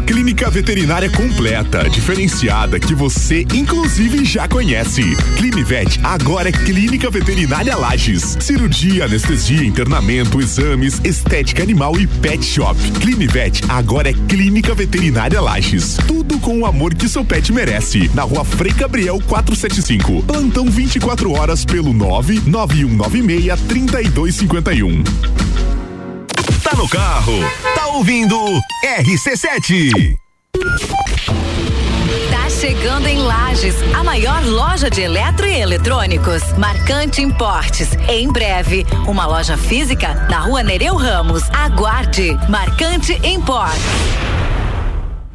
[0.00, 5.02] Uma clínica veterinária completa, diferenciada, que você inclusive já conhece.
[5.36, 8.38] Clinivet agora é Clínica Veterinária Lages.
[8.40, 12.80] Cirurgia, anestesia, internamento, exames, estética animal e pet shop.
[12.92, 15.98] Clinivet agora é Clínica Veterinária Lages.
[16.08, 18.10] Tudo com o amor que seu pet merece.
[18.14, 20.22] Na rua Frei Gabriel 475.
[20.22, 25.69] Plantão 24 horas pelo 99196 3251.
[26.70, 27.32] Tá no carro,
[27.74, 28.36] tá ouvindo
[28.84, 30.14] RC7.
[32.30, 36.52] Tá chegando em Lages, a maior loja de eletro e eletrônicos.
[36.56, 37.88] Marcante Importes.
[38.08, 41.42] Em breve, uma loja física na rua Nereu Ramos.
[41.50, 42.38] Aguarde.
[42.48, 44.29] Marcante Importes.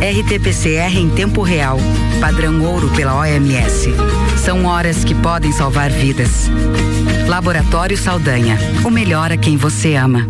[0.00, 1.78] RT-PCR em tempo real,
[2.20, 3.88] padrão ouro pela OMS.
[4.36, 6.50] São horas que podem salvar vidas.
[7.26, 10.28] Laboratório Saldanha, o melhor a quem você ama.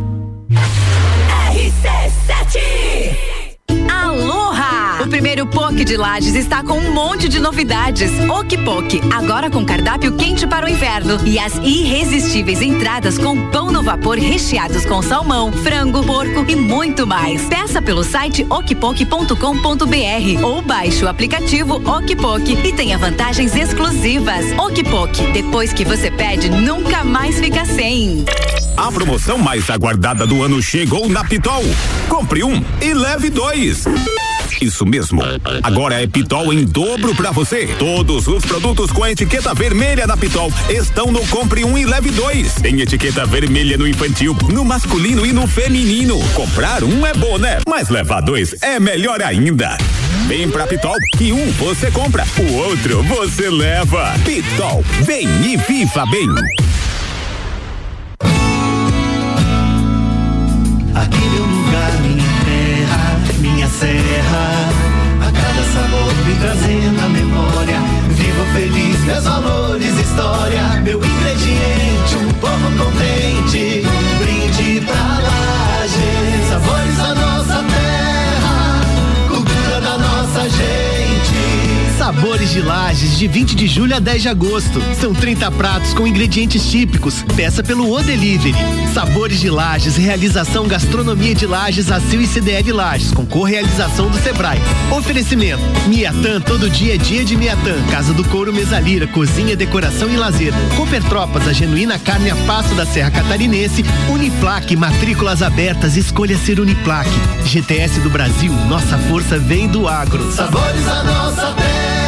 [5.00, 8.10] O primeiro POC de Lages está com um monte de novidades.
[8.28, 13.70] Ok Poke, agora com cardápio quente para o inverno e as irresistíveis entradas com pão
[13.70, 17.42] no vapor recheados com salmão, frango, porco e muito mais.
[17.46, 24.46] Peça pelo site okpok.com.br ou baixe o aplicativo Okpok e tenha vantagens exclusivas.
[24.58, 28.24] Okpok, depois que você pede, nunca mais fica sem.
[28.76, 31.64] A promoção mais aguardada do ano chegou na Pitol.
[32.08, 33.84] Compre um e leve dois.
[34.60, 35.22] Isso mesmo.
[35.62, 37.66] Agora é Pitol em dobro pra você.
[37.78, 42.10] Todos os produtos com a etiqueta vermelha da Pitol estão no Compre um e leve
[42.10, 42.54] dois.
[42.54, 46.18] Tem etiqueta vermelha no infantil, no masculino e no feminino.
[46.34, 47.58] Comprar um é bom, né?
[47.68, 49.76] Mas levar dois é melhor ainda.
[50.26, 54.14] Vem pra Pitol e um você compra, o outro você leva.
[54.24, 56.28] Pitol, vem e viva bem.
[60.94, 61.55] Aqui
[63.78, 64.48] serra.
[65.20, 67.78] A cada sabor me trazendo a memória.
[68.10, 70.80] Vivo feliz, meus valores, história.
[70.82, 73.82] Meu ingrediente, um povo contente.
[74.18, 76.48] Brinde pra laje.
[76.48, 76.95] Sabores
[82.16, 84.82] Sabores de Lages, de 20 de julho a 10 de agosto.
[84.98, 87.22] São 30 pratos com ingredientes típicos.
[87.36, 88.54] Peça pelo O Delivery.
[88.94, 94.58] Sabores de Lages, realização Gastronomia de Lages, ACIL e CDL Lages, com co-realização do Sebrae.
[94.90, 97.74] Oferecimento: Miatã, todo dia é dia de Miatã.
[97.90, 100.54] Casa do Couro Mesalira, cozinha, decoração e lazer.
[100.74, 103.84] Cooper Tropas, a genuína carne a passo da Serra Catarinense.
[104.08, 107.10] Uniplaque, matrículas abertas, escolha ser Uniplaque.
[107.44, 110.32] GTS do Brasil, nossa força vem do agro.
[110.32, 112.05] Sabores da nossa terra,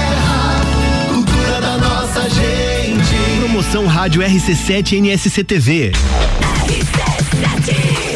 [2.28, 3.38] gente.
[3.40, 5.92] Promoção Rádio RC7 NSC TV.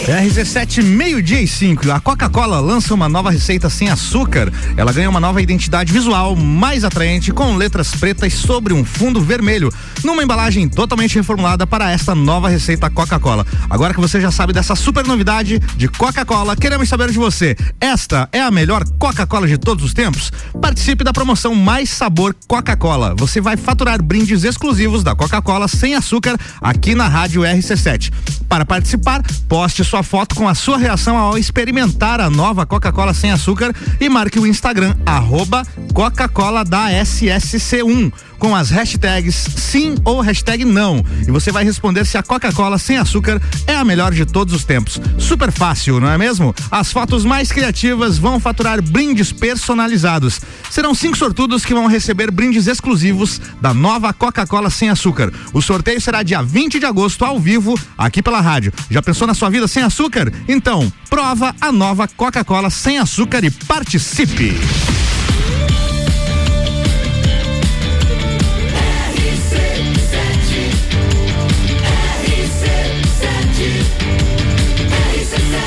[0.07, 1.88] RC7, meio-dia e 5.
[1.92, 4.53] A Coca-Cola lança uma nova receita sem açúcar.
[4.76, 9.72] Ela ganha uma nova identidade visual mais atraente com letras pretas sobre um fundo vermelho,
[10.03, 13.46] numa embalagem totalmente reformulada para esta nova receita Coca-Cola.
[13.70, 17.57] Agora que você já sabe dessa super novidade de Coca-Cola, queremos saber de você.
[17.80, 20.32] Esta é a melhor Coca-Cola de todos os tempos?
[20.61, 23.14] Participe da promoção Mais Sabor Coca-Cola.
[23.16, 28.11] Você vai faturar brindes exclusivos da Coca-Cola sem açúcar aqui na Rádio RC7.
[28.48, 33.30] Para participar, poste sua foto com a sua reação ao experimentar a nova Coca-Cola sem
[33.30, 38.11] açúcar e marque o Instagram arroba Coca-Cola da SSC1
[38.43, 41.05] com as hashtags sim ou hashtag não.
[41.28, 44.64] E você vai responder se a Coca-Cola sem açúcar é a melhor de todos os
[44.64, 45.01] tempos.
[45.16, 46.53] Super fácil, não é mesmo?
[46.68, 50.40] As fotos mais criativas vão faturar brindes personalizados.
[50.68, 55.32] Serão cinco sortudos que vão receber brindes exclusivos da nova Coca-Cola sem açúcar.
[55.53, 58.72] O sorteio será dia 20 de agosto, ao vivo, aqui pela rádio.
[58.90, 60.32] Já pensou na sua vida sem açúcar?
[60.49, 64.53] Então, prova a nova Coca-Cola sem açúcar e participe!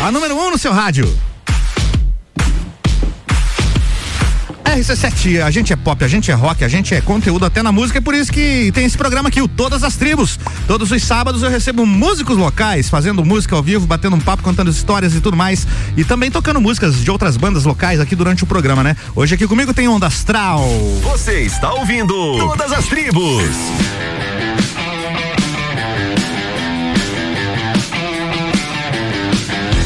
[0.06, 1.12] A número 1 um no seu rádio.
[4.64, 7.72] RC7, a gente é pop, a gente é rock, a gente é conteúdo até na
[7.72, 10.40] música, é por isso que tem esse programa aqui, o Todas as Tribos.
[10.68, 14.70] Todos os sábados eu recebo músicos locais, fazendo música ao vivo, batendo um papo, contando
[14.70, 15.66] histórias e tudo mais.
[15.98, 18.96] E também tocando músicas de outras bandas locais aqui durante o programa, né?
[19.16, 20.70] Hoje aqui comigo tem Onda Astral.
[21.02, 23.44] Você está ouvindo Todas as Tribos.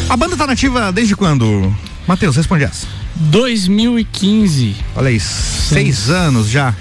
[0.09, 1.73] A banda tá nativa desde quando?
[2.07, 2.87] Matheus, responde essa.
[3.15, 4.75] 2015.
[4.95, 5.29] Olha isso,
[5.73, 6.73] seis anos já.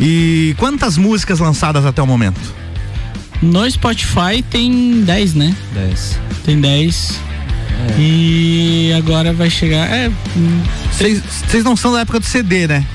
[0.00, 2.40] E quantas músicas lançadas até o momento?
[3.42, 5.54] No Spotify tem 10, né?
[5.74, 6.18] 10.
[6.44, 7.20] Tem 10.
[7.98, 9.90] E agora vai chegar.
[9.90, 10.10] É.
[10.92, 12.86] Vocês não são da época do CD, né?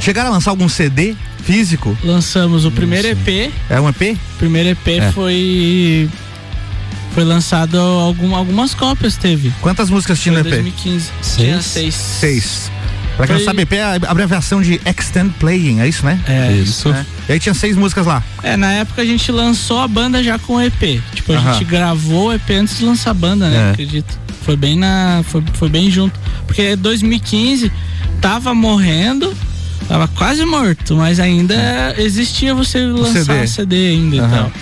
[0.00, 1.96] Chegaram a lançar algum CD físico?
[2.04, 3.52] Lançamos o primeiro EP.
[3.68, 4.16] É um EP?
[4.34, 5.12] O primeiro EP É.
[5.12, 6.08] foi.
[7.14, 9.52] Foi lançado algum, algumas cópias, teve.
[9.60, 10.62] Quantas músicas tinha Foi no EP?
[10.62, 11.10] 2015.
[11.36, 11.94] Tinha seis.
[11.94, 12.70] Seis.
[13.16, 16.18] Pra quem não sabe, EP é a abreviação de Extend Playing, é isso, né?
[16.26, 16.52] É.
[16.52, 16.88] Isso.
[16.90, 17.04] É.
[17.28, 18.22] E aí tinha seis músicas lá.
[18.42, 21.00] É, na época a gente lançou a banda já com EP.
[21.14, 21.52] Tipo, a Aham.
[21.52, 23.68] gente gravou o EP antes de lançar a banda, né?
[23.68, 23.70] É.
[23.72, 24.18] Acredito.
[24.42, 25.22] Foi bem na.
[25.28, 26.18] Foi, foi bem junto.
[26.46, 27.70] Porque 2015
[28.20, 29.32] tava morrendo,
[29.86, 33.46] tava quase morto, mas ainda existia você lançar CD.
[33.46, 34.52] CD, ainda e tal.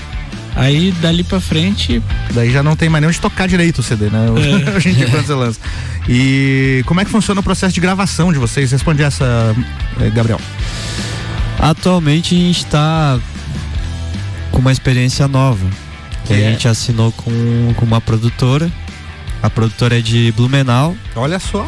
[0.56, 2.02] Aí dali pra frente.
[2.32, 4.26] Daí já não tem mais nem onde tocar direito o CD, né?
[4.26, 4.76] É.
[4.76, 5.60] Hoje em dia quando você lança.
[6.08, 8.70] E como é que funciona o processo de gravação de vocês?
[8.72, 9.54] Responde essa,
[10.00, 10.40] eh, Gabriel.
[11.58, 13.20] Atualmente a gente tá
[14.50, 15.64] com uma experiência nova.
[16.24, 16.36] Que é?
[16.36, 18.70] a gente assinou com, com uma produtora.
[19.42, 20.96] A produtora é de Blumenau.
[21.16, 21.66] Olha só.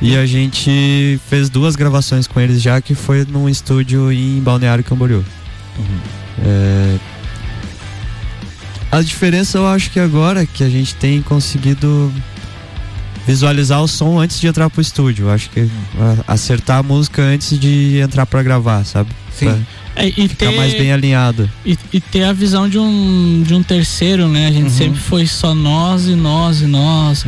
[0.00, 4.82] E a gente fez duas gravações com eles já, que foi num estúdio em Balneário
[4.82, 5.22] Camboriú.
[6.42, 6.96] É,
[8.90, 12.12] A diferença eu acho que agora é que a gente tem conseguido
[13.26, 15.26] visualizar o som antes de entrar pro estúdio.
[15.26, 15.60] Eu acho que
[16.26, 19.10] a- acertar a música antes de entrar pra gravar, sabe?
[19.32, 19.46] Sim.
[19.94, 21.48] Pra É, e ficar ter, mais bem alinhado.
[21.64, 24.48] e, e ter a visão de um, de um terceiro, né?
[24.48, 24.70] A gente Uhum.
[24.70, 27.24] sempre foi só nós e nós e nós.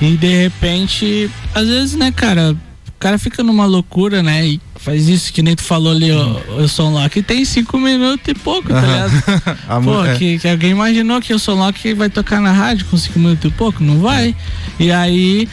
[0.00, 2.54] E de repente, às vezes, né, cara,
[3.00, 4.46] cara fica numa loucura, né?
[4.46, 8.28] E faz isso que nem tu falou ali, o som lá, que tem cinco minutos
[8.28, 9.82] e pouco, tá ligado?
[9.82, 10.14] Pô, é.
[10.16, 13.50] que, que alguém imaginou que o lá que vai tocar na rádio com cinco minutos
[13.50, 13.82] e pouco?
[13.82, 14.36] Não vai.
[14.78, 15.48] E aí.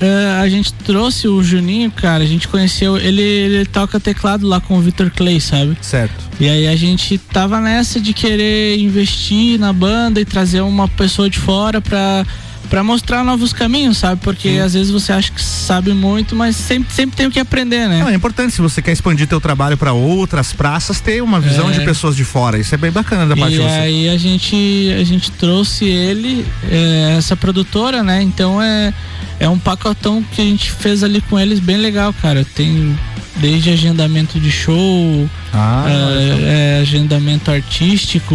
[0.00, 4.60] eh, a gente trouxe o Juninho, cara, a gente conheceu, ele, ele toca teclado lá
[4.60, 5.76] com o Victor Clay, sabe?
[5.80, 6.14] Certo.
[6.38, 11.30] E aí a gente tava nessa de querer investir na banda e trazer uma pessoa
[11.30, 12.26] de fora pra,
[12.68, 14.20] pra mostrar novos caminhos, sabe?
[14.22, 17.88] Porque às vezes você acha que sabe muito, mas sempre, sempre tem o que aprender,
[17.88, 18.00] né?
[18.00, 21.70] Não, é importante se você quer expandir teu trabalho para outras praças, ter uma visão
[21.70, 21.72] É.
[21.72, 22.58] de pessoas de fora.
[22.58, 27.14] Isso é bem bacana da parte E aí a gente, a gente trouxe ele, é,
[27.18, 28.22] essa produtora, né?
[28.22, 28.92] Então é,
[29.40, 32.44] é um pacotão que a gente fez ali com eles bem legal, cara.
[32.54, 32.98] Tem
[33.36, 38.34] desde agendamento de show, Ah, é, é, agendamento artístico,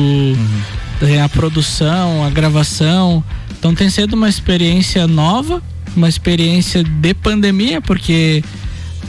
[1.02, 3.24] é, a produção, a gravação.
[3.62, 5.62] Então tem sido uma experiência nova,
[5.96, 8.44] uma experiência de pandemia, porque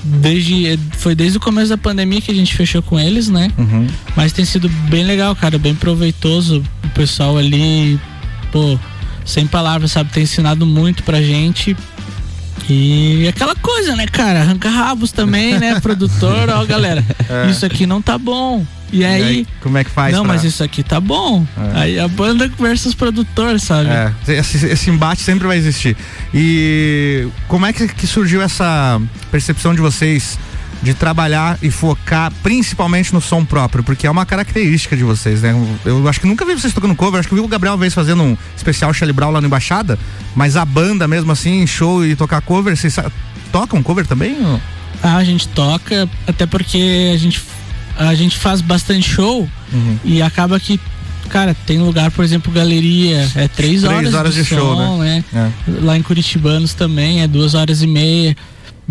[0.05, 3.51] desde foi desde o começo da pandemia que a gente fechou com eles, né?
[3.57, 3.87] Uhum.
[4.15, 6.63] Mas tem sido bem legal, cara, bem proveitoso.
[6.85, 7.99] O pessoal ali,
[8.53, 8.79] pô,
[9.25, 11.75] sem palavras, sabe, tem ensinado muito pra gente.
[12.69, 14.43] E aquela coisa, né, cara?
[14.43, 17.03] Arranca rabos também, né, produtor, ó, galera.
[17.27, 17.51] É.
[17.51, 18.67] Isso aqui não tá bom.
[18.93, 20.15] E aí, como é que faz?
[20.15, 21.47] não, pra- mas isso aqui tá bom.
[21.75, 21.79] É.
[21.81, 23.89] Aí a banda versus produtor, sabe?
[23.89, 25.97] É, esse, esse embate sempre vai existir.
[26.35, 30.39] E como é que, que surgiu essa percepção de vocês
[30.83, 33.83] de trabalhar e focar principalmente no som próprio?
[33.85, 35.55] Porque é uma característica de vocês, né?
[35.85, 38.23] Eu acho que nunca vi vocês tocando cover, acho que vi o Gabriel vez fazendo
[38.23, 39.99] um especial Charlie Brown lá no Embaixada,
[40.35, 42.97] mas a banda mesmo assim, show e tocar cover, vocês
[43.53, 44.37] tocam cover também?
[44.45, 44.61] ou?
[45.03, 47.43] Ah, a gente toca, até porque a gente,
[47.97, 49.99] a gente faz bastante show Uhum.
[50.05, 50.79] e acaba que,
[51.29, 55.25] cara, tem lugar, por exemplo, galeria, é três, Três horas, horas de som, show, né?
[55.33, 55.53] né?
[55.83, 58.37] Lá em Curitibanos também é duas horas e meia.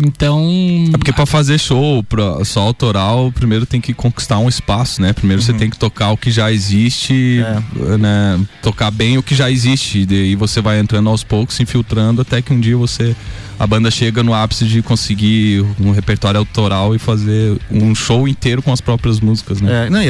[0.06, 0.44] Então.
[0.92, 5.12] É porque pra fazer show pra, só autoral, primeiro tem que conquistar um espaço, né?
[5.12, 5.46] Primeiro Uhum.
[5.46, 7.96] você tem que tocar o que já existe, É.
[7.98, 8.40] né?
[8.62, 10.00] Tocar bem o que já existe.
[10.00, 13.14] E daí você vai entrando aos poucos, se infiltrando, até que um dia você.
[13.58, 18.60] A banda chega no ápice de conseguir um repertório autoral e fazer um show inteiro
[18.60, 19.86] com as próprias músicas, né?
[19.86, 20.08] É, não, e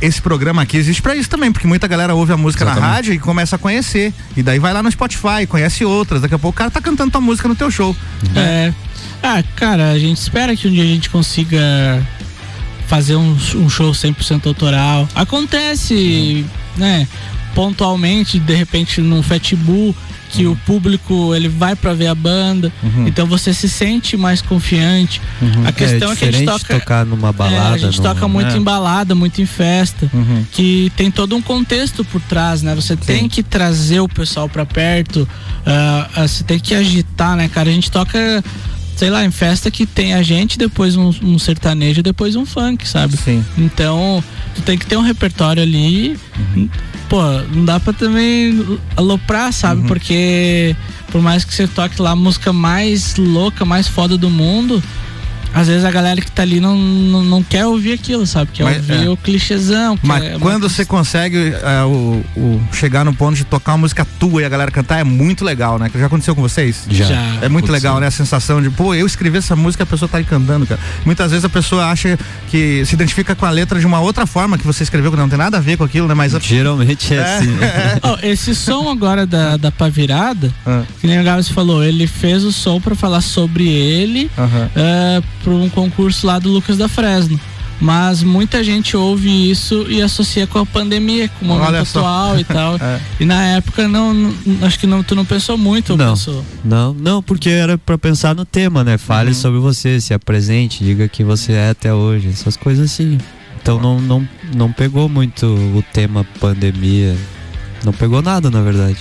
[0.00, 2.94] esse programa aqui existe pra isso também, porque muita galera ouve a música na Exatamente.
[2.94, 4.12] rádio e começa a conhecer.
[4.36, 6.22] E daí vai lá no Spotify, conhece outras.
[6.22, 7.96] Daqui a pouco o cara tá cantando tua música no teu show.
[8.36, 8.72] É.
[9.38, 11.60] Ah, cara, a gente espera que um dia a gente consiga
[12.86, 15.08] fazer um, um show 100% autoral.
[15.14, 16.44] Acontece,
[16.76, 17.06] né?
[17.54, 19.94] Pontualmente, de repente, num Festival
[20.30, 23.06] que o público ele vai pra ver a banda, Uhum.
[23.06, 25.20] então você se sente mais confiante.
[25.66, 27.74] A questão é, que a gente toca tocar numa é, balada.
[27.74, 28.56] a gente toca muito né?
[28.56, 30.10] em balada, muito em festa,
[30.52, 32.74] que tem todo um contexto por trás, né?
[32.74, 35.28] Você tem que trazer o pessoal pra perto,
[35.66, 37.68] ah, ah, você tem que agitar, né, cara?
[37.68, 38.42] A gente toca,
[38.96, 42.88] sei lá, em festa que tem a gente, depois um, um sertanejo, depois um funk,
[42.88, 43.16] sabe?
[43.16, 43.44] Sim.
[43.56, 44.22] Então,
[44.54, 46.18] tu tem que ter um repertório ali.
[47.08, 47.22] Pô,
[47.54, 49.86] não dá pra também aloprar, sabe?
[49.86, 50.74] Porque
[51.10, 54.82] por mais que você toque lá a música mais louca, mais foda do mundo,
[55.54, 58.50] às vezes a galera que tá ali não, não, não quer ouvir aquilo, sabe?
[58.52, 59.08] Quer Mas, ouvir é.
[59.08, 59.98] o clichêzão.
[60.02, 64.06] Mas uma quando você consegue é, o, o- chegar no ponto de tocar uma música
[64.18, 65.88] tua e a galera cantar é muito legal, né?
[65.88, 66.86] Que já aconteceu com vocês?
[66.88, 67.04] Já.
[67.06, 67.14] Já.
[67.14, 67.72] É muito Aconteceu.
[67.72, 68.06] legal, né?
[68.06, 70.80] A sensação de, pô, eu escrevi essa música, a pessoa tá aí cantando, cara.
[71.04, 72.18] Muitas vezes a pessoa acha
[72.50, 75.28] que se identifica com a letra de uma outra forma que você escreveu, que não
[75.28, 76.14] tem nada a ver com aquilo, né?
[76.14, 77.46] Mas Geralmente é, assim.
[77.48, 77.98] né?
[78.02, 80.82] Ó, esse som agora da, da Pavirada, Ah.
[81.00, 84.30] que nem o Gabs falou, ele fez o som pra falar sobre ele
[84.76, 87.38] é, pra um concurso lá do Lucas da Fresno.
[87.80, 91.98] Mas muita gente ouve isso e associa com a pandemia, com o momento Olha só.
[91.98, 92.76] atual e tal.
[92.80, 93.00] É.
[93.18, 94.34] E na época não, não-
[94.66, 96.10] acho que não, tu não pensou muito, Não.
[96.10, 96.44] pensou?
[96.64, 98.96] Não, não, porque era pra pensar no tema, né?
[98.98, 99.34] Fale Uhum.
[99.34, 103.18] sobre você, se apresente, diga que você é até hoje, essas coisas assim.
[103.60, 107.16] Então não, não, não pegou muito o tema pandemia.
[107.84, 108.98] Não pegou nada, na verdade.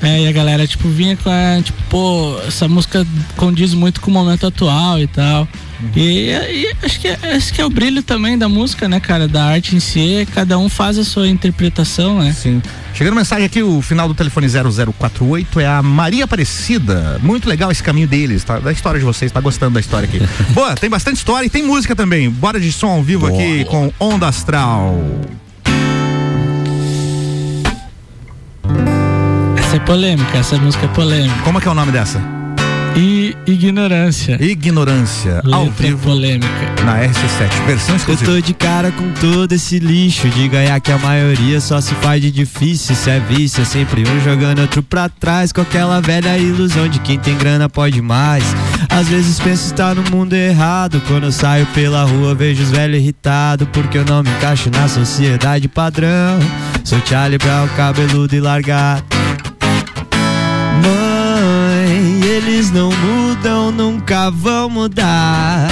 [0.00, 4.10] É, e a galera, tipo, vinha com a, tipo, pô, essa música condiz muito com
[4.10, 5.46] o momento atual e tal.
[5.94, 9.26] E, e acho que é- esse que é o brilho também da música, né, cara?
[9.28, 12.32] Da arte em si, cada um faz a sua interpretação, né?
[12.32, 12.62] Sim.
[12.94, 17.18] Chegando mensagem aqui, o final do telefone 0048 é a Maria Aparecida.
[17.22, 18.58] Muito legal esse caminho deles, tá?
[18.58, 20.20] Da história de vocês, tá gostando da história aqui.
[20.52, 22.28] Boa, tem bastante história e tem música também.
[22.30, 24.98] Bora de som ao vivo aqui com Onda Astral.
[29.56, 31.40] Essa é polêmica, essa música é polêmica.
[31.42, 32.20] Como é que é o nome dessa?
[32.94, 34.36] E ignorância.
[34.38, 35.98] Ignorância, ao Letra vivo.
[36.08, 36.50] polêmica.
[36.84, 38.32] Na RC7, versão Eu exclusiva.
[38.32, 42.20] tô de cara com todo esse lixo de ganhar que a maioria só se faz
[42.20, 42.94] de difícil.
[42.94, 45.52] Se é vício, é sempre um jogando outro pra trás.
[45.52, 48.44] Com aquela velha ilusão de quem tem grana pode mais.
[48.90, 51.00] Às vezes penso estar no mundo errado.
[51.08, 53.66] Quando eu saio pela rua, vejo os velhos irritados.
[53.72, 56.38] Porque eu não me encaixo na sociedade padrão.
[56.84, 59.02] Sou Charlie Brown, cabeludo e largado.
[60.82, 61.11] Mãe,
[61.92, 65.68] eles não mudam, nunca vão mudar.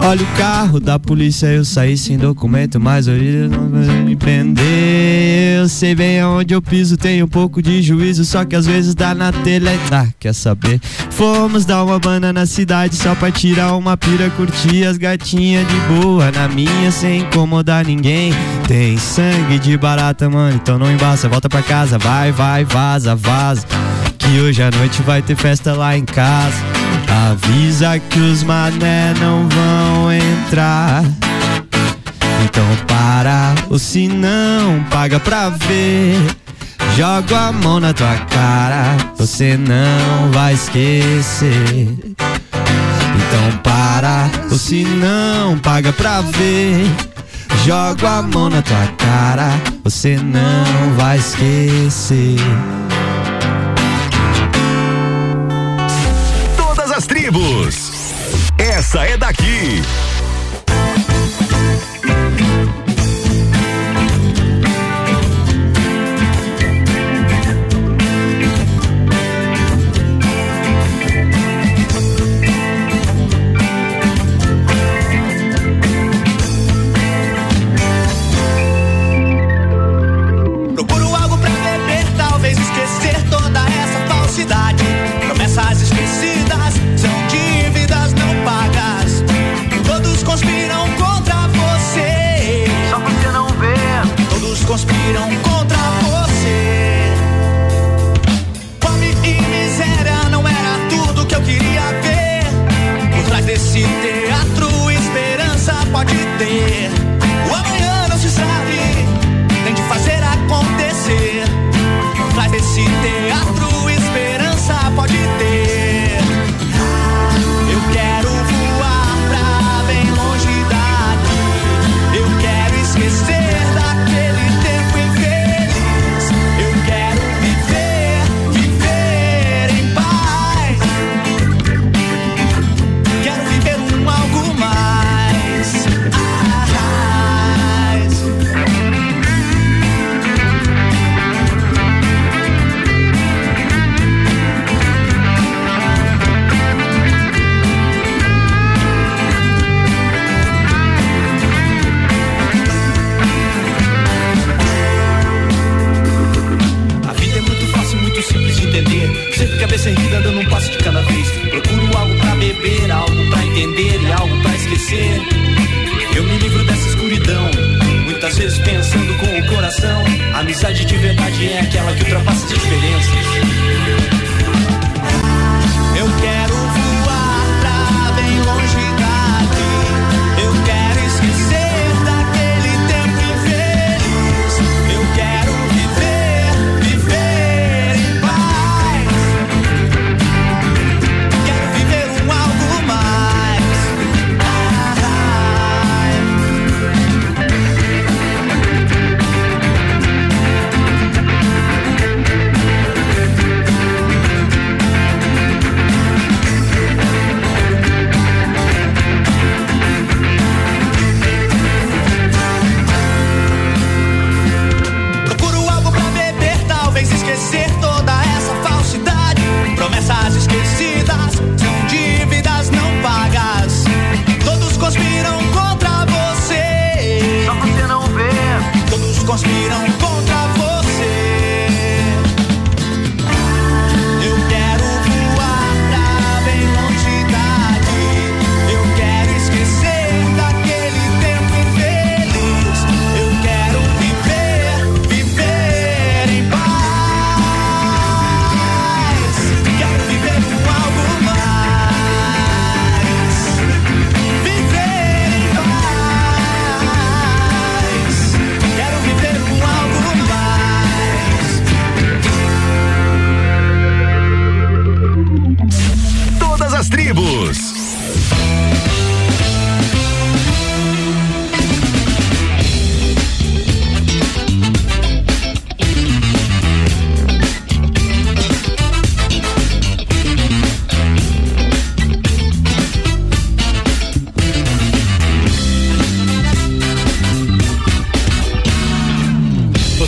[0.00, 5.58] Olha o carro da polícia, eu saí sem documento, mas hoje não vai me prender.
[5.58, 8.94] Eu sei bem aonde eu piso, tenho um pouco de juízo, só que às vezes
[8.94, 10.80] dá na telha dá, quer saber?
[11.10, 16.00] Fomos dar uma banda na cidade só pra tirar uma pira, curtir as gatinhas de
[16.00, 18.32] boa, na minha sem incomodar ninguém.
[18.66, 23.66] Tem sangue de barata, mano, então não embaça, volta pra casa, vai, vai, vaza, vaza.
[24.28, 26.62] Que hoje à noite vai ter festa lá em casa.
[27.30, 31.02] Avisa que os mané não vão entrar.
[32.44, 36.14] Então para, ou se não, paga pra ver.
[36.94, 41.96] Jogo a mão na tua cara, você não vai esquecer.
[42.06, 46.84] Então para, ou se não, paga pra ver.
[47.64, 49.48] Jogo a mão na tua cara,
[49.82, 52.36] você não vai esquecer.
[57.28, 57.90] Tribos.
[58.56, 59.82] Essa é daqui.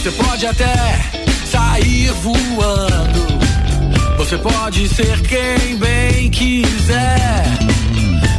[0.01, 0.75] Você pode até
[1.45, 3.27] sair voando.
[4.17, 7.45] Você pode ser quem bem quiser.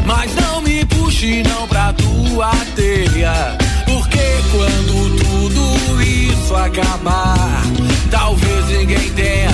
[0.03, 3.55] Mas não me puxe não pra tua telha.
[3.85, 4.19] Porque
[4.49, 7.61] quando tudo isso acabar,
[8.09, 9.51] talvez ninguém tenha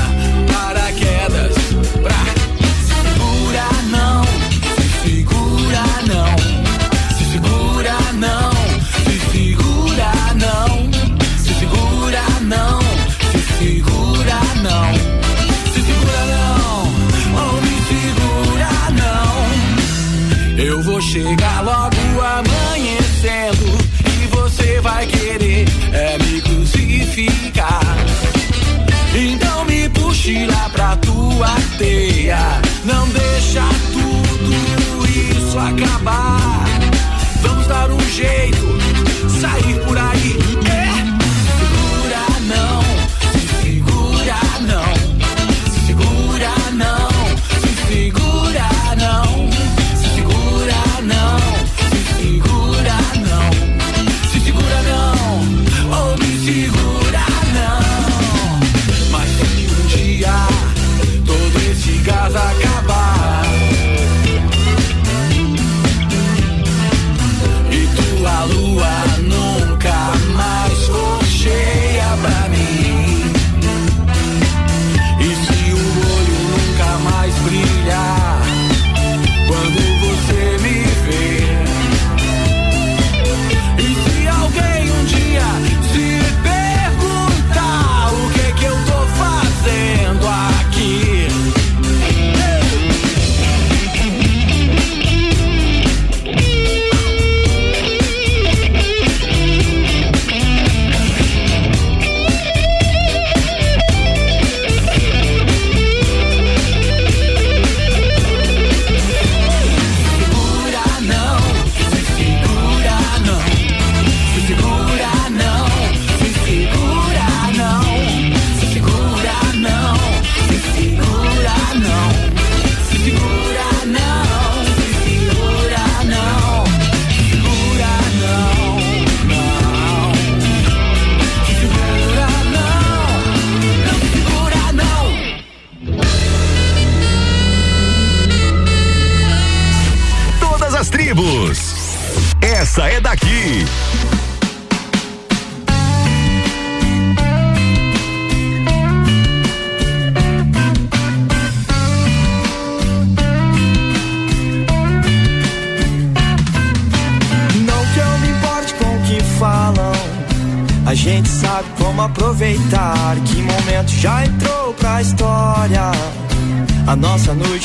[0.49, 1.56] paraquedas.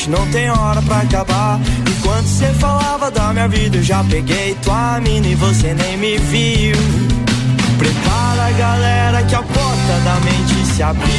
[0.03, 1.59] Noite não tem hora pra acabar.
[1.87, 6.17] Enquanto você falava da minha vida, eu já peguei tua mina e você nem me
[6.17, 6.75] viu.
[7.77, 11.13] Prepara galera que a porta da mente se abriu.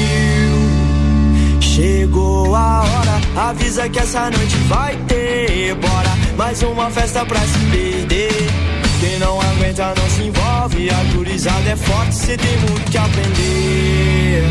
[1.60, 5.74] Chegou a hora, avisa que essa noite vai ter.
[5.74, 8.48] Bora, mais uma festa pra se perder.
[9.00, 10.90] Quem não aguenta não se envolve.
[10.90, 14.44] A gurizada é forte, cê tem muito que aprender.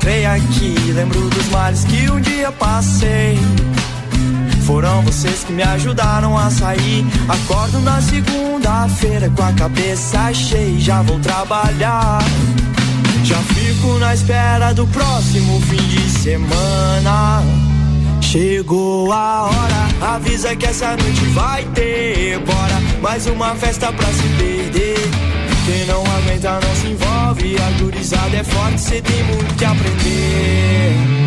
[0.00, 0.74] Encontrei aqui.
[0.94, 3.38] Lembro dos males que um dia passei.
[4.64, 7.04] Foram vocês que me ajudaram a sair.
[7.28, 10.80] Acordo na segunda-feira com a cabeça cheia.
[10.80, 12.20] Já vou trabalhar.
[13.24, 17.42] Já fico na espera do próximo fim de semana.
[18.22, 22.38] Chegou a hora, avisa que essa noite vai ter.
[22.38, 25.19] Bora, mais uma festa pra se perder.
[25.70, 27.56] Quem não aguenta não se envolve.
[27.56, 31.19] A gurizada é forte, cê tem muito que aprender.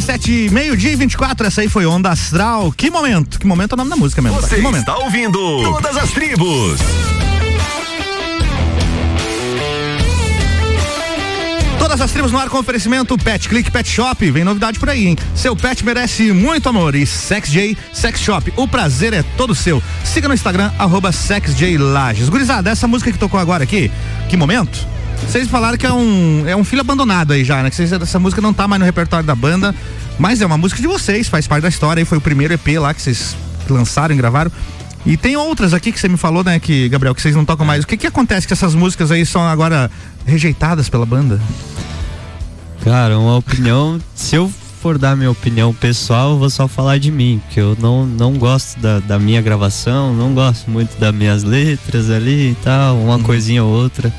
[0.00, 2.72] RC7, meio-dia e 24, essa aí foi Onda Astral.
[2.72, 3.38] Que momento?
[3.38, 4.40] Que momento é o nome da música mesmo.
[4.40, 4.80] Você momento?
[4.80, 6.80] está ouvindo Todas as Tribos.
[11.78, 14.30] Todas as tribos no ar com oferecimento Pet Click Pet Shop.
[14.30, 15.16] Vem novidade por aí, hein?
[15.34, 16.94] Seu pet merece muito amor.
[16.94, 18.52] E SexJ Sex Shop.
[18.56, 19.82] O prazer é todo seu.
[20.04, 22.28] Siga no Instagram, arroba SexJLages.
[22.28, 23.90] Gurizada, essa música que tocou agora aqui,
[24.28, 24.89] que momento?
[25.26, 27.70] Vocês falaram que é um, é um filho abandonado aí já, né?
[27.70, 29.74] Que essa música não tá mais no repertório da banda.
[30.18, 32.00] Mas é uma música de vocês, faz parte da história.
[32.00, 33.36] Aí foi o primeiro EP lá que vocês
[33.68, 34.50] lançaram e gravaram.
[35.06, 37.64] E tem outras aqui que você me falou, né, que, Gabriel, que vocês não tocam
[37.64, 37.84] mais.
[37.84, 39.90] O que que acontece que essas músicas aí são agora
[40.26, 41.40] rejeitadas pela banda?
[42.84, 43.98] Cara, uma opinião.
[44.14, 47.76] Se eu for dar minha opinião pessoal, eu vou só falar de mim, porque eu
[47.80, 52.56] não, não gosto da, da minha gravação, não gosto muito das minhas letras ali e
[52.62, 54.12] tal, uma coisinha ou outra.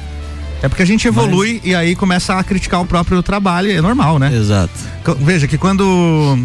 [0.62, 4.20] É porque a gente evolui e aí começa a criticar o próprio trabalho, é normal,
[4.20, 4.32] né?
[4.36, 4.72] Exato.
[5.20, 6.38] Veja que quando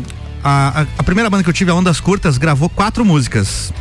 [0.42, 3.72] a, a- a primeira banda que eu tive, a Ondas Curtas, gravou quatro músicas.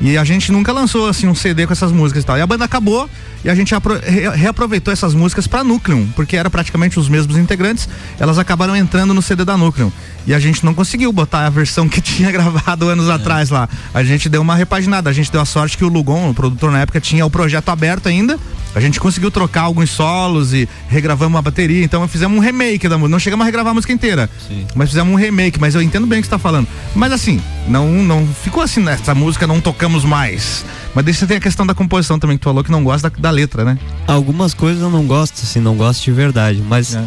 [0.00, 2.38] E a gente nunca lançou assim um CD com essas músicas e tal.
[2.38, 3.10] E a banda acabou
[3.44, 7.36] e a gente apro- re- reaproveitou essas músicas pra Núcleo, porque era praticamente os mesmos
[7.36, 7.88] integrantes.
[8.16, 9.92] Elas acabaram entrando no CD da Núcleo.
[10.24, 13.68] E a gente não conseguiu botar a versão que tinha gravado anos atrás lá.
[13.92, 15.10] A gente deu uma repaginada.
[15.10, 17.68] A gente deu a sorte que o Lugon, o produtor na época, tinha o projeto
[17.68, 18.38] aberto ainda.
[18.74, 21.82] A gente conseguiu trocar alguns solos e regravamos uma bateria.
[21.84, 23.10] Então fizemos um remake da música.
[23.10, 24.28] Não chegamos a regravar a música inteira.
[24.74, 25.58] Mas fizemos um remake.
[25.58, 26.68] Mas eu entendo bem o que você tá falando.
[26.94, 30.64] Mas assim, não, não ficou assim nessa música, não tocamos mais.
[30.94, 33.16] Mas você tem a questão da composição também, que tu falou que não gosta da,
[33.18, 33.78] da letra, né?
[34.06, 37.04] Algumas coisas eu não gosto, assim, não gosto de verdade, mas É.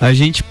[0.00, 0.44] a gente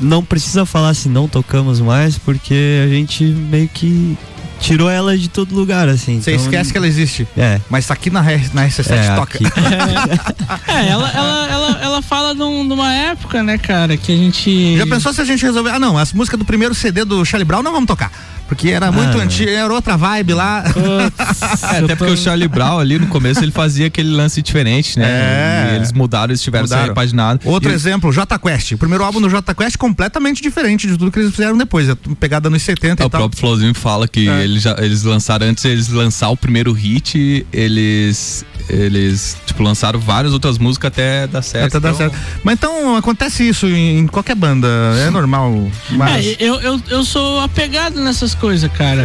[0.00, 4.16] não precisa falar se não tocamos mais, porque a gente meio que
[4.60, 6.20] tirou ela de todo lugar, assim.
[6.20, 7.26] Você então- esquece que ela existe.
[7.36, 7.60] É.
[7.70, 9.38] Mas tá aqui na, na RC7 É, toca.
[9.38, 9.44] aqui.
[10.68, 14.76] É, ela, ela, ela, ela fala num- numa época, né, cara, que a gente.
[14.76, 15.70] Já pensou se a gente resolver.
[15.70, 18.10] Ah, não, as músicas do primeiro CD do Charlie Brown não vamos tocar.
[18.48, 19.22] Porque era muito Ah.
[19.22, 20.62] antigo, era outra vibe lá.
[21.74, 25.06] É, até porque o Charlie Brown ali no começo ele fazia aquele lance diferente, né?
[25.08, 25.72] É.
[25.72, 26.82] E eles mudaram, eles tiveram Mudaram.
[26.82, 27.40] essa repaginada.
[27.44, 28.72] Outro E- exemplo, J Quest.
[28.72, 31.88] O primeiro álbum do J Quest completamente diferente de tudo que eles fizeram depois.
[31.88, 33.20] É pegada nos 70 É, e o tal.
[33.22, 34.45] próprio Flowzinho fala que É.
[34.46, 39.98] eles, já, eles lançaram, antes de eles lançar o primeiro hit, eles, eles tipo, lançaram
[40.00, 41.76] várias outras músicas até dar certo.
[41.76, 42.16] Até dar Então, certo.
[42.42, 44.68] Mas então acontece isso em, qualquer banda,
[45.06, 45.70] é normal.
[45.90, 46.26] Mas...
[46.26, 49.02] É, eu, eu, eu sou apegado nessas coisas, cara.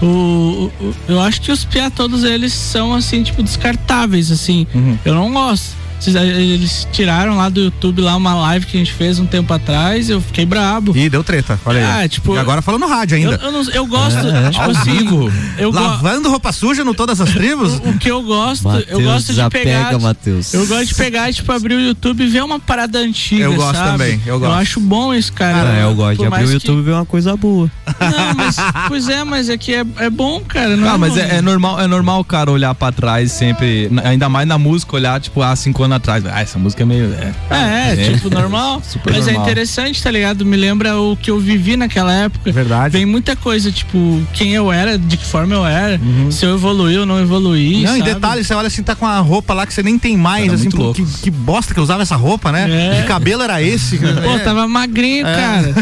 [0.00, 0.04] É?
[0.04, 4.66] O, o- o- eu acho que os piá, todos eles são assim, tipo, descartáveis, assim.
[4.74, 4.98] Uhum.
[5.04, 5.83] Eu não gosto.
[6.08, 10.08] Eles tiraram lá do YouTube lá uma live que a gente fez um tempo atrás,
[10.10, 10.96] eu fiquei brabo.
[10.96, 12.04] Ih, deu treta, olha aí.
[12.04, 13.38] Ah, tipo, e agora falando no rádio ainda.
[13.42, 16.84] Eu, eu, não- eu gosto, É, tipo ao assim, vivo, eu go- lavando roupa suja
[16.84, 17.74] no todas as tribos.
[17.84, 19.98] O que eu gosto, eu Mateus, gosto de pegar.
[19.98, 20.52] Mateus.
[20.54, 23.44] Eu gosto de pegar, tipo, abrir o YouTube e ver uma parada antiga.
[23.44, 23.90] Eu gosto sabe?
[23.92, 24.54] também, eu gosto.
[24.54, 25.70] acho bom isso, cara.
[25.70, 27.70] Ah, eu gosto de abrir o que- YouTube e ver uma coisa boa.
[28.00, 28.56] Não, mas,
[28.88, 30.76] pois é, mas é que é, é bom, cara.
[30.76, 31.22] Não Ah, mas ruim.
[31.22, 34.96] é, é normal, é normal o cara olhar pra trás sempre, ainda mais na música,
[34.96, 36.24] olhar, tipo, há cinco anos atrás.
[36.26, 37.12] Ah, essa música é meio.
[37.50, 38.82] É, É, tipo, normal.
[38.86, 39.46] Super mas é normal.
[39.48, 40.44] interessante, tá ligado?
[40.44, 42.50] Me lembra o que eu vivi naquela época.
[42.52, 42.92] Verdade.
[42.92, 46.00] Vem muita coisa, tipo, quem eu era, de que forma eu era,
[46.30, 47.76] se eu evoluí ou não evoluí.
[47.76, 47.82] Uhum.
[47.82, 48.00] Não, sabe?
[48.00, 50.44] e detalhe, você olha assim, tá com a roupa lá que você nem tem mais,
[50.46, 51.04] Era assim, muito pô, louco.
[51.04, 52.94] que, que bosta que eu usava essa roupa, né?
[52.98, 53.00] É.
[53.02, 53.98] Que cabelo era esse?
[54.24, 54.38] Pô, É.
[54.38, 55.34] tava magrinho, É.
[55.34, 55.74] cara.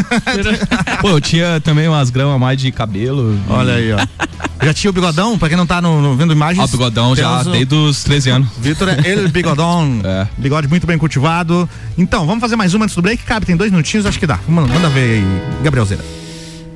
[1.01, 3.37] Pô, eu tinha também umas gramas a mais de cabelo.
[3.49, 3.97] Olha aí, ó.
[4.63, 6.59] Já tinha o bigodão, pra quem não tá no, no- vendo imagens.
[6.59, 8.47] Ó, o bigodão já desde os 13 anos.
[8.59, 9.99] Vitor é ele bigodão.
[10.03, 10.27] É.
[10.37, 11.69] Bigode muito bem cultivado.
[11.97, 13.23] Então, vamos fazer mais uma antes do break?
[13.23, 14.39] Cabe, tem dois minutinhos, acho que dá.
[14.47, 15.23] Manda, manda ver aí,
[15.63, 16.03] Gabriel Zera.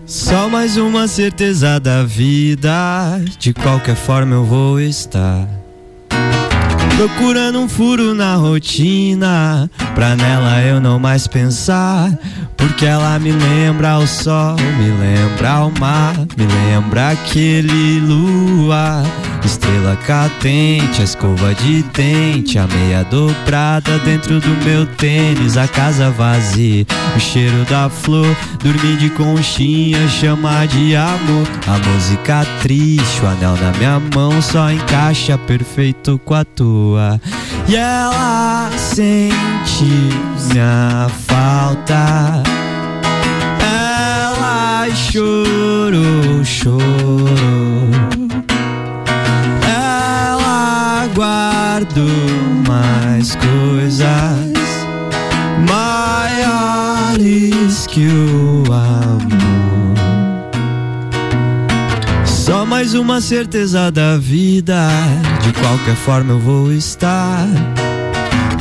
[0.05, 3.21] Só mais uma certeza da vida.
[3.37, 5.45] De qualquer forma eu vou estar.
[6.97, 9.69] Procurando um furo na rotina.
[9.93, 12.11] Pra nela eu não mais pensar.
[12.57, 19.03] Porque ela me lembra o sol, me lembra o mar, me lembra aquele lua.
[19.45, 26.09] Estrela cadente, a escova de dente, a meia dobrada dentro do meu tênis, a casa
[26.09, 28.27] vazia, o cheiro da flor,
[28.61, 31.47] dormir de conchinha, chama de amor.
[31.65, 36.86] A música triste, o anel na minha mão só encaixa perfeito com a tua.
[37.67, 39.83] E ela sente
[40.57, 42.41] minha falta.
[43.59, 47.27] Ela chorou, chorou.
[49.67, 52.07] Ela guardou
[52.67, 54.67] mais coisas
[56.87, 58.56] maiores que o
[62.77, 64.87] mais uma certeza da vida.
[65.41, 67.47] De qualquer forma eu vou estar.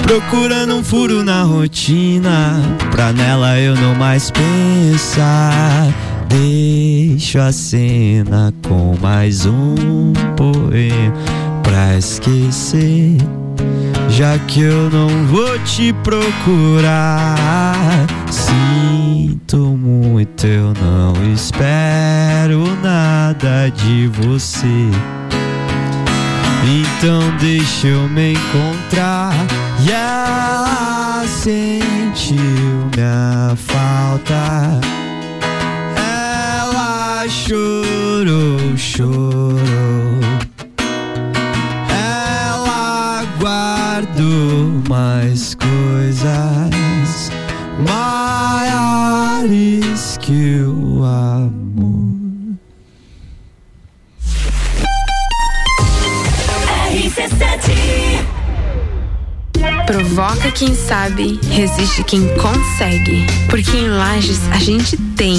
[0.05, 2.59] Procurando um furo na rotina,
[2.91, 5.93] pra nela eu não mais pensar.
[6.31, 11.13] Deixo a cena com mais um poema
[11.63, 13.19] pra esquecer.
[14.09, 17.37] Já que eu não vou te procurar,
[18.31, 24.91] sinto muito, eu não espero nada de você.
[26.65, 29.35] Então deixa eu me encontrar.
[29.87, 32.37] E ela sentiu
[32.95, 34.81] minha falta.
[35.97, 40.06] Ela chorou, chorou
[44.97, 47.31] mais coisas
[48.57, 52.17] Maiores que o amor
[59.87, 63.27] Provoca quem sabe, resiste quem consegue.
[63.49, 65.39] Porque em Lages a gente tem.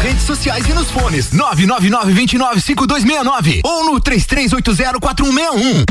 [0.00, 5.84] redes sociais e nos fones 999-295269 ou no 33804161.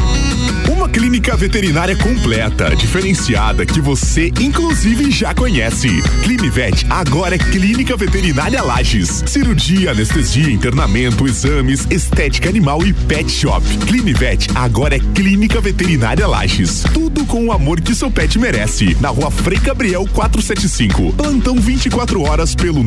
[0.69, 5.89] Uma clínica veterinária completa, diferenciada, que você inclusive já conhece.
[6.23, 9.23] Clinivet agora é Clínica Veterinária Lages.
[9.27, 13.65] Cirurgia, anestesia, internamento, exames, estética animal e pet shop.
[13.87, 16.83] Clinivet agora é Clínica Veterinária Lages.
[16.93, 18.95] Tudo com o amor que seu pet merece.
[19.01, 21.13] Na rua Frei Gabriel 475.
[21.13, 22.83] Plantão 24 horas pelo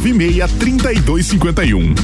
[0.00, 1.94] 99196 3251.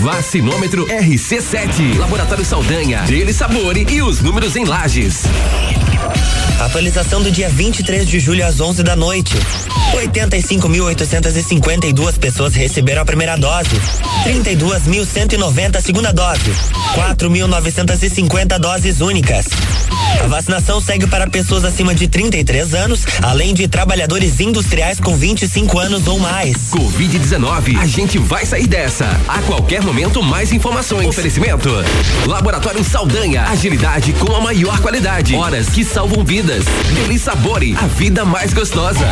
[0.00, 1.98] Vacinômetro RC7.
[1.98, 5.24] Laboratório Saldanha, Dele Sabore e os números em lajes.
[6.60, 9.34] Atualização do dia 23 de julho às 11 da noite.
[9.94, 13.68] 85.852 pessoas receberam a primeira dose.
[14.24, 16.50] 32.190 a segunda dose.
[16.94, 19.46] 4.950 doses únicas.
[20.22, 25.78] A vacinação segue para pessoas acima de 33 anos, além de trabalhadores industriais com 25
[25.78, 26.56] anos ou mais.
[26.70, 29.04] Covid-19, a gente vai sair dessa.
[29.28, 31.08] A qualquer momento, mais informações.
[31.08, 31.68] Oferecimento:
[32.26, 35.34] Laboratório Saldanha, agilidade com a maior qualidade.
[35.34, 36.43] Horas que salvam vidas.
[36.44, 39.06] Deli Sabore, a vida mais gostosa.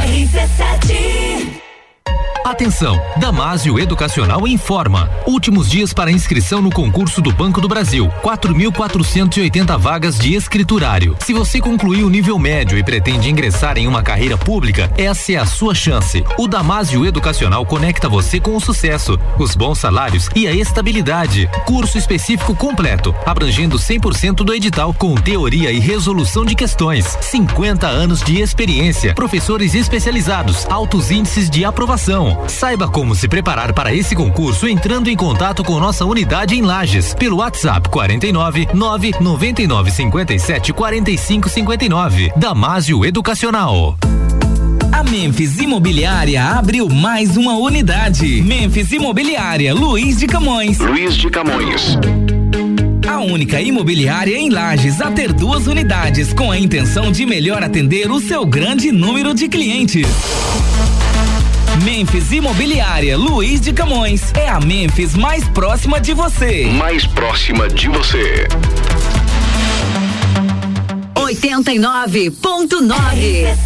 [2.44, 3.01] Atenção!
[3.19, 5.09] Damásio Educacional informa.
[5.27, 8.12] Últimos dias para inscrição no concurso do Banco do Brasil.
[8.20, 11.16] 4.480 vagas de escriturário.
[11.20, 15.36] Se você concluiu o nível médio e pretende ingressar em uma carreira pública, essa é
[15.36, 16.24] a sua chance.
[16.36, 21.48] O Damásio Educacional conecta você com o sucesso, os bons salários e a estabilidade.
[21.64, 27.16] Curso específico completo, abrangendo 100% do edital com teoria e resolução de questões.
[27.20, 32.31] 50 anos de experiência, professores especializados, altos índices de aprovação.
[32.48, 37.14] Saiba como se preparar para esse concurso entrando em contato com nossa unidade em Lages
[37.14, 42.32] pelo WhatsApp 49 999 57 45 59.
[42.36, 43.96] Damásio Educacional.
[44.92, 48.42] A Memphis Imobiliária abriu mais uma unidade.
[48.42, 50.78] Memphis Imobiliária, Luiz de Camões.
[50.78, 51.98] Luiz de Camões.
[53.09, 58.10] A única imobiliária em Lages a ter duas unidades com a intenção de melhor atender
[58.10, 60.06] o seu grande número de clientes.
[61.77, 64.32] Memphis Imobiliária Luiz de Camões.
[64.35, 66.66] É a Memphis mais próxima de você.
[66.66, 68.49] Mais próxima de você.
[71.15, 73.57] 89.9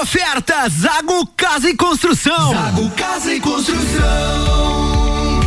[0.00, 2.52] Oferta Zago Casa e Construção.
[2.52, 4.83] Zago Casa e Construção.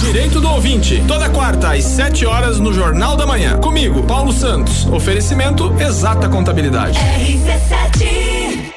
[0.00, 3.58] Direito do ouvinte, toda quarta às 7 horas no Jornal da Manhã.
[3.58, 4.86] Comigo, Paulo Santos.
[4.86, 6.98] Oferecimento Exata Contabilidade.
[6.98, 8.72] RC7.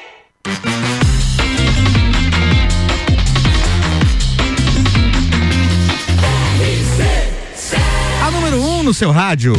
[8.26, 9.54] A número 1 um no seu rádio.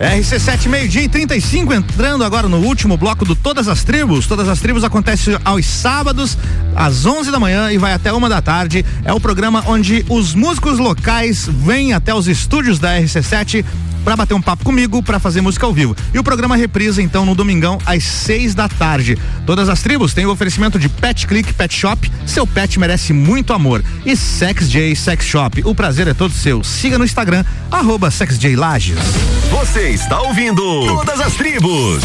[0.00, 4.26] RC7 meio-dia e 35, entrando agora no último bloco do Todas as Tribos.
[4.26, 6.38] Todas as Tribos acontece aos sábados,
[6.74, 8.82] às 11 da manhã e vai até uma da tarde.
[9.04, 13.62] É o programa onde os músicos locais vêm até os estúdios da RC7
[14.04, 15.96] para bater um papo comigo, para fazer música ao vivo.
[16.12, 19.18] E o programa reprisa então no domingão às seis da tarde.
[19.46, 22.10] Todas as tribos têm o oferecimento de Pet Click Pet Shop.
[22.26, 23.84] Seu pet merece muito amor.
[24.04, 25.62] E Sex J Sex Shop.
[25.64, 26.62] O prazer é todo seu.
[26.64, 28.98] Siga no Instagram arroba Sex J Lages.
[29.50, 32.02] Você está ouvindo Todas as Tribos.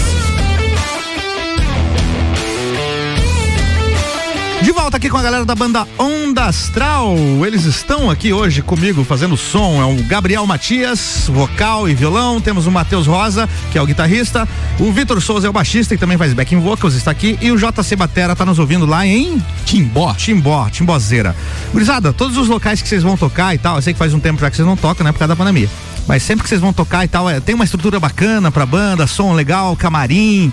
[4.76, 7.16] Volta aqui com a galera da banda Onda Astral.
[7.48, 9.82] Eles estão aqui hoje comigo fazendo som.
[9.82, 12.42] É o Gabriel Matias, vocal e violão.
[12.42, 14.46] Temos o Matheus Rosa, que é o guitarrista.
[14.78, 17.40] O Vitor Souza é o baixista e também faz backing vocals, está aqui.
[17.42, 20.14] E o JC Batera tá nos ouvindo lá em Timbó.
[20.14, 21.34] Timbó, Timbozeira.
[21.72, 24.20] Gurizada, todos os locais que vocês vão tocar e tal, eu sei que faz um
[24.20, 25.70] tempo já que vocês não tocam, né, por causa da pandemia.
[26.06, 29.08] Mas sempre que vocês vão tocar e tal, é, tem uma estrutura bacana pra banda,
[29.08, 30.52] som legal, camarim.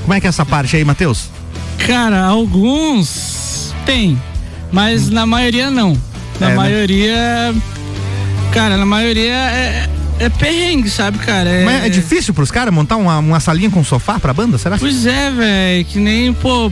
[0.00, 1.41] Como é que é essa parte aí, Matheus?
[1.78, 4.20] Cara, alguns tem,
[4.70, 5.96] mas na maioria não.
[6.40, 6.56] Na É, né?
[6.56, 7.54] maioria.
[8.52, 9.88] Cara, na maioria é,
[10.18, 11.48] é perrengue, sabe, cara?
[11.48, 14.76] É, Mas é difícil pros caras montar uma, uma salinha com sofá pra banda, será?
[14.78, 16.70] Pois é, velho, que nem, pô.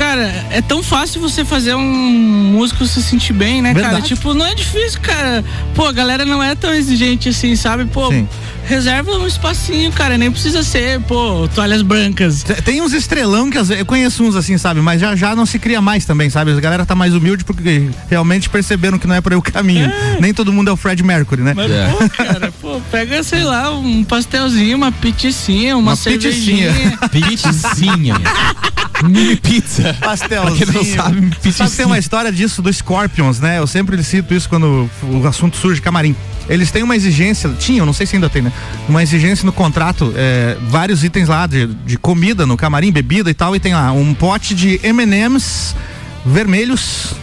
[0.00, 3.88] Cara, é tão fácil você fazer um músico se sentir bem, né, cara?
[3.88, 4.08] Verdade.
[4.08, 5.44] Tipo, não é difícil, cara.
[5.74, 7.84] Pô, a galera não é tão exigente assim, sabe?
[7.84, 8.26] Pô, Sim.
[8.64, 10.16] reserva um espacinho, cara.
[10.16, 12.42] Nem precisa ser, pô, toalhas brancas.
[12.64, 14.80] Tem uns estrelão que às vezes, eu conheço uns assim, sabe?
[14.80, 16.52] Mas já já não se cria mais também, sabe?
[16.52, 19.92] A galera tá mais humilde porque realmente perceberam que não é por aí o caminho.
[20.18, 21.52] Nem todo mundo é o Fred Mercury, né?
[21.54, 26.72] Mas, pô, cara, pô, pega, sei lá, um pastelzinho, uma piticinha, uma, Uma cervejinha.
[27.12, 28.14] Pizzinha.
[29.08, 29.94] Mini pizza.
[30.00, 30.66] Pastelzinho.
[30.66, 33.58] Pra quem não sabe, Sabe que tem uma história disso do Scorpions, né?
[33.58, 36.14] Eu sempre cito isso quando o assunto surge camarim.
[36.48, 38.52] Eles têm uma exigência, tinham, não sei se ainda tem, né?
[38.88, 43.34] Uma exigência no contrato, é, vários itens lá de, de comida no camarim, bebida e
[43.34, 45.76] tal, e tem lá um pote de M&M's
[46.26, 47.14] vermelhos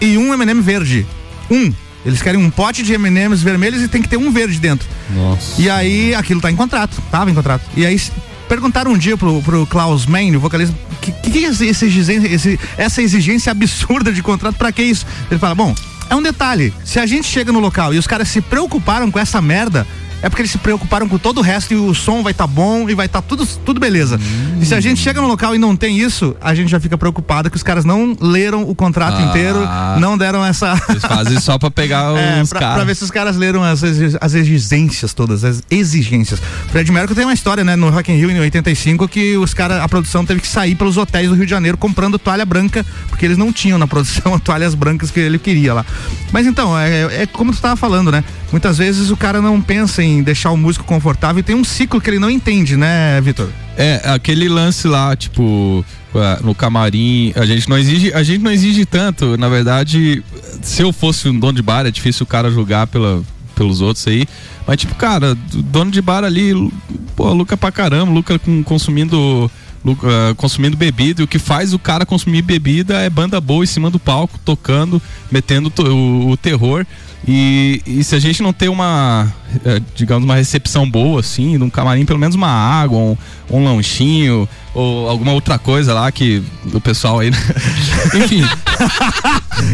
[0.00, 1.06] e um M&M verde.
[1.50, 1.72] Um.
[2.04, 4.86] Eles querem um pote de M&M's vermelhos e tem que ter um verde dentro.
[5.10, 5.60] Nossa.
[5.60, 7.62] E aí, aquilo tá em contrato, tava em contrato.
[7.76, 8.00] E aí,
[8.48, 13.02] perguntaram um dia pro, pro Klaus Main, o vocalista, que, que, é esse, esse essa
[13.02, 15.06] exigência absurda de contrato, pra que isso?
[15.30, 15.74] Ele fala, bom,
[16.10, 19.18] é um detalhe, se a gente chega no local e os caras se preocuparam com
[19.18, 19.86] essa merda,
[20.22, 22.88] é porque eles se preocuparam com todo o resto e o som vai estar bom
[22.88, 24.18] e vai estar tudo, tudo beleza.
[24.60, 26.98] E se a gente chega no local e não tem isso, a gente já fica
[26.98, 29.22] preocupado que os caras não leram o contrato Ah.
[29.22, 29.58] inteiro,
[30.00, 30.80] não deram essa.
[30.90, 32.86] Eles fazem só pra pegar É, os pra, pra caras.
[32.86, 33.82] ver se os caras leram as,
[34.20, 36.40] as exigências todas, as exigências.
[36.70, 39.80] Fred Mercury tem uma história, né, no Rock in Rio em 85 que os caras,
[39.80, 43.24] a produção teve que sair pelos hotéis do Rio de Janeiro comprando toalha branca, porque
[43.24, 45.86] eles não tinham na produção toalhas brancas que ele queria lá.
[46.32, 48.24] Mas então, é, é como tu tava falando, né?
[48.50, 52.00] Muitas vezes o cara não pensa em deixar o músico confortável e tem um ciclo
[52.00, 53.48] que ele não entende, né, Vitor?
[53.76, 55.84] É, aquele lance lá, tipo,
[56.42, 60.22] no camarim, a gente não exige, a gente não exige tanto, na verdade,
[60.62, 63.22] se eu fosse um dono de bar, é difícil o cara julgar pela,
[63.54, 64.26] pelos outros aí,
[64.66, 66.52] mas tipo, cara, do- dono de bar ali,
[67.14, 69.48] pô, lucra pra caramba, lucra com, consumindo
[69.84, 73.62] lu- ah, consumindo bebida, e o que faz o cara consumir bebida é banda boa
[73.62, 76.84] em cima do palco, tocando, metendo o, o terror.
[77.26, 79.30] E, e se a gente não ter uma,
[79.64, 83.16] eh, digamos, uma recepção boa, assim, num camarim, pelo menos uma água, um,
[83.50, 86.42] um lanchinho, ou alguma outra coisa lá que
[86.72, 87.30] o pessoal aí.
[87.30, 87.36] né?
[88.14, 88.42] Enfim.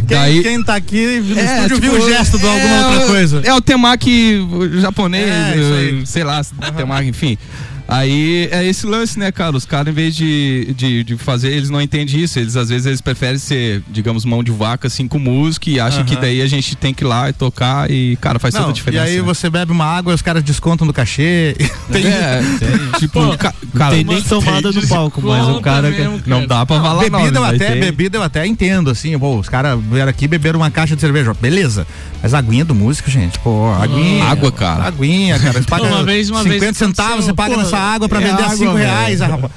[0.08, 3.06] Quem, quem tá aqui no É, estúdio tipo, viu o gesto de alguma é, outra
[3.06, 3.42] coisa.
[3.44, 4.38] É o temaki
[4.80, 6.40] japonês, É, sei lá,
[6.74, 7.36] temaki, enfim.
[7.86, 9.54] Aí é esse lance, né, cara?
[9.56, 12.38] Os caras, em vez de, de, de fazer, eles não entendem isso.
[12.38, 16.02] Eles, às vezes, eles preferem ser, digamos, mão de vaca, assim, com música e acham
[16.04, 16.22] que Aham.
[16.22, 18.74] daí a gente tem que ir lá e tocar e, cara, faz Não, tanta e
[18.74, 19.04] diferença.
[19.04, 19.22] aí né?
[19.22, 21.54] você bebe uma água e os caras descontam do cachê.
[21.92, 22.40] Tem, É,
[22.98, 25.92] tipo, ca- cara, tem nem tomada no palco, mas o cara.
[26.26, 27.80] Não dá pra falar bebida nome, eu mas até, tem.
[27.80, 31.34] bebida eu até entendo, assim, pô, os caras vieram aqui beberam uma caixa de cerveja,
[31.34, 31.86] beleza.
[32.22, 34.24] Mas a aguinha do músico, gente, pô, aguinha.
[34.24, 34.84] Água, cara.
[34.84, 35.52] Aguinha, cara.
[35.60, 38.24] Você paga Uma vez- uma 50 vez centavos, você paga pô, nessa água pra é
[38.24, 38.76] vender a água, 5 velho.
[38.76, 39.52] reais, rapaz.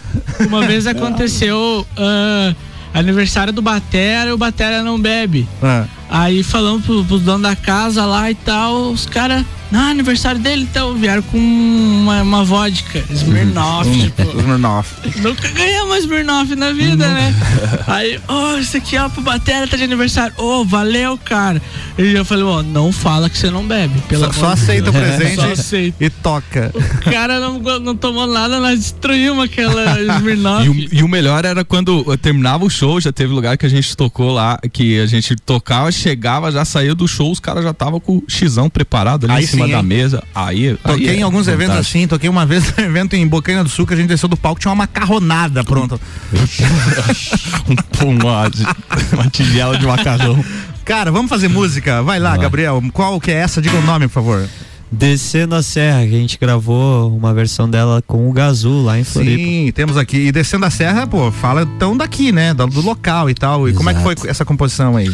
[0.48, 2.54] Uma vez aconteceu ah,
[2.94, 5.48] aniversário do Batera e o Batera não bebe.
[5.62, 5.86] Ah.
[6.10, 9.44] Aí falamos pro, pros donos da casa lá e tal, os caras,
[9.74, 14.22] ah, aniversário dele, então vieram com uma, uma vodka, Smirnoff, Hum, tipo.
[14.40, 14.96] Smirnoff.
[15.22, 17.36] Nunca ganhamos Smirnoff na vida, né?
[17.88, 20.34] Aí, ô, isso aqui, ó, pro Batera tá de aniversário.
[20.38, 21.62] Ô, valeu, cara.
[21.98, 24.00] E eu falei, ó, não fala que você não bebe.
[24.08, 26.06] Pelo Só, só aceita o presente Só aceita.
[26.06, 26.72] e toca.
[27.06, 30.66] O cara não, não tomou nada, nós destruímos aquela Smirnoff.
[30.66, 33.70] E o, e o melhor era quando terminava o show, já teve lugar que a
[33.70, 37.72] gente tocou lá, que a gente tocava, chegava, já saía do show, os caras já
[37.72, 39.84] estavam com o xizão preparado ali Aí em cima sim, da hein?
[39.84, 40.24] mesa.
[40.34, 43.64] Aí, Toquei aí é em alguns eventos assim, toquei uma vez no evento em Bocaina
[43.64, 45.98] do Sul, que a gente desceu do palco, tinha uma macarronada pronta.
[48.04, 48.52] um, uma,
[49.14, 50.44] uma tigela de macarrão.
[50.86, 52.02] Cara, vamos fazer música?
[52.02, 52.82] Vai lá, Gabriel.
[52.94, 53.62] Qual que é essa?
[53.62, 54.48] Diga o nome, por favor.
[54.90, 59.04] Descendo a Serra, que a gente gravou uma versão dela com o Gazu lá em
[59.04, 59.44] Floripa.
[59.44, 60.28] Sim, temos aqui.
[60.28, 62.54] E descendo a serra, pô, fala então daqui, né?
[62.54, 63.68] Do, do local e tal.
[63.68, 65.12] E como é que foi essa composição aí?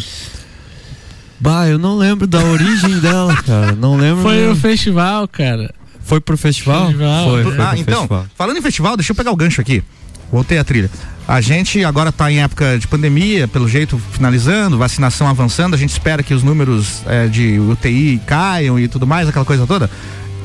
[1.44, 3.74] Bah, eu não lembro da origem dela, cara.
[3.74, 4.24] Não lembro.
[4.24, 4.54] Foi mesmo.
[4.54, 5.76] o festival, cara.
[6.00, 6.86] Foi pro festival?
[6.86, 7.30] Festival.
[7.30, 8.26] Foi, foi ah, pro então, festival.
[8.34, 9.84] falando em festival, deixa eu pegar o gancho aqui.
[10.32, 10.90] Voltei a trilha.
[11.28, 15.74] A gente agora está em época de pandemia, pelo jeito finalizando, vacinação avançando.
[15.74, 19.68] A gente espera que os números eh, de UTI caiam e tudo mais, aquela coisa
[19.68, 19.90] toda.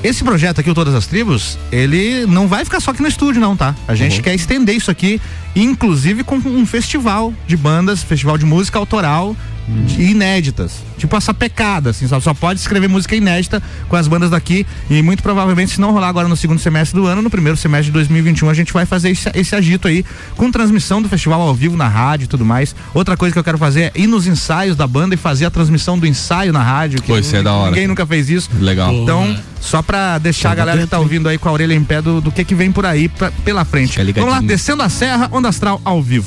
[0.02, 3.40] Esse projeto aqui, o Todas as Tribos, ele não vai ficar só aqui no estúdio,
[3.40, 3.74] não, tá?
[3.86, 5.20] A gente quer estender isso aqui,
[5.54, 9.36] inclusive com um festival de bandas, festival de música autoral
[9.86, 10.72] de inéditas.
[10.96, 14.66] Tipo essa pecada, assim, só, só pode escrever música inédita com as bandas daqui.
[14.88, 17.86] E muito provavelmente, se não rolar agora no segundo semestre do ano, no primeiro semestre
[17.86, 20.04] de 2021, a gente vai fazer esse, esse agito aí,
[20.36, 22.74] com transmissão do festival ao vivo na rádio e tudo mais.
[22.94, 25.50] Outra coisa que eu quero fazer é ir nos ensaios da banda e fazer a
[25.50, 27.00] transmissão do ensaio na rádio.
[27.02, 27.70] Que Pô, isso é da hora.
[27.70, 28.48] Ninguém nunca fez isso.
[28.58, 28.92] Legal.
[28.92, 32.00] Então, só pra deixar a galera que tá ouvindo aí com a orelha em pé
[32.00, 33.98] do, do que que vem por aí pra- pela frente.
[34.20, 36.26] Vamos lá, descendo a serra, onda astral ao vivo.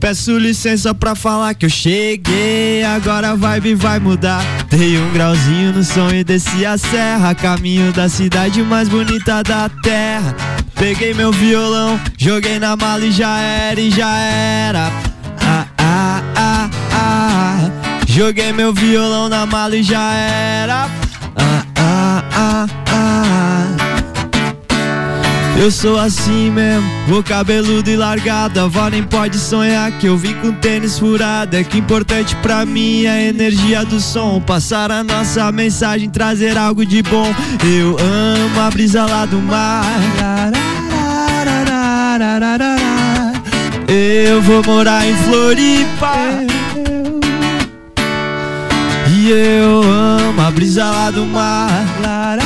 [0.00, 4.42] Peço licença pra falar que eu cheguei, agora a vibe vai mudar.
[4.70, 9.68] Dei um grauzinho no som e desci a serra, caminho da cidade mais bonita da
[9.82, 10.34] terra.
[10.74, 14.90] Peguei meu violão, joguei na mala e já era, e já era.
[15.42, 17.70] Ah, ah, ah, ah.
[18.06, 20.88] Joguei meu violão na mala e já era.
[21.36, 23.69] Ah, ah, ah, ah.
[25.60, 26.88] Eu sou assim mesmo,
[27.18, 28.58] o cabeludo e largado.
[28.58, 31.54] A avó nem pode sonhar que eu vim com tênis furado.
[31.54, 34.40] É que importante pra mim é a energia do som.
[34.40, 37.26] Passar a nossa mensagem, trazer algo de bom.
[37.62, 39.84] Eu amo a brisa lá do mar.
[43.86, 46.12] Eu vou morar em Floripa.
[49.14, 52.38] E eu amo a brisa lá do mar.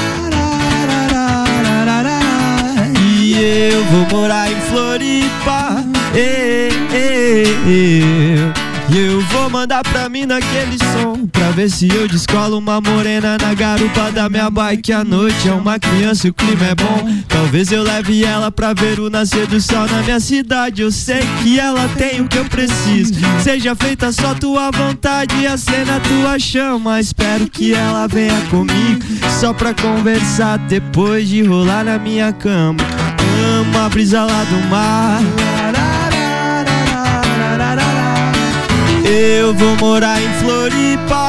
[3.36, 5.84] E eu vou morar em Floripa.
[6.14, 8.52] E eu,
[8.94, 11.26] e eu vou mandar pra mim naquele som.
[11.26, 14.92] Pra ver se eu descolo uma morena na garupa da minha bike.
[14.92, 17.12] A noite é uma criança e o clima é bom.
[17.26, 20.82] Talvez eu leve ela pra ver o nascer do sol na minha cidade.
[20.82, 23.14] Eu sei que ela tem o que eu preciso.
[23.42, 27.00] Seja feita só tua vontade e acenda tua chama.
[27.00, 29.02] Espero que ela venha comigo
[29.40, 33.03] só pra conversar depois de rolar na minha cama.
[33.34, 35.20] Amo a brisa lá do mar.
[39.04, 41.28] Eu vou morar em Floripa.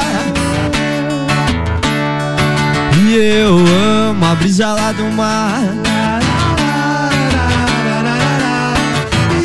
[2.98, 3.58] E eu
[4.10, 5.62] amo a brisa lá do mar.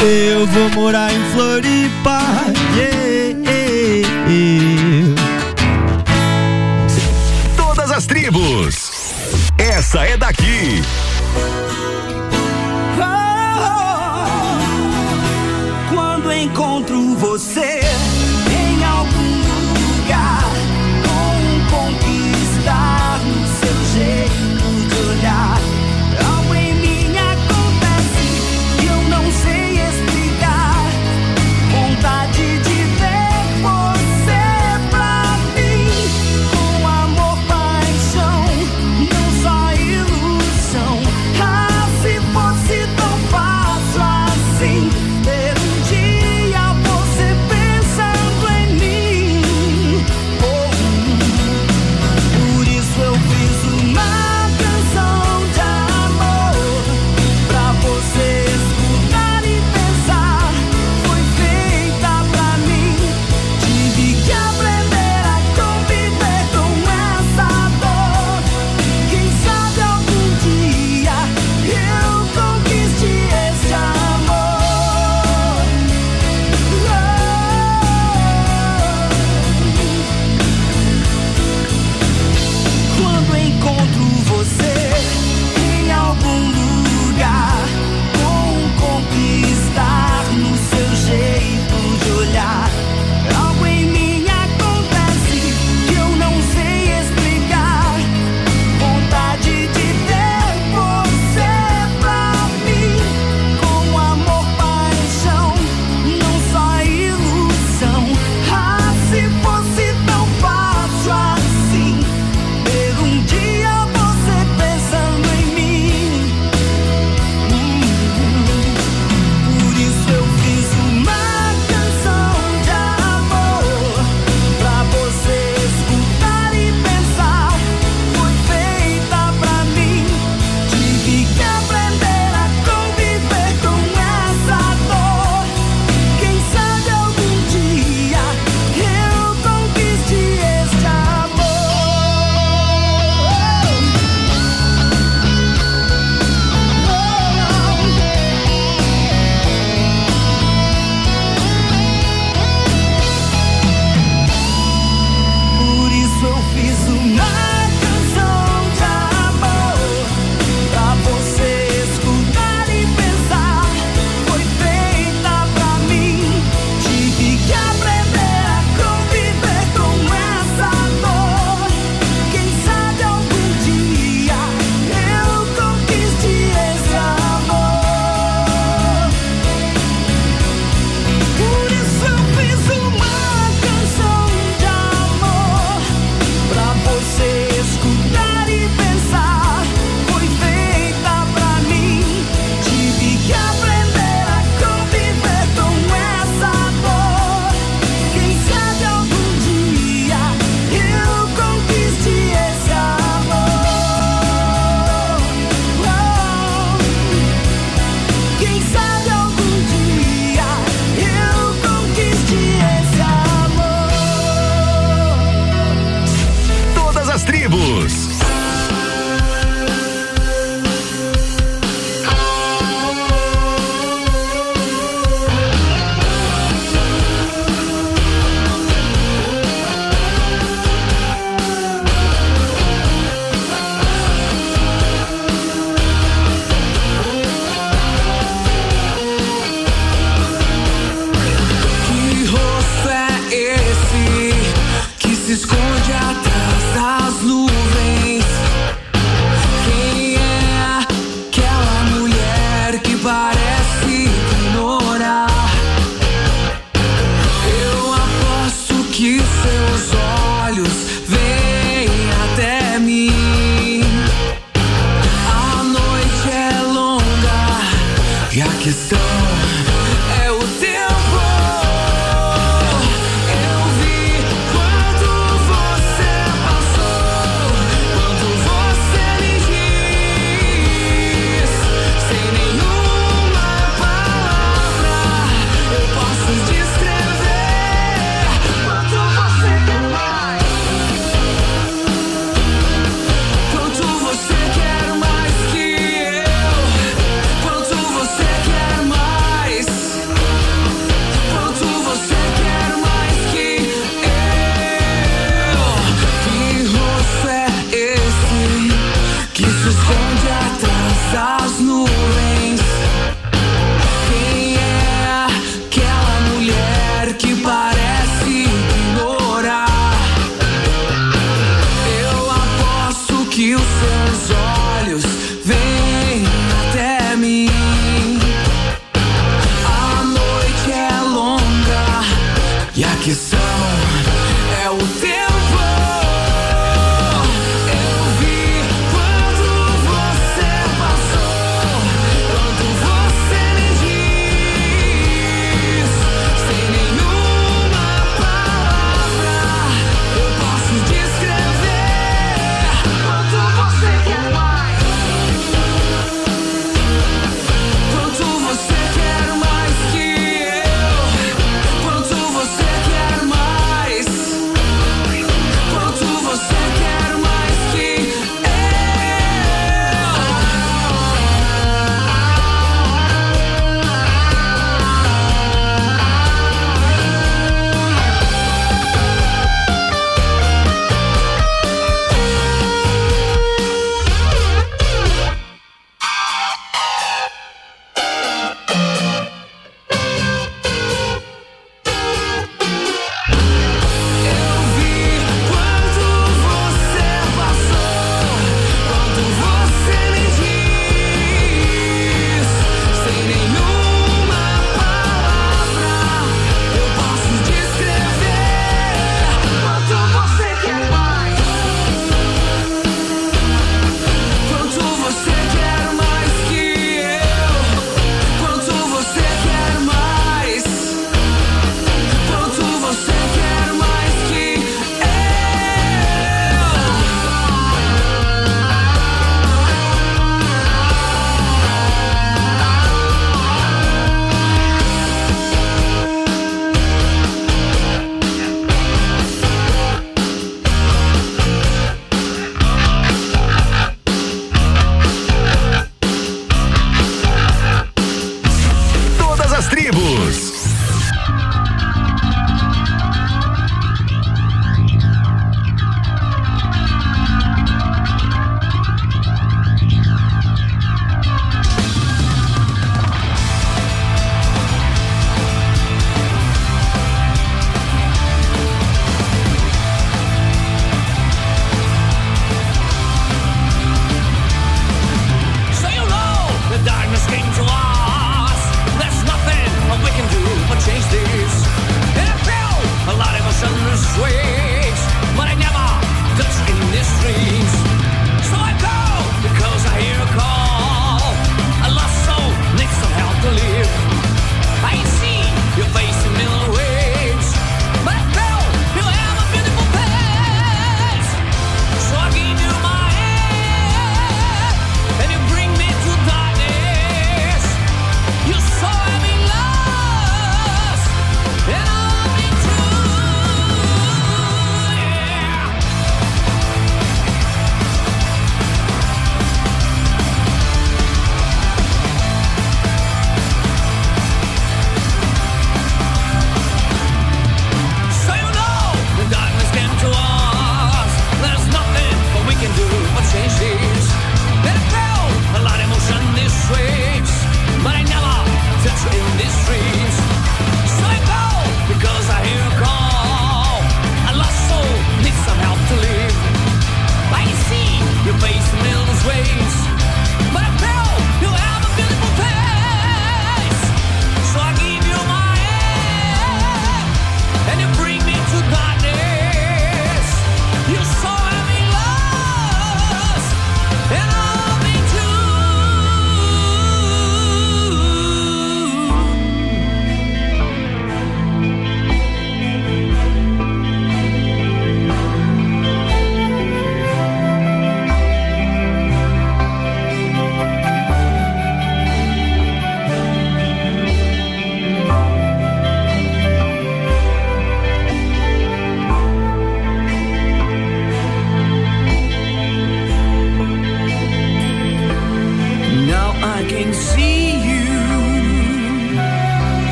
[0.00, 2.20] Eu vou morar em Floripa.
[2.76, 5.14] Yeah, yeah, yeah.
[7.56, 9.14] Todas as tribos.
[9.58, 10.82] Essa é daqui.
[16.26, 17.85] Quando encontro você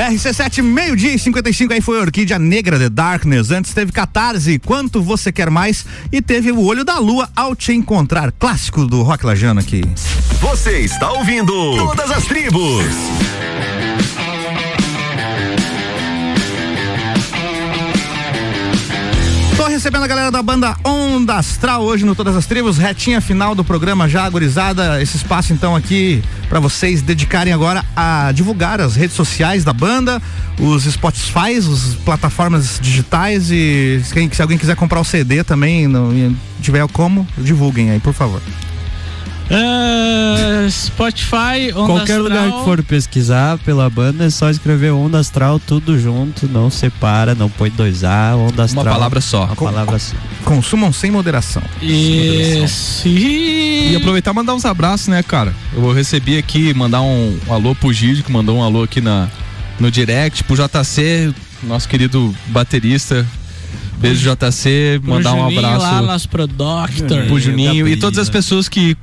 [0.00, 3.50] RC7, meio-dia e 55, aí foi Orquídea Negra The Darkness.
[3.50, 5.84] Antes teve Catarse, Quanto Você Quer Mais?
[6.10, 9.82] E teve o Olho da Lua ao Te Encontrar, clássico do Rock Lajano aqui.
[10.40, 12.86] Você está ouvindo Todas as Tribos.
[19.60, 23.54] Tô recebendo a galera da banda Onda Astral hoje no Todas as Tribos, retinha final
[23.54, 25.02] do programa já agorizada.
[25.02, 30.20] Esse espaço então aqui para vocês dedicarem agora a divulgar as redes sociais da banda,
[30.58, 36.08] os Spotify, as plataformas digitais e quem- se alguém quiser comprar o CD também, não,
[36.62, 38.40] tiver como, divulguem aí, por favor.
[39.50, 42.22] Ah, Spotify, Onda Qualquer Astral.
[42.22, 47.34] lugar que for pesquisar pela banda é só escrever Onda Astral tudo junto, não separa,
[47.34, 48.84] não põe dois A, Onda Astral.
[48.84, 49.44] palavra só.
[49.46, 50.14] Uma palavra só.
[50.44, 51.62] Consumam sem moderação.
[51.82, 53.08] Isso.
[53.08, 55.54] E aproveitar e mandar uns abraços, né, cara?
[55.74, 59.28] Eu recebi aqui, mandar um, um alô pro Gide, que mandou um alô aqui na,
[59.80, 63.26] no direct, pro JC, nosso querido baterista.
[64.00, 67.26] Beijo, JC, Pro mandar um abraço lá, nosso Productor.
[67.26, 68.96] pro Juninho e todas as pessoas que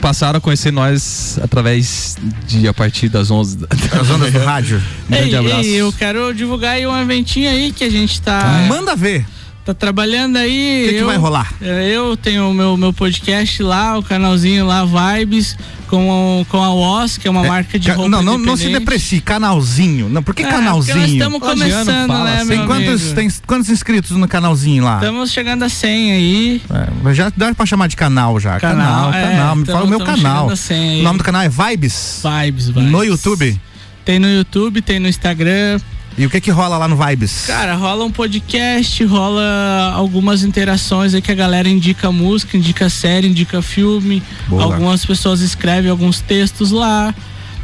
[0.00, 2.16] passaram a conhecer nós através
[2.46, 3.66] de a partir das 11 da
[4.00, 4.80] As ondas do rádio.
[5.08, 5.68] Um grande Ei, abraço.
[5.68, 8.66] ei, eu quero divulgar aí um eventinho aí que a gente tá.
[8.68, 9.26] Manda ver.
[9.64, 10.84] Tá trabalhando aí.
[10.84, 11.50] O que que vai rolar?
[11.62, 15.56] é, Eu tenho o meu, meu podcast lá, o canalzinho lá, Vibes,
[15.88, 19.22] com, com a WOS, que é uma marca de roupa não, não, não se deprecie,
[19.22, 20.10] canalzinho.
[20.10, 20.98] Não, por que É, canalzinho?
[20.98, 23.14] nós estamos começando, né, Tem quantos, amigo?
[23.14, 24.96] tem quantos inscritos no canalzinho lá?
[24.96, 26.62] Estamos chegando a 100 aí.
[27.08, 28.60] É, já dá pra chamar de canal já.
[28.60, 29.56] Canal, Canal, é, canal.
[29.56, 30.16] Me tamo- fala o meu canal.
[30.36, 31.00] chegando a 100 aí.
[31.00, 32.22] O nome do canal é Vibes?
[32.22, 32.90] Vibes, Vibes.
[32.90, 33.58] No YouTube?
[34.04, 35.80] Tem no YouTube, tem no Instagram.
[36.16, 37.44] E o que que rola lá no Vibes?
[37.46, 43.26] Cara, rola um podcast, rola algumas interações aí que a galera indica música, indica série,
[43.28, 44.22] indica filme.
[44.48, 44.62] Boa.
[44.62, 47.12] Algumas pessoas escrevem alguns textos lá.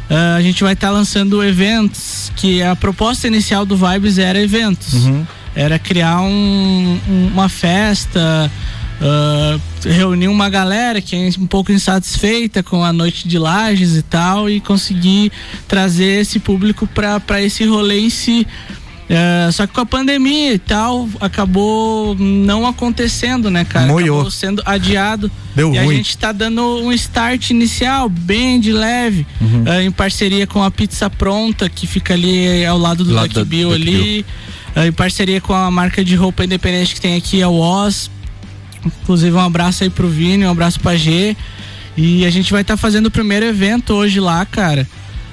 [0.09, 4.93] Ah, a gente vai estar lançando eventos, que a proposta inicial do Vibes era eventos.
[5.05, 5.25] Uhum.
[5.55, 8.51] Era criar um- um- uma festa,
[9.83, 14.49] reunir uma galera que é um pouco insatisfeita com a noite de lajes e tal
[14.49, 15.31] e conseguir
[15.67, 18.45] trazer esse público para esse rolê em si.
[19.13, 23.87] É, só que com a pandemia e tal, acabou não acontecendo, né, cara?
[23.87, 24.19] Moiou.
[24.19, 25.29] Acabou sendo adiado.
[25.53, 25.89] Deu e ruim.
[25.89, 29.63] a gente tá dando um start inicial, bem de leve, Uhum.
[29.67, 33.49] é, em parceria com a Pizza Pronta, que fica ali ao lado do Lado Lucky
[33.49, 34.25] Bill ali.
[34.75, 38.09] é, em parceria com a marca de roupa independente que tem aqui, a Oz.
[38.85, 41.35] Inclusive, um abraço aí pro Vini, um abraço pra G.
[41.97, 44.87] E a gente vai estar fazendo o primeiro evento hoje lá, cara.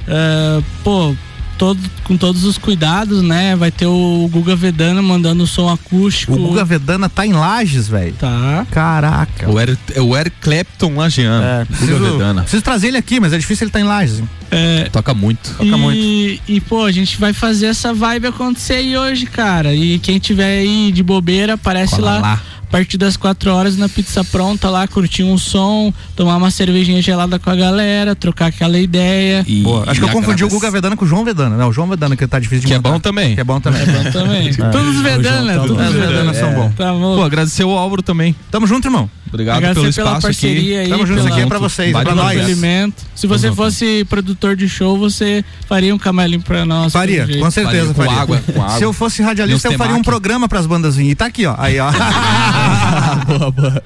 [0.07, 1.15] É, pô,
[1.57, 3.55] todo, com todos os cuidados, né?
[3.57, 6.35] Vai ter o Guga Vedana mandando som acústico.
[6.35, 8.15] O Guga Vedana tá em Lages, velho.
[8.15, 8.67] Tá.
[8.71, 9.49] Caraca.
[9.51, 11.45] O Eric, é o Eric Clapton lagiano.
[11.45, 12.41] É, Guga preciso, Vedana.
[12.43, 14.21] preciso trazer ele aqui, mas é difícil ele tá em Lages.
[14.21, 14.29] hein?
[14.51, 15.55] É, Toca muito.
[15.57, 15.99] Toca muito.
[15.99, 19.75] e, e, pô, a gente vai fazer essa vibe acontecer aí hoje, cara.
[19.75, 22.19] E quem tiver aí de bobeira, aparece Cola lá.
[22.21, 22.43] lá.
[22.69, 27.01] A partir das quatro horas na pizza pronta lá, curtir um som, tomar uma cervejinha
[27.01, 29.45] gelada com a galera, trocar aquela ideia.
[29.63, 29.85] Boa.
[29.87, 31.57] Acho que eu confundi o Guga Vedana com o João Vedana.
[31.57, 33.35] Não, o João Vedana que tá difícil de Que é bom também.
[33.35, 33.81] Que é bom também.
[33.81, 34.55] É bom também.
[34.55, 36.75] Todos Vedana, Todos todos os Vedanas são bons.
[36.75, 37.17] Tá bom.
[37.17, 38.37] Pô, agradecer o Álvaro também.
[38.51, 39.09] Tamo junto, irmão.
[39.29, 40.77] Obrigado Agradecer pelo pela espaço parceria aqui.
[40.85, 40.89] aí.
[40.91, 42.39] Tamo junto, pela- aqui é pra vocês, é pra pelo nós.
[42.39, 43.05] acolhimento.
[43.15, 46.93] Se você fosse produtor de show, você faria um camelim pra nós.
[46.93, 47.41] Faria, jeito.
[47.41, 48.21] com certeza Com faria.
[48.21, 48.79] água, com água.
[48.79, 50.11] Se eu fosse radialista, Meus eu faria um temaki.
[50.11, 51.13] programa pras bandas virem.
[51.13, 51.55] E tá aqui, ó.
[51.59, 51.91] Aí, ó.
[53.27, 53.83] boa, boa.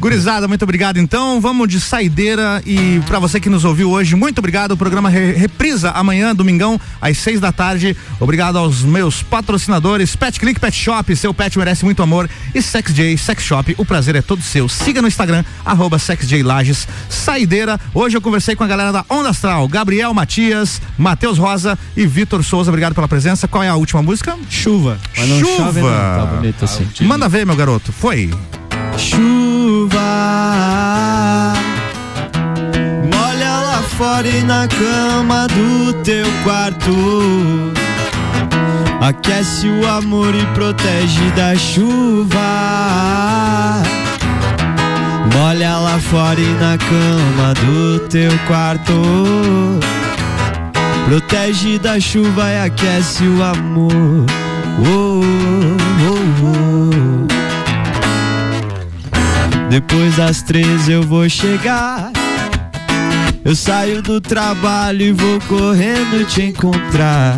[0.00, 0.98] Gurizada, muito obrigado.
[0.98, 4.72] Então, vamos de saideira e pra você que nos ouviu hoje, muito obrigado.
[4.72, 7.96] O programa re- reprisa amanhã, domingão, às seis da tarde.
[8.20, 12.92] Obrigado aos meus patrocinadores, Pet Click Pet Shop, seu pet merece muito amor e Sex
[12.94, 14.68] J Sex Shop, o prazer é todo seu.
[14.68, 16.86] Siga no Instagram, arroba Sex J Lages.
[17.08, 22.06] Saideira, hoje eu conversei com a galera da Onda Astral, Gabriel Matias, Matheus Rosa e
[22.06, 22.70] Vitor Souza.
[22.70, 23.46] Obrigado pela presença.
[23.48, 24.36] Qual é a última música?
[24.48, 24.98] Chuva.
[25.16, 25.56] Mas não Chuva.
[25.56, 26.88] chove não, tá bonito assim.
[27.02, 27.92] Manda ver, meu garoto.
[27.92, 28.30] Foi.
[28.96, 29.98] Chuva
[33.12, 37.72] Molha lá fora e na cama do teu quarto
[39.00, 42.40] Aquece o amor e protege da chuva
[45.34, 48.92] Molha lá fora e na cama do teu quarto
[51.06, 54.26] Protege da chuva e aquece o amor
[54.80, 55.20] oh,
[56.02, 57.26] oh, oh.
[59.68, 62.12] Depois das três eu vou chegar.
[63.44, 67.36] Eu saio do trabalho e vou correndo te encontrar.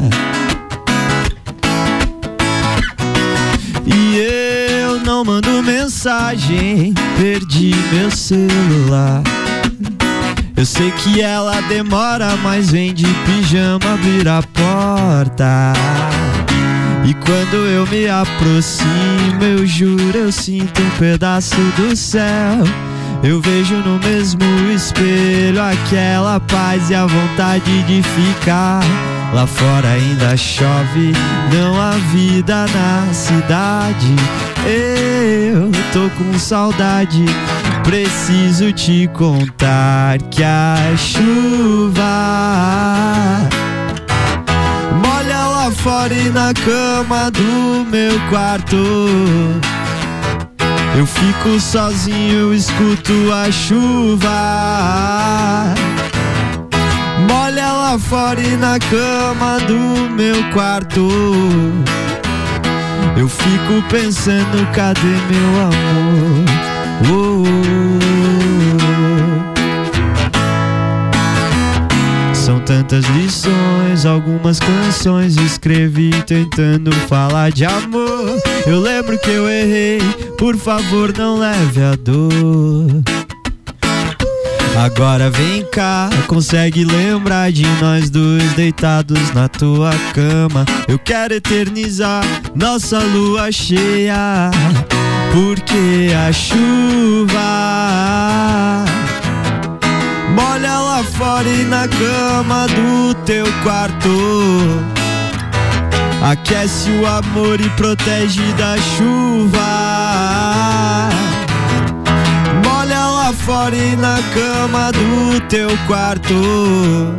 [3.84, 4.47] E eu
[5.18, 9.20] não mando mensagem, perdi meu celular.
[10.56, 15.72] Eu sei que ela demora, mas vem de pijama abrir a porta.
[17.04, 22.62] E quando eu me aproximo, eu juro, eu sinto um pedaço do céu.
[23.22, 28.80] Eu vejo no mesmo espelho aquela paz e a vontade de ficar.
[29.34, 31.12] Lá fora ainda chove,
[31.52, 34.14] não há vida na cidade.
[34.64, 37.24] Eu tô com saudade,
[37.82, 42.02] preciso te contar que a chuva
[45.04, 48.76] molha lá fora e na cama do meu quarto.
[50.96, 54.28] Eu fico sozinho, eu escuto a chuva.
[57.28, 61.08] Molha lá fora e na cama do meu quarto.
[63.16, 66.44] Eu fico pensando, cadê meu amor?
[67.10, 67.42] Oh,
[68.04, 68.07] oh.
[72.48, 78.40] São tantas lições, algumas canções escrevi tentando falar de amor.
[78.66, 80.00] Eu lembro que eu errei,
[80.38, 83.02] por favor não leve a dor.
[84.82, 90.64] Agora vem cá, consegue lembrar de nós dois deitados na tua cama?
[90.88, 94.50] Eu quero eternizar nossa lua cheia,
[95.34, 97.36] porque a chuva
[100.34, 104.10] molha lá fora e na cama do teu quarto.
[106.22, 109.60] Aquece o amor e protege da chuva.
[112.64, 117.14] Molha lá fora e na cama do teu quarto.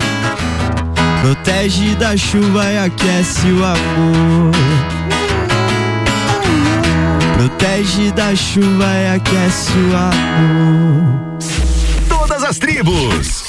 [1.21, 4.51] Protege da chuva e aquece o amor.
[7.37, 11.39] Protege da chuva e aquece o amor.
[12.09, 13.48] Todas as tribos.